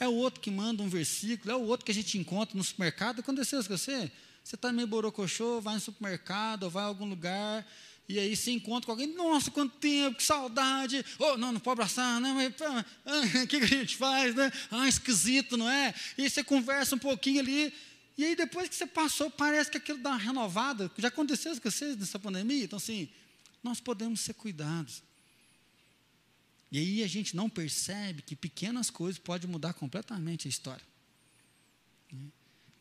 É 0.00 0.08
o 0.08 0.14
outro 0.14 0.40
que 0.40 0.50
manda 0.50 0.82
um 0.82 0.88
versículo, 0.88 1.52
é 1.52 1.54
o 1.54 1.62
outro 1.62 1.84
que 1.84 1.92
a 1.92 1.94
gente 1.94 2.18
encontra 2.18 2.56
no 2.56 2.64
supermercado. 2.64 3.20
Aconteceu 3.20 3.60
isso 3.60 3.68
com 3.68 3.76
você? 3.76 4.10
Você 4.42 4.56
está 4.56 4.72
meio 4.72 4.88
borocochô, 4.88 5.60
vai 5.60 5.74
no 5.74 5.80
supermercado, 5.80 6.64
ou 6.64 6.70
vai 6.70 6.82
a 6.82 6.86
algum 6.86 7.08
lugar, 7.08 7.66
e 8.08 8.18
aí 8.18 8.36
se 8.36 8.50
encontra 8.50 8.86
com 8.86 8.92
alguém, 8.92 9.06
nossa, 9.14 9.50
quanto 9.50 9.76
tempo, 9.76 10.16
que 10.16 10.22
saudade. 10.22 11.04
Oh, 11.18 11.36
não, 11.36 11.52
não 11.52 11.60
pode 11.60 11.80
abraçar, 11.80 12.20
mas 12.20 12.52
o 12.52 13.46
que, 13.46 13.58
que 13.58 13.64
a 13.64 13.66
gente 13.66 13.96
faz, 13.96 14.34
né? 14.34 14.52
Ah, 14.70 14.88
esquisito, 14.88 15.56
não 15.56 15.68
é? 15.68 15.94
E 16.18 16.28
você 16.28 16.42
conversa 16.42 16.94
um 16.94 16.98
pouquinho 16.98 17.40
ali, 17.40 17.72
e 18.18 18.24
aí 18.24 18.36
depois 18.36 18.68
que 18.68 18.74
você 18.74 18.86
passou, 18.86 19.30
parece 19.30 19.70
que 19.70 19.78
aquilo 19.78 19.98
dá 19.98 20.10
uma 20.10 20.18
renovada. 20.18 20.90
Já 20.98 21.08
aconteceu 21.08 21.54
com 21.58 21.70
vocês 21.70 21.96
nessa 21.96 22.18
pandemia? 22.18 22.64
Então, 22.64 22.76
assim, 22.76 23.08
nós 23.62 23.80
podemos 23.80 24.20
ser 24.20 24.34
cuidados. 24.34 25.02
E 26.70 26.78
aí 26.78 27.02
a 27.02 27.06
gente 27.06 27.36
não 27.36 27.48
percebe 27.48 28.22
que 28.22 28.34
pequenas 28.34 28.90
coisas 28.90 29.18
podem 29.18 29.48
mudar 29.48 29.74
completamente 29.74 30.48
a 30.48 30.50
história. 30.50 30.84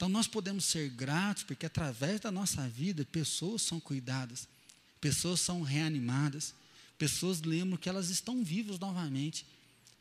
Então 0.01 0.09
nós 0.09 0.25
podemos 0.25 0.65
ser 0.65 0.89
gratos 0.89 1.43
porque 1.43 1.67
através 1.67 2.19
da 2.19 2.31
nossa 2.31 2.67
vida 2.67 3.05
pessoas 3.05 3.61
são 3.61 3.79
cuidadas, 3.79 4.47
pessoas 4.99 5.39
são 5.39 5.61
reanimadas, 5.61 6.55
pessoas 6.97 7.43
lembram 7.43 7.77
que 7.77 7.87
elas 7.87 8.09
estão 8.09 8.43
vivas 8.43 8.79
novamente, 8.79 9.45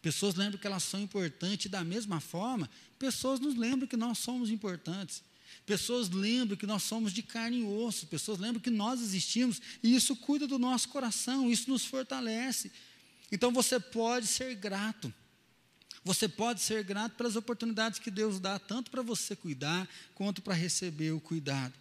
pessoas 0.01 0.37
lembram 0.37 0.59
que 0.59 0.67
elas 0.67 0.85
são 0.85 1.03
importantes 1.03 1.71
da 1.71 1.85
mesma 1.85 2.19
forma, 2.19 2.71
pessoas 2.99 3.41
nos 3.41 3.55
lembram 3.55 3.87
que 3.87 3.97
nós 3.99 4.17
somos 4.17 4.49
importantes. 4.49 5.23
Pessoas 5.67 6.09
lembram 6.09 6.57
que 6.57 6.67
nós 6.67 6.83
somos 6.83 7.13
de 7.13 7.23
carne 7.23 7.61
e 7.61 7.65
osso, 7.65 8.07
pessoas 8.07 8.39
lembram 8.39 8.59
que 8.63 8.71
nós 8.71 9.03
existimos 9.03 9.61
e 9.83 9.95
isso 9.95 10.17
cuida 10.17 10.47
do 10.47 10.59
nosso 10.59 10.89
coração, 10.89 11.51
isso 11.51 11.69
nos 11.69 11.85
fortalece. 11.85 12.73
Então 13.31 13.53
você 13.53 13.79
pode 13.79 14.27
ser 14.27 14.55
grato. 14.55 15.13
Você 16.05 16.29
pode 16.29 16.61
ser 16.61 16.83
grato 16.83 17.15
pelas 17.15 17.37
oportunidades 17.37 17.99
que 17.99 18.11
Deus 18.11 18.41
dá, 18.41 18.59
tanto 18.59 18.91
para 18.91 19.03
você 19.03 19.37
cuidar, 19.37 19.89
quanto 20.15 20.41
para 20.41 20.55
receber 20.55 21.13
o 21.13 21.21
cuidado. 21.21 21.75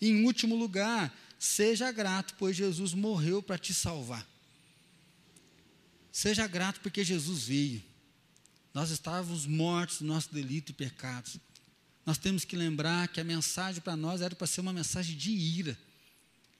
E, 0.00 0.08
em 0.08 0.24
último 0.24 0.56
lugar, 0.56 1.14
seja 1.38 1.92
grato, 1.92 2.34
pois 2.38 2.56
Jesus 2.56 2.94
morreu 2.94 3.42
para 3.42 3.56
te 3.56 3.72
salvar. 3.72 4.26
Seja 6.10 6.46
grato 6.46 6.80
porque 6.80 7.04
Jesus 7.04 7.44
veio. 7.44 7.82
Nós 8.72 8.90
estávamos 8.90 9.46
mortos 9.46 10.00
no 10.00 10.08
nosso 10.08 10.34
delito 10.34 10.70
e 10.70 10.74
pecados. 10.74 11.38
Nós 12.04 12.18
temos 12.18 12.44
que 12.44 12.56
lembrar 12.56 13.08
que 13.08 13.20
a 13.20 13.24
mensagem 13.24 13.80
para 13.80 13.96
nós 13.96 14.20
era 14.20 14.34
para 14.34 14.46
ser 14.46 14.60
uma 14.60 14.72
mensagem 14.72 15.16
de 15.16 15.30
ira 15.30 15.78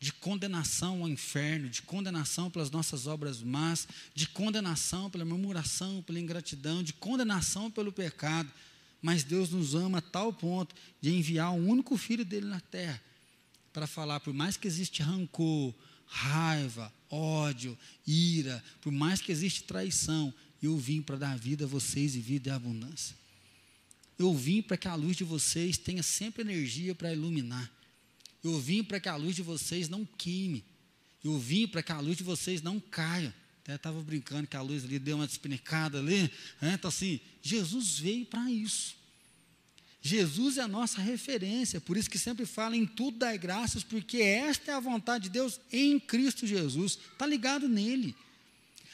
de 0.05 0.13
condenação 0.13 1.01
ao 1.01 1.09
inferno, 1.09 1.67
de 1.67 1.81
condenação 1.81 2.51
pelas 2.51 2.71
nossas 2.71 3.07
obras 3.07 3.43
más, 3.43 3.89
de 4.15 4.29
condenação 4.29 5.09
pela 5.09 5.25
murmuração, 5.25 6.03
pela 6.03 6.21
ingratidão, 6.21 6.83
de 6.83 6.93
condenação 6.93 7.71
pelo 7.71 7.91
pecado. 7.91 8.53
Mas 9.01 9.25
Deus 9.25 9.49
nos 9.49 9.75
ama 9.75 9.99
a 9.99 10.03
tal 10.03 10.31
ponto 10.31 10.75
de 11.01 11.11
enviar 11.11 11.53
o 11.53 11.67
único 11.67 11.97
filho 11.97 12.23
dele 12.23 12.45
na 12.45 12.61
terra 12.61 13.03
para 13.73 13.87
falar, 13.87 14.21
por 14.21 14.35
mais 14.35 14.59
que 14.59 14.69
existe 14.69 15.03
rancor, 15.03 15.75
raiva, 16.05 16.93
ódio, 17.09 17.77
ira, 18.07 18.63
por 18.83 18.93
mais 18.93 19.23
que 19.23 19.33
existe 19.33 19.63
traição, 19.63 20.35
eu 20.63 20.77
vim 20.77 21.01
para 21.01 21.17
dar 21.17 21.39
vida 21.39 21.65
a 21.65 21.69
vocês 21.69 22.15
e 22.15 22.21
vida 22.21 22.51
em 22.51 22.53
abundância. 22.53 23.17
Eu 24.19 24.35
vim 24.35 24.61
para 24.61 24.77
que 24.77 24.87
a 24.87 24.95
luz 24.95 25.17
de 25.17 25.25
vocês 25.25 25.79
tenha 25.79 26.03
sempre 26.03 26.43
energia 26.43 26.95
para 26.95 27.11
iluminar. 27.11 27.74
Eu 28.45 28.61
vim 28.61 28.85
para 28.85 29.01
que 29.01 29.09
a 29.09 29.17
luz 29.17 29.35
de 29.35 29.43
vocês 29.43 29.89
não 29.89 30.05
queime. 30.05 30.63
Eu 31.25 31.39
vim 31.39 31.67
para 31.67 31.83
que 31.83 31.91
a 31.91 31.99
luz 31.99 32.19
de 32.19 32.23
vocês 32.23 32.61
não 32.61 32.79
caia. 32.79 33.35
Até 33.63 33.77
estava 33.77 34.03
brincando 34.03 34.47
que 34.47 34.57
a 34.57 34.61
luz 34.61 34.85
ali 34.85 34.99
deu 34.99 35.17
uma 35.17 35.27
despinicada 35.27 35.99
ali. 35.99 36.31
Né? 36.61 36.75
Então, 36.75 36.91
assim, 36.91 37.19
Jesus 37.41 37.99
veio 37.99 38.27
para 38.27 38.51
isso. 38.51 38.95
Jesus 40.03 40.59
é 40.59 40.61
a 40.61 40.69
nossa 40.69 41.01
referência, 41.01 41.81
por 41.81 41.97
isso 41.97 42.11
que 42.11 42.19
sempre 42.19 42.45
fala 42.45 42.77
em 42.77 42.85
tudo 42.85 43.17
dai 43.17 43.39
graças, 43.39 43.83
porque 43.83 44.19
esta 44.19 44.73
é 44.73 44.75
a 44.75 44.81
vontade 44.81 45.25
de 45.25 45.31
Deus 45.31 45.59
em 45.73 45.99
Cristo 45.99 46.47
Jesus. 46.47 46.99
Está 47.13 47.27
ligado 47.27 47.67
nele. 47.67 48.15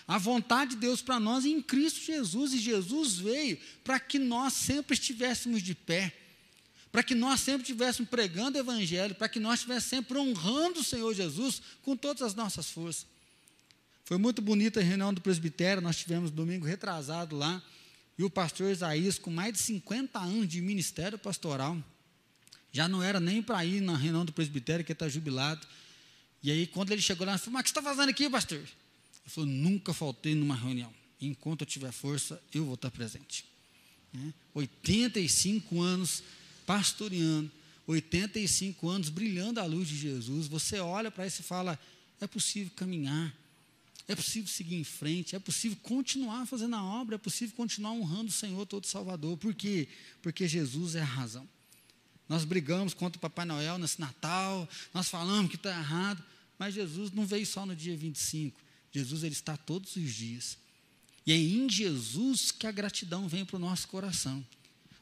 A 0.06 0.18
vontade 0.18 0.72
de 0.72 0.76
Deus 0.76 1.02
para 1.02 1.18
nós 1.18 1.44
é 1.44 1.48
em 1.48 1.60
Cristo 1.60 2.00
Jesus, 2.00 2.52
e 2.52 2.58
Jesus 2.58 3.16
veio 3.16 3.58
para 3.82 3.98
que 3.98 4.20
nós 4.20 4.52
sempre 4.52 4.94
estivéssemos 4.94 5.60
de 5.64 5.74
pé 5.74 6.19
para 6.90 7.02
que 7.02 7.14
nós 7.14 7.40
sempre 7.40 7.62
estivéssemos 7.62 8.10
pregando 8.10 8.58
o 8.58 8.60
Evangelho, 8.60 9.14
para 9.14 9.28
que 9.28 9.38
nós 9.38 9.60
estivéssemos 9.60 9.90
sempre 9.90 10.18
honrando 10.18 10.80
o 10.80 10.84
Senhor 10.84 11.14
Jesus 11.14 11.62
com 11.82 11.96
todas 11.96 12.22
as 12.22 12.34
nossas 12.34 12.68
forças. 12.68 13.06
Foi 14.04 14.18
muito 14.18 14.42
bonita 14.42 14.80
a 14.80 14.82
reunião 14.82 15.14
do 15.14 15.20
presbitério, 15.20 15.80
nós 15.80 15.96
tivemos 15.96 16.30
domingo 16.30 16.66
retrasado 16.66 17.36
lá, 17.36 17.62
e 18.18 18.24
o 18.24 18.28
pastor 18.28 18.70
Isaías, 18.70 19.18
com 19.18 19.30
mais 19.30 19.52
de 19.52 19.60
50 19.60 20.18
anos 20.18 20.48
de 20.48 20.60
ministério 20.60 21.16
pastoral, 21.16 21.82
já 22.72 22.88
não 22.88 23.02
era 23.02 23.18
nem 23.18 23.42
para 23.42 23.64
ir 23.64 23.80
na 23.80 23.96
reunião 23.96 24.24
do 24.24 24.32
presbitério, 24.32 24.84
que 24.84 24.92
está 24.92 25.08
jubilado. 25.08 25.66
E 26.42 26.50
aí, 26.50 26.66
quando 26.66 26.92
ele 26.92 27.02
chegou 27.02 27.26
lá, 27.26 27.32
ele 27.32 27.38
falou: 27.38 27.54
Mas 27.54 27.60
o 27.60 27.64
que 27.64 27.70
está 27.70 27.82
fazendo 27.82 28.08
aqui, 28.10 28.28
pastor? 28.28 28.58
Ele 28.58 28.68
falou: 29.26 29.48
Nunca 29.48 29.92
faltei 29.92 30.34
numa 30.34 30.54
reunião. 30.54 30.92
Enquanto 31.20 31.62
eu 31.62 31.66
tiver 31.66 31.92
força, 31.92 32.40
eu 32.52 32.64
vou 32.64 32.74
estar 32.74 32.90
presente. 32.90 33.44
85 34.54 35.74
né? 35.74 35.80
anos 35.80 36.22
pastoreando, 36.70 37.50
85 37.84 38.88
anos, 38.88 39.08
brilhando 39.08 39.58
a 39.58 39.64
luz 39.64 39.88
de 39.88 39.96
Jesus, 39.96 40.46
você 40.46 40.78
olha 40.78 41.10
para 41.10 41.26
isso 41.26 41.40
e 41.40 41.44
fala: 41.44 41.76
é 42.20 42.28
possível 42.28 42.70
caminhar, 42.76 43.34
é 44.06 44.14
possível 44.14 44.46
seguir 44.46 44.76
em 44.76 44.84
frente, 44.84 45.34
é 45.34 45.40
possível 45.40 45.76
continuar 45.82 46.46
fazendo 46.46 46.76
a 46.76 46.84
obra, 46.84 47.16
é 47.16 47.18
possível 47.18 47.56
continuar 47.56 47.90
honrando 47.90 48.28
o 48.28 48.32
Senhor 48.32 48.64
todo 48.66 48.86
Salvador. 48.86 49.36
Por 49.36 49.52
quê? 49.52 49.88
Porque 50.22 50.46
Jesus 50.46 50.94
é 50.94 51.00
a 51.00 51.04
razão. 51.04 51.48
Nós 52.28 52.44
brigamos 52.44 52.94
contra 52.94 53.18
o 53.18 53.20
Papai 53.20 53.44
Noel 53.44 53.76
nesse 53.76 54.00
Natal, 54.00 54.68
nós 54.94 55.08
falamos 55.08 55.50
que 55.50 55.56
está 55.56 55.76
errado, 55.76 56.22
mas 56.56 56.72
Jesus 56.72 57.10
não 57.10 57.26
veio 57.26 57.44
só 57.44 57.66
no 57.66 57.74
dia 57.74 57.96
25. 57.96 58.56
Jesus 58.92 59.24
ele 59.24 59.32
está 59.32 59.56
todos 59.56 59.96
os 59.96 60.14
dias. 60.14 60.56
E 61.26 61.32
é 61.32 61.36
em 61.36 61.68
Jesus 61.68 62.52
que 62.52 62.68
a 62.68 62.70
gratidão 62.70 63.26
vem 63.26 63.44
para 63.44 63.56
o 63.56 63.58
nosso 63.60 63.88
coração. 63.88 64.46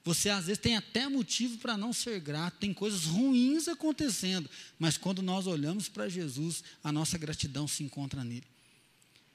Você 0.08 0.30
às 0.30 0.46
vezes 0.46 0.58
tem 0.58 0.74
até 0.74 1.06
motivo 1.06 1.58
para 1.58 1.76
não 1.76 1.92
ser 1.92 2.18
grato, 2.18 2.56
tem 2.56 2.72
coisas 2.72 3.04
ruins 3.04 3.68
acontecendo, 3.68 4.48
mas 4.78 4.96
quando 4.96 5.20
nós 5.20 5.46
olhamos 5.46 5.86
para 5.86 6.08
Jesus, 6.08 6.64
a 6.82 6.90
nossa 6.90 7.18
gratidão 7.18 7.68
se 7.68 7.84
encontra 7.84 8.24
nele. 8.24 8.46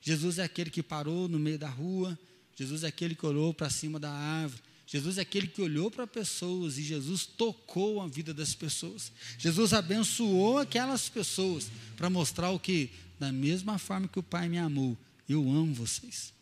Jesus 0.01 0.39
é 0.39 0.43
aquele 0.43 0.71
que 0.71 0.81
parou 0.81 1.27
no 1.27 1.37
meio 1.37 1.59
da 1.59 1.69
rua, 1.69 2.17
Jesus 2.55 2.83
é 2.83 2.87
aquele 2.87 3.13
que 3.13 3.23
olhou 3.23 3.53
para 3.53 3.69
cima 3.69 3.99
da 3.99 4.09
árvore, 4.09 4.63
Jesus 4.87 5.19
é 5.19 5.21
aquele 5.21 5.45
que 5.45 5.61
olhou 5.61 5.91
para 5.91 6.07
pessoas 6.07 6.79
e 6.79 6.81
Jesus 6.81 7.23
tocou 7.23 8.01
a 8.01 8.07
vida 8.07 8.33
das 8.33 8.55
pessoas. 8.55 9.11
Jesus 9.37 9.73
abençoou 9.73 10.57
aquelas 10.57 11.07
pessoas 11.07 11.67
para 11.95 12.09
mostrar 12.09 12.49
o 12.49 12.59
que? 12.59 12.89
Da 13.19 13.31
mesma 13.31 13.77
forma 13.77 14.07
que 14.07 14.17
o 14.17 14.23
Pai 14.23 14.49
me 14.49 14.57
amou, 14.57 14.97
eu 15.29 15.39
amo 15.51 15.71
vocês. 15.71 16.32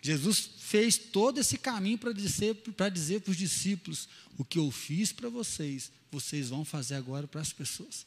Jesus 0.00 0.50
fez 0.58 0.96
todo 0.96 1.38
esse 1.38 1.58
caminho 1.58 1.98
para 1.98 2.12
dizer 2.12 2.54
para 2.76 2.88
dizer 2.88 3.22
os 3.26 3.36
discípulos: 3.36 4.08
o 4.36 4.44
que 4.44 4.58
eu 4.58 4.70
fiz 4.70 5.12
para 5.12 5.28
vocês, 5.28 5.90
vocês 6.10 6.48
vão 6.48 6.64
fazer 6.64 6.94
agora 6.94 7.26
para 7.26 7.40
as 7.40 7.52
pessoas. 7.52 8.06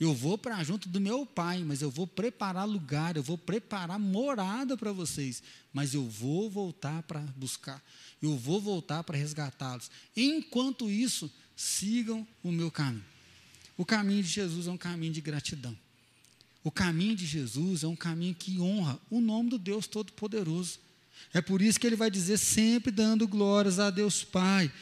Eu 0.00 0.12
vou 0.12 0.36
para 0.36 0.64
junto 0.64 0.88
do 0.88 1.00
meu 1.00 1.24
pai, 1.24 1.62
mas 1.62 1.80
eu 1.80 1.88
vou 1.88 2.08
preparar 2.08 2.66
lugar, 2.66 3.16
eu 3.16 3.22
vou 3.22 3.38
preparar 3.38 4.00
morada 4.00 4.76
para 4.76 4.90
vocês, 4.90 5.40
mas 5.72 5.94
eu 5.94 6.08
vou 6.08 6.50
voltar 6.50 7.04
para 7.04 7.20
buscar, 7.36 7.80
eu 8.20 8.36
vou 8.36 8.60
voltar 8.60 9.04
para 9.04 9.16
resgatá-los. 9.16 9.90
Enquanto 10.16 10.90
isso, 10.90 11.30
sigam 11.54 12.26
o 12.42 12.50
meu 12.50 12.68
caminho. 12.68 13.04
O 13.76 13.84
caminho 13.84 14.22
de 14.22 14.28
Jesus 14.28 14.66
é 14.66 14.70
um 14.70 14.76
caminho 14.76 15.12
de 15.12 15.20
gratidão. 15.20 15.76
O 16.64 16.70
caminho 16.70 17.14
de 17.14 17.26
Jesus 17.26 17.84
é 17.84 17.86
um 17.86 17.96
caminho 17.96 18.34
que 18.34 18.60
honra 18.60 18.98
o 19.10 19.20
nome 19.20 19.50
do 19.50 19.58
Deus 19.58 19.86
Todo-Poderoso. 19.86 20.78
É 21.32 21.40
por 21.40 21.62
isso 21.62 21.78
que 21.78 21.86
ele 21.86 21.96
vai 21.96 22.10
dizer 22.10 22.38
sempre 22.38 22.90
dando 22.90 23.26
glórias 23.28 23.78
a 23.78 23.90
Deus 23.90 24.24
Pai. 24.24 24.72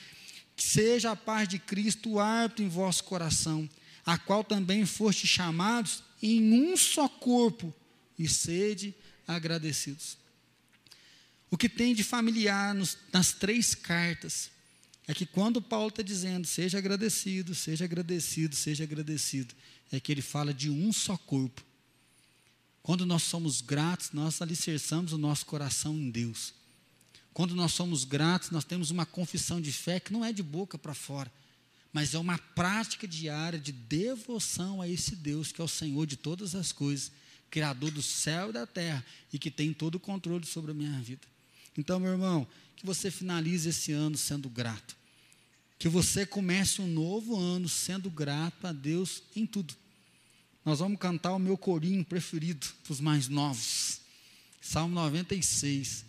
Que 0.56 0.62
seja 0.62 1.12
a 1.12 1.16
paz 1.16 1.48
de 1.48 1.58
Cristo 1.58 2.10
o 2.10 2.20
árbitro 2.20 2.64
em 2.64 2.68
vosso 2.68 3.04
coração, 3.04 3.68
a 4.04 4.18
qual 4.18 4.44
também 4.44 4.84
foste 4.84 5.26
chamados 5.26 6.02
em 6.22 6.52
um 6.52 6.76
só 6.76 7.08
corpo, 7.08 7.74
e 8.18 8.28
sede 8.28 8.94
agradecidos. 9.26 10.18
O 11.50 11.56
que 11.56 11.68
tem 11.68 11.94
de 11.94 12.04
familiar 12.04 12.74
nos, 12.74 12.98
nas 13.12 13.32
três 13.32 13.74
cartas 13.74 14.50
é 15.08 15.14
que 15.14 15.24
quando 15.24 15.62
Paulo 15.62 15.88
está 15.88 16.02
dizendo 16.02 16.46
seja 16.46 16.78
agradecido, 16.78 17.54
seja 17.54 17.86
agradecido, 17.86 18.54
seja 18.54 18.84
agradecido, 18.84 19.54
é 19.90 19.98
que 19.98 20.12
ele 20.12 20.22
fala 20.22 20.52
de 20.52 20.70
um 20.70 20.92
só 20.92 21.16
corpo. 21.16 21.64
Quando 22.82 23.04
nós 23.04 23.22
somos 23.22 23.60
gratos, 23.60 24.10
nós 24.12 24.40
alicerçamos 24.40 25.12
o 25.12 25.18
nosso 25.18 25.44
coração 25.46 25.94
em 25.94 26.10
Deus. 26.10 26.54
Quando 27.32 27.54
nós 27.54 27.72
somos 27.72 28.04
gratos, 28.04 28.50
nós 28.50 28.64
temos 28.64 28.90
uma 28.90 29.06
confissão 29.06 29.60
de 29.60 29.72
fé 29.72 30.00
que 30.00 30.12
não 30.12 30.24
é 30.24 30.32
de 30.32 30.42
boca 30.42 30.76
para 30.76 30.94
fora, 30.94 31.30
mas 31.92 32.14
é 32.14 32.18
uma 32.18 32.38
prática 32.38 33.06
diária 33.06 33.58
de 33.58 33.72
devoção 33.72 34.80
a 34.80 34.88
esse 34.88 35.14
Deus 35.14 35.52
que 35.52 35.60
é 35.60 35.64
o 35.64 35.68
Senhor 35.68 36.06
de 36.06 36.16
todas 36.16 36.54
as 36.54 36.72
coisas, 36.72 37.12
Criador 37.50 37.90
do 37.90 38.02
céu 38.02 38.50
e 38.50 38.52
da 38.52 38.66
terra 38.66 39.04
e 39.32 39.38
que 39.38 39.50
tem 39.50 39.72
todo 39.72 39.96
o 39.96 40.00
controle 40.00 40.46
sobre 40.46 40.70
a 40.70 40.74
minha 40.74 41.00
vida. 41.00 41.26
Então, 41.76 41.98
meu 41.98 42.12
irmão, 42.12 42.46
que 42.76 42.86
você 42.86 43.10
finalize 43.10 43.68
esse 43.68 43.92
ano 43.92 44.16
sendo 44.16 44.48
grato. 44.48 44.96
Que 45.78 45.88
você 45.88 46.26
comece 46.26 46.80
um 46.80 46.86
novo 46.86 47.36
ano 47.36 47.68
sendo 47.68 48.10
grato 48.10 48.66
a 48.66 48.72
Deus 48.72 49.22
em 49.34 49.46
tudo. 49.46 49.74
Nós 50.64 50.78
vamos 50.80 50.98
cantar 50.98 51.32
o 51.32 51.38
meu 51.38 51.56
corinho 51.56 52.04
preferido 52.04 52.66
para 52.84 52.92
os 52.92 53.00
mais 53.00 53.28
novos. 53.28 54.00
Salmo 54.60 54.94
96, 54.94 56.04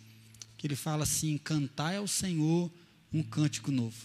que 0.58 0.66
ele 0.66 0.76
fala 0.76 1.04
assim: 1.04 1.38
Cantai 1.38 1.96
ao 1.96 2.06
Senhor 2.06 2.70
um 3.12 3.22
cântico 3.22 3.70
novo. 3.70 3.96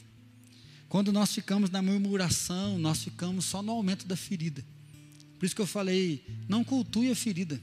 Quando 0.90 1.12
nós 1.12 1.34
ficamos 1.34 1.70
na 1.70 1.82
murmuração, 1.82 2.80
nós 2.80 3.04
ficamos 3.04 3.46
só 3.46 3.62
no 3.62 3.74
aumento 3.74 4.06
da 4.06 4.16
ferida. 4.16 4.64
Por 5.38 5.46
isso 5.46 5.56
que 5.56 5.62
eu 5.62 5.68
falei: 5.68 6.26
não 6.48 6.64
cultue 6.64 7.12
a 7.12 7.16
ferida. 7.16 7.60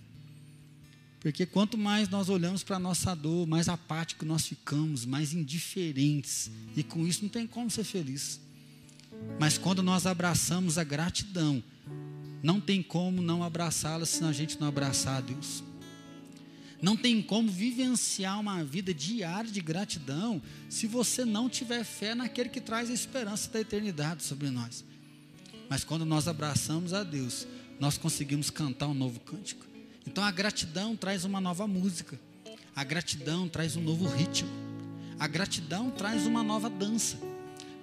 Porque 1.20 1.46
quanto 1.46 1.78
mais 1.78 2.10
nós 2.10 2.28
olhamos 2.28 2.62
para 2.62 2.76
a 2.76 2.78
nossa 2.78 3.14
dor, 3.14 3.46
mais 3.46 3.66
apático 3.66 4.26
nós 4.26 4.46
ficamos, 4.46 5.06
mais 5.06 5.32
indiferentes. 5.32 6.50
E 6.76 6.82
com 6.82 7.06
isso 7.06 7.22
não 7.22 7.30
tem 7.30 7.46
como 7.46 7.70
ser 7.70 7.84
feliz. 7.84 8.38
Mas 9.40 9.56
quando 9.56 9.82
nós 9.82 10.04
abraçamos 10.04 10.76
a 10.76 10.84
gratidão, 10.84 11.62
não 12.44 12.60
tem 12.60 12.82
como 12.82 13.22
não 13.22 13.42
abraçá-la 13.42 14.04
se 14.04 14.22
a 14.22 14.30
gente 14.30 14.60
não 14.60 14.68
abraçar 14.68 15.16
a 15.16 15.20
Deus. 15.22 15.64
Não 16.82 16.94
tem 16.94 17.22
como 17.22 17.50
vivenciar 17.50 18.38
uma 18.38 18.62
vida 18.62 18.92
diária 18.92 19.50
de 19.50 19.62
gratidão 19.62 20.42
se 20.68 20.86
você 20.86 21.24
não 21.24 21.48
tiver 21.48 21.82
fé 21.84 22.14
naquele 22.14 22.50
que 22.50 22.60
traz 22.60 22.90
a 22.90 22.92
esperança 22.92 23.50
da 23.50 23.60
eternidade 23.60 24.24
sobre 24.24 24.50
nós. 24.50 24.84
Mas 25.70 25.84
quando 25.84 26.04
nós 26.04 26.28
abraçamos 26.28 26.92
a 26.92 27.02
Deus, 27.02 27.46
nós 27.80 27.96
conseguimos 27.96 28.50
cantar 28.50 28.88
um 28.88 28.94
novo 28.94 29.20
cântico. 29.20 29.64
Então 30.06 30.22
a 30.22 30.30
gratidão 30.30 30.94
traz 30.94 31.24
uma 31.24 31.40
nova 31.40 31.66
música. 31.66 32.20
A 32.76 32.84
gratidão 32.84 33.48
traz 33.48 33.74
um 33.74 33.82
novo 33.82 34.06
ritmo. 34.06 34.50
A 35.18 35.26
gratidão 35.26 35.90
traz 35.90 36.26
uma 36.26 36.42
nova 36.42 36.68
dança. 36.68 37.16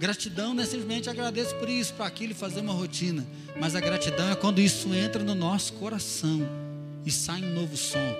Gratidão 0.01 0.55
não 0.55 0.63
é 0.63 0.65
simplesmente 0.65 1.11
agradeço 1.11 1.55
por 1.57 1.69
isso, 1.69 1.93
por 1.93 2.07
aquilo 2.07 2.33
fazer 2.33 2.61
uma 2.61 2.73
rotina. 2.73 3.23
Mas 3.59 3.75
a 3.75 3.79
gratidão 3.79 4.31
é 4.31 4.35
quando 4.35 4.59
isso 4.59 4.91
entra 4.95 5.23
no 5.23 5.35
nosso 5.35 5.73
coração 5.73 6.41
e 7.05 7.11
sai 7.11 7.43
um 7.43 7.53
novo 7.53 7.77
som, 7.77 8.15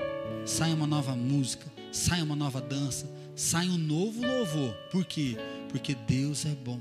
sai 0.45 0.71
uma 0.73 0.85
nova 0.85 1.15
música, 1.15 1.65
sai 1.91 2.21
uma 2.21 2.35
nova 2.35 2.61
dança, 2.61 3.09
sai 3.35 3.67
um 3.67 3.79
novo 3.79 4.21
louvor. 4.21 4.75
Por 4.91 5.03
quê? 5.03 5.35
Porque 5.69 5.95
Deus 6.07 6.45
é 6.45 6.53
bom, 6.53 6.79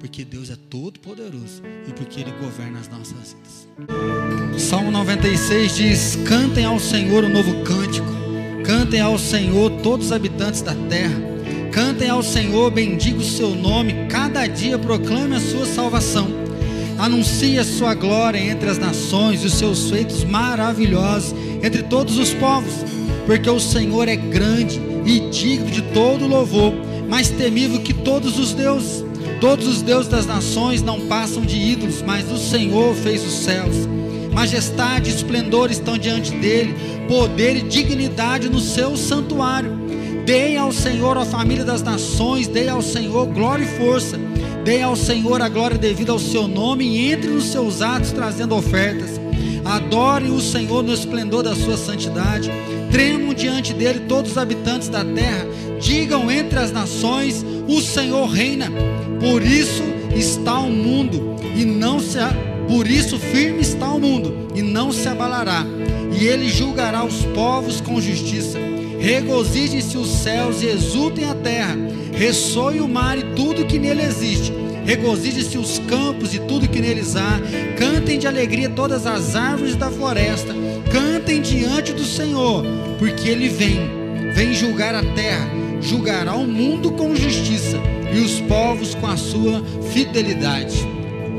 porque 0.00 0.24
Deus 0.24 0.50
é 0.50 0.56
todo 0.68 0.98
poderoso 0.98 1.62
e 1.86 1.92
porque 1.92 2.18
Ele 2.18 2.32
governa 2.32 2.80
as 2.80 2.88
nossas 2.88 3.34
vidas. 3.34 3.68
Salmo 4.60 4.90
96 4.90 5.76
diz: 5.76 6.16
Cantem 6.28 6.64
ao 6.64 6.80
Senhor 6.80 7.22
um 7.22 7.28
novo 7.28 7.62
cântico, 7.62 8.08
cantem 8.66 9.00
ao 9.00 9.16
Senhor 9.20 9.70
todos 9.82 10.06
os 10.06 10.12
habitantes 10.12 10.62
da 10.62 10.74
terra. 10.88 11.31
Cantem 11.72 12.10
ao 12.10 12.22
Senhor, 12.22 12.70
bendiga 12.70 13.16
o 13.16 13.24
seu 13.24 13.54
nome, 13.54 14.06
cada 14.06 14.46
dia 14.46 14.78
proclame 14.78 15.36
a 15.36 15.40
sua 15.40 15.64
salvação. 15.64 16.28
Anuncie 16.98 17.58
a 17.58 17.64
sua 17.64 17.94
glória 17.94 18.38
entre 18.38 18.68
as 18.68 18.76
nações 18.76 19.42
e 19.42 19.46
os 19.46 19.54
seus 19.54 19.88
feitos 19.88 20.22
maravilhosos 20.22 21.34
entre 21.62 21.82
todos 21.82 22.18
os 22.18 22.34
povos, 22.34 22.74
porque 23.24 23.48
o 23.48 23.58
Senhor 23.58 24.06
é 24.06 24.16
grande 24.16 24.78
e 25.06 25.30
digno 25.30 25.70
de 25.70 25.80
todo 25.80 26.26
louvor, 26.26 26.74
mais 27.08 27.30
temível 27.30 27.80
que 27.80 27.94
todos 27.94 28.38
os 28.38 28.52
deuses. 28.52 29.02
Todos 29.40 29.66
os 29.66 29.80
deuses 29.80 30.08
das 30.08 30.26
nações 30.26 30.82
não 30.82 31.00
passam 31.06 31.40
de 31.42 31.56
ídolos, 31.56 32.02
mas 32.02 32.30
o 32.30 32.36
Senhor 32.36 32.94
fez 32.94 33.24
os 33.24 33.44
céus. 33.44 33.74
Majestade 34.30 35.10
e 35.10 35.14
esplendor 35.14 35.70
estão 35.70 35.96
diante 35.96 36.32
dele, 36.32 36.74
poder 37.08 37.56
e 37.56 37.62
dignidade 37.62 38.50
no 38.50 38.60
seu 38.60 38.94
santuário. 38.94 39.81
Deem 40.24 40.56
ao 40.56 40.72
Senhor 40.72 41.18
a 41.18 41.24
família 41.24 41.64
das 41.64 41.82
nações, 41.82 42.46
deem 42.46 42.68
ao 42.68 42.80
Senhor 42.80 43.26
glória 43.26 43.64
e 43.64 43.78
força. 43.78 44.16
Deem 44.64 44.82
ao 44.82 44.94
Senhor 44.94 45.42
a 45.42 45.48
glória 45.48 45.76
devida 45.76 46.12
ao 46.12 46.18
seu 46.18 46.46
nome 46.46 46.84
e 46.84 47.12
entre 47.12 47.28
nos 47.28 47.46
seus 47.46 47.82
atos 47.82 48.12
trazendo 48.12 48.54
ofertas. 48.54 49.20
Adorem 49.64 50.30
o 50.30 50.40
Senhor 50.40 50.82
no 50.82 50.94
esplendor 50.94 51.42
da 51.42 51.56
sua 51.56 51.76
santidade. 51.76 52.48
Tremam 52.92 53.34
diante 53.34 53.74
dele 53.74 54.00
todos 54.08 54.32
os 54.32 54.38
habitantes 54.38 54.88
da 54.88 55.04
terra. 55.04 55.44
Digam 55.80 56.30
entre 56.30 56.58
as 56.60 56.70
nações: 56.70 57.44
o 57.66 57.80
Senhor 57.80 58.26
reina. 58.26 58.70
Por 59.18 59.42
isso 59.42 59.82
está 60.14 60.60
o 60.60 60.70
mundo 60.70 61.34
e 61.56 61.64
não 61.64 61.98
se 61.98 62.18
por 62.68 62.86
isso 62.86 63.18
firme 63.18 63.60
está 63.60 63.88
o 63.88 63.98
mundo 63.98 64.48
e 64.54 64.62
não 64.62 64.92
se 64.92 65.08
abalará. 65.08 65.66
E 66.16 66.24
ele 66.24 66.48
julgará 66.48 67.04
os 67.04 67.24
povos 67.34 67.80
com 67.80 68.00
justiça 68.00 68.58
Regozijem-se 69.02 69.98
os 69.98 70.08
céus 70.08 70.62
e 70.62 70.66
exultem 70.66 71.28
a 71.28 71.34
terra. 71.34 71.76
Ressoe 72.12 72.80
o 72.80 72.86
mar 72.86 73.18
e 73.18 73.24
tudo 73.34 73.66
que 73.66 73.76
nele 73.76 74.00
existe. 74.00 74.52
Regozijem-se 74.84 75.58
os 75.58 75.80
campos 75.80 76.32
e 76.32 76.38
tudo 76.38 76.68
que 76.68 76.80
neles 76.80 77.16
há. 77.16 77.40
Cantem 77.76 78.16
de 78.16 78.28
alegria 78.28 78.68
todas 78.68 79.04
as 79.04 79.34
árvores 79.34 79.74
da 79.74 79.90
floresta. 79.90 80.54
Cantem 80.92 81.42
diante 81.42 81.92
do 81.92 82.04
Senhor, 82.04 82.64
porque 83.00 83.28
ele 83.28 83.48
vem. 83.48 83.90
Vem 84.36 84.54
julgar 84.54 84.94
a 84.94 85.02
terra. 85.02 85.50
Julgará 85.80 86.36
o 86.36 86.46
mundo 86.46 86.92
com 86.92 87.12
justiça 87.16 87.78
e 88.14 88.20
os 88.20 88.40
povos 88.42 88.94
com 88.94 89.08
a 89.08 89.16
sua 89.16 89.64
fidelidade. 89.92 90.78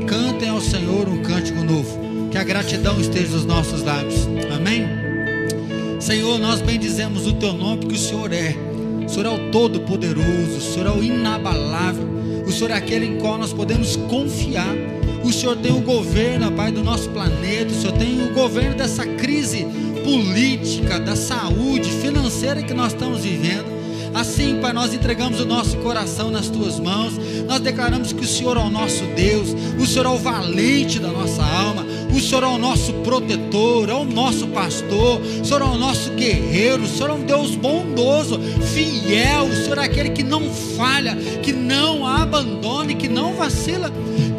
Cantem 0.06 0.50
ao 0.50 0.60
Senhor 0.60 1.08
um 1.08 1.22
cântico 1.22 1.64
novo. 1.64 2.28
Que 2.30 2.36
a 2.36 2.44
gratidão 2.44 3.00
esteja 3.00 3.28
nos 3.28 3.46
nossos 3.46 3.82
lábios. 3.82 4.28
Amém? 4.54 4.93
Senhor, 6.04 6.38
nós 6.38 6.60
bendizemos 6.60 7.26
o 7.26 7.32
teu 7.32 7.54
nome 7.54 7.78
porque 7.78 7.94
o 7.94 7.98
Senhor 7.98 8.30
é. 8.30 8.54
O 9.06 9.08
Senhor 9.08 9.24
é 9.24 9.30
o 9.30 9.50
Todo-Poderoso, 9.50 10.58
o 10.58 10.60
Senhor 10.60 10.86
é 10.88 10.90
o 10.90 11.02
inabalável, 11.02 12.06
o 12.46 12.52
Senhor 12.52 12.72
é 12.72 12.74
aquele 12.74 13.06
em 13.06 13.18
qual 13.18 13.38
nós 13.38 13.54
podemos 13.54 13.96
confiar. 13.96 14.76
O 15.24 15.32
Senhor 15.32 15.56
tem 15.56 15.72
o 15.72 15.80
governo, 15.80 16.52
Pai, 16.52 16.70
do 16.70 16.84
nosso 16.84 17.08
planeta, 17.08 17.72
o 17.72 17.74
Senhor 17.74 17.96
tem 17.96 18.22
o 18.22 18.34
governo 18.34 18.76
dessa 18.76 19.06
crise 19.06 19.66
política, 20.04 21.00
da 21.00 21.16
saúde, 21.16 21.90
financeira 21.90 22.62
que 22.62 22.74
nós 22.74 22.92
estamos 22.92 23.20
vivendo. 23.20 23.72
Assim, 24.14 24.60
Pai, 24.60 24.74
nós 24.74 24.92
entregamos 24.92 25.40
o 25.40 25.46
nosso 25.46 25.78
coração 25.78 26.30
nas 26.30 26.48
tuas 26.50 26.78
mãos. 26.78 27.14
Nós 27.48 27.60
declaramos 27.60 28.12
que 28.12 28.24
o 28.24 28.28
Senhor 28.28 28.58
é 28.58 28.60
o 28.60 28.70
nosso 28.70 29.04
Deus, 29.16 29.56
o 29.80 29.86
Senhor 29.86 30.04
é 30.04 30.10
o 30.10 30.18
valente 30.18 31.00
da 31.00 31.08
nossa 31.08 31.42
alma, 31.42 31.84
o 32.14 32.20
Senhor 32.20 32.44
é 32.44 32.46
o 32.46 32.58
nosso 32.58 32.92
protetor, 32.94 33.88
é 33.88 33.94
o 33.94 34.04
nosso 34.04 34.46
pastor, 34.48 35.20
o 35.20 35.44
Senhor 35.44 35.62
é 35.62 35.64
o 35.64 35.76
nosso 35.76 36.10
guerreiro, 36.12 36.84
o 36.84 36.86
Senhor 36.86 37.10
é 37.10 37.12
um 37.12 37.24
Deus 37.24 37.56
bondoso, 37.56 38.40
fiel, 38.72 39.44
o 39.44 39.54
Senhor 39.54 39.78
é 39.78 39.84
aquele 39.84 40.10
que 40.10 40.22
não 40.22 40.42
falha, 40.76 41.16
que 41.42 41.52
não 41.52 42.06
abandona, 42.06 42.94
que 42.94 43.08
não 43.08 43.34
vacila. 43.34 43.90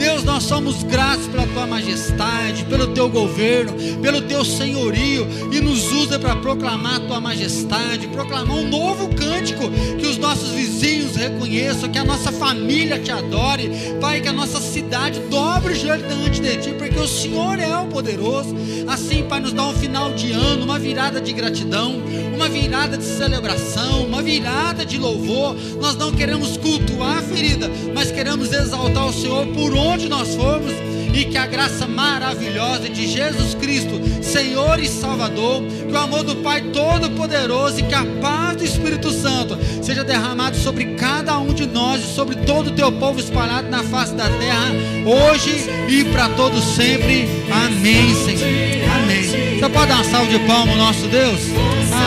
Deus, 0.06 0.24
nós 0.24 0.43
somos 0.43 0.84
gratos 0.84 1.26
pela 1.26 1.47
tua 1.47 1.66
majestade, 1.66 2.64
pelo 2.66 2.86
teu 2.93 3.10
governo, 3.10 3.74
pelo 4.03 4.22
teu 4.22 4.45
senhorio 4.45 5.28
e 5.51 5.60
nos 5.60 5.91
usa 5.91 6.20
para 6.20 6.36
proclamar 6.36 6.97
a 6.97 6.99
tua 6.99 7.20
majestade, 7.20 8.06
proclamar 8.10 8.56
um 8.56 8.70
novo 8.70 9.10
cântico, 9.16 9.64
que 9.97 10.06
os 10.06 10.20
nossos 10.20 10.51
vizinhos 10.51 11.16
reconheçam, 11.16 11.89
que 11.89 11.97
a 11.97 12.03
nossa 12.03 12.32
família 12.32 12.99
te 12.99 13.12
adore, 13.12 13.72
Pai, 13.99 14.22
que 14.22 14.28
a 14.28 14.34
nossa 14.34 14.62
cidade 14.62 15.20
dobre 15.22 15.74
o 15.74 15.76
joelho 15.76 16.06
diante 16.08 16.39
de 16.39 16.58
ti, 16.58 16.76
porque 16.78 16.99
o 16.99 17.08
Senhor 17.08 17.58
é 17.60 17.76
o 17.76 17.88
poderoso. 17.88 18.56
Assim, 18.88 19.24
Pai, 19.24 19.39
nos 19.39 19.53
dá 19.53 19.66
um 19.66 19.74
final 19.74 20.14
de 20.14 20.32
ano, 20.32 20.66
uma 20.66 20.78
virada 20.78 21.20
de 21.20 21.34
gratidão, 21.34 21.95
uma 22.36 22.47
virada 22.47 22.95
de 22.95 23.03
celebração, 23.03 24.06
uma 24.06 24.22
virada 24.22 24.86
de 24.86 24.99
louvor. 24.99 25.56
Nós 25.82 25.95
não 25.95 26.12
queremos 26.12 26.58
cultuar 26.58 27.18
a 27.18 27.22
ferida, 27.24 27.72
mas 27.93 28.12
queremos 28.12 28.51
exaltar 28.51 29.08
o 29.08 29.14
Senhor 29.14 29.47
por 29.47 29.74
onde 29.74 29.95
nós 30.04 30.36
formos 30.36 30.74
e 31.14 31.24
que 31.24 31.38
a 31.38 31.46
graça 31.46 31.88
maravilhosa 31.88 32.89
de 32.89 33.08
Jesus 33.08 33.56
Cristo, 33.56 34.02
Senhor 34.22 34.78
e 34.80 34.88
Salvador, 34.88 35.64
que 35.64 35.93
o 35.93 35.98
amor 35.98 36.24
do 36.24 36.36
Pai 36.38 36.62
Todo-Poderoso 36.62 37.80
e 37.80 37.84
que 37.84 37.93
a 37.93 38.06
paz 38.22 38.58
do 38.58 38.66
Espírito 38.66 39.10
Santo 39.12 39.58
seja 39.82 40.04
derramado 40.04 40.58
sobre 40.58 40.96
cada 40.96 41.38
um 41.38 41.54
de 41.54 41.66
nós 41.66 42.04
e 42.04 42.14
sobre 42.14 42.36
todo 42.38 42.68
o 42.68 42.72
teu 42.72 42.91
povo 42.91 43.20
espalhado 43.20 43.70
na 43.70 43.82
face 43.84 44.14
da 44.14 44.28
terra, 44.28 44.72
hoje 45.06 45.70
e 45.88 46.04
para 46.06 46.28
todos 46.30 46.62
sempre. 46.76 47.30
Amém, 47.50 48.14
Senhor. 48.14 48.96
Amém. 48.96 49.60
Você 49.60 49.70
pode 49.70 49.88
dar 49.88 49.96
uma 49.96 50.04
salva 50.04 50.30
de 50.30 50.39
palmas, 50.39 50.76
nosso 50.76 51.08
Deus? 51.08 51.39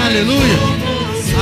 Aleluia. 0.04 0.58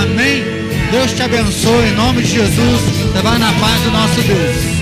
Amém. 0.02 0.44
Deus 0.92 1.12
te 1.12 1.22
abençoe 1.22 1.88
em 1.88 1.94
nome 1.94 2.22
de 2.22 2.28
Jesus. 2.28 2.80
Você 3.12 3.22
vai 3.22 3.38
na 3.38 3.52
paz 3.54 3.82
do 3.82 3.90
nosso 3.90 4.22
Deus. 4.22 4.75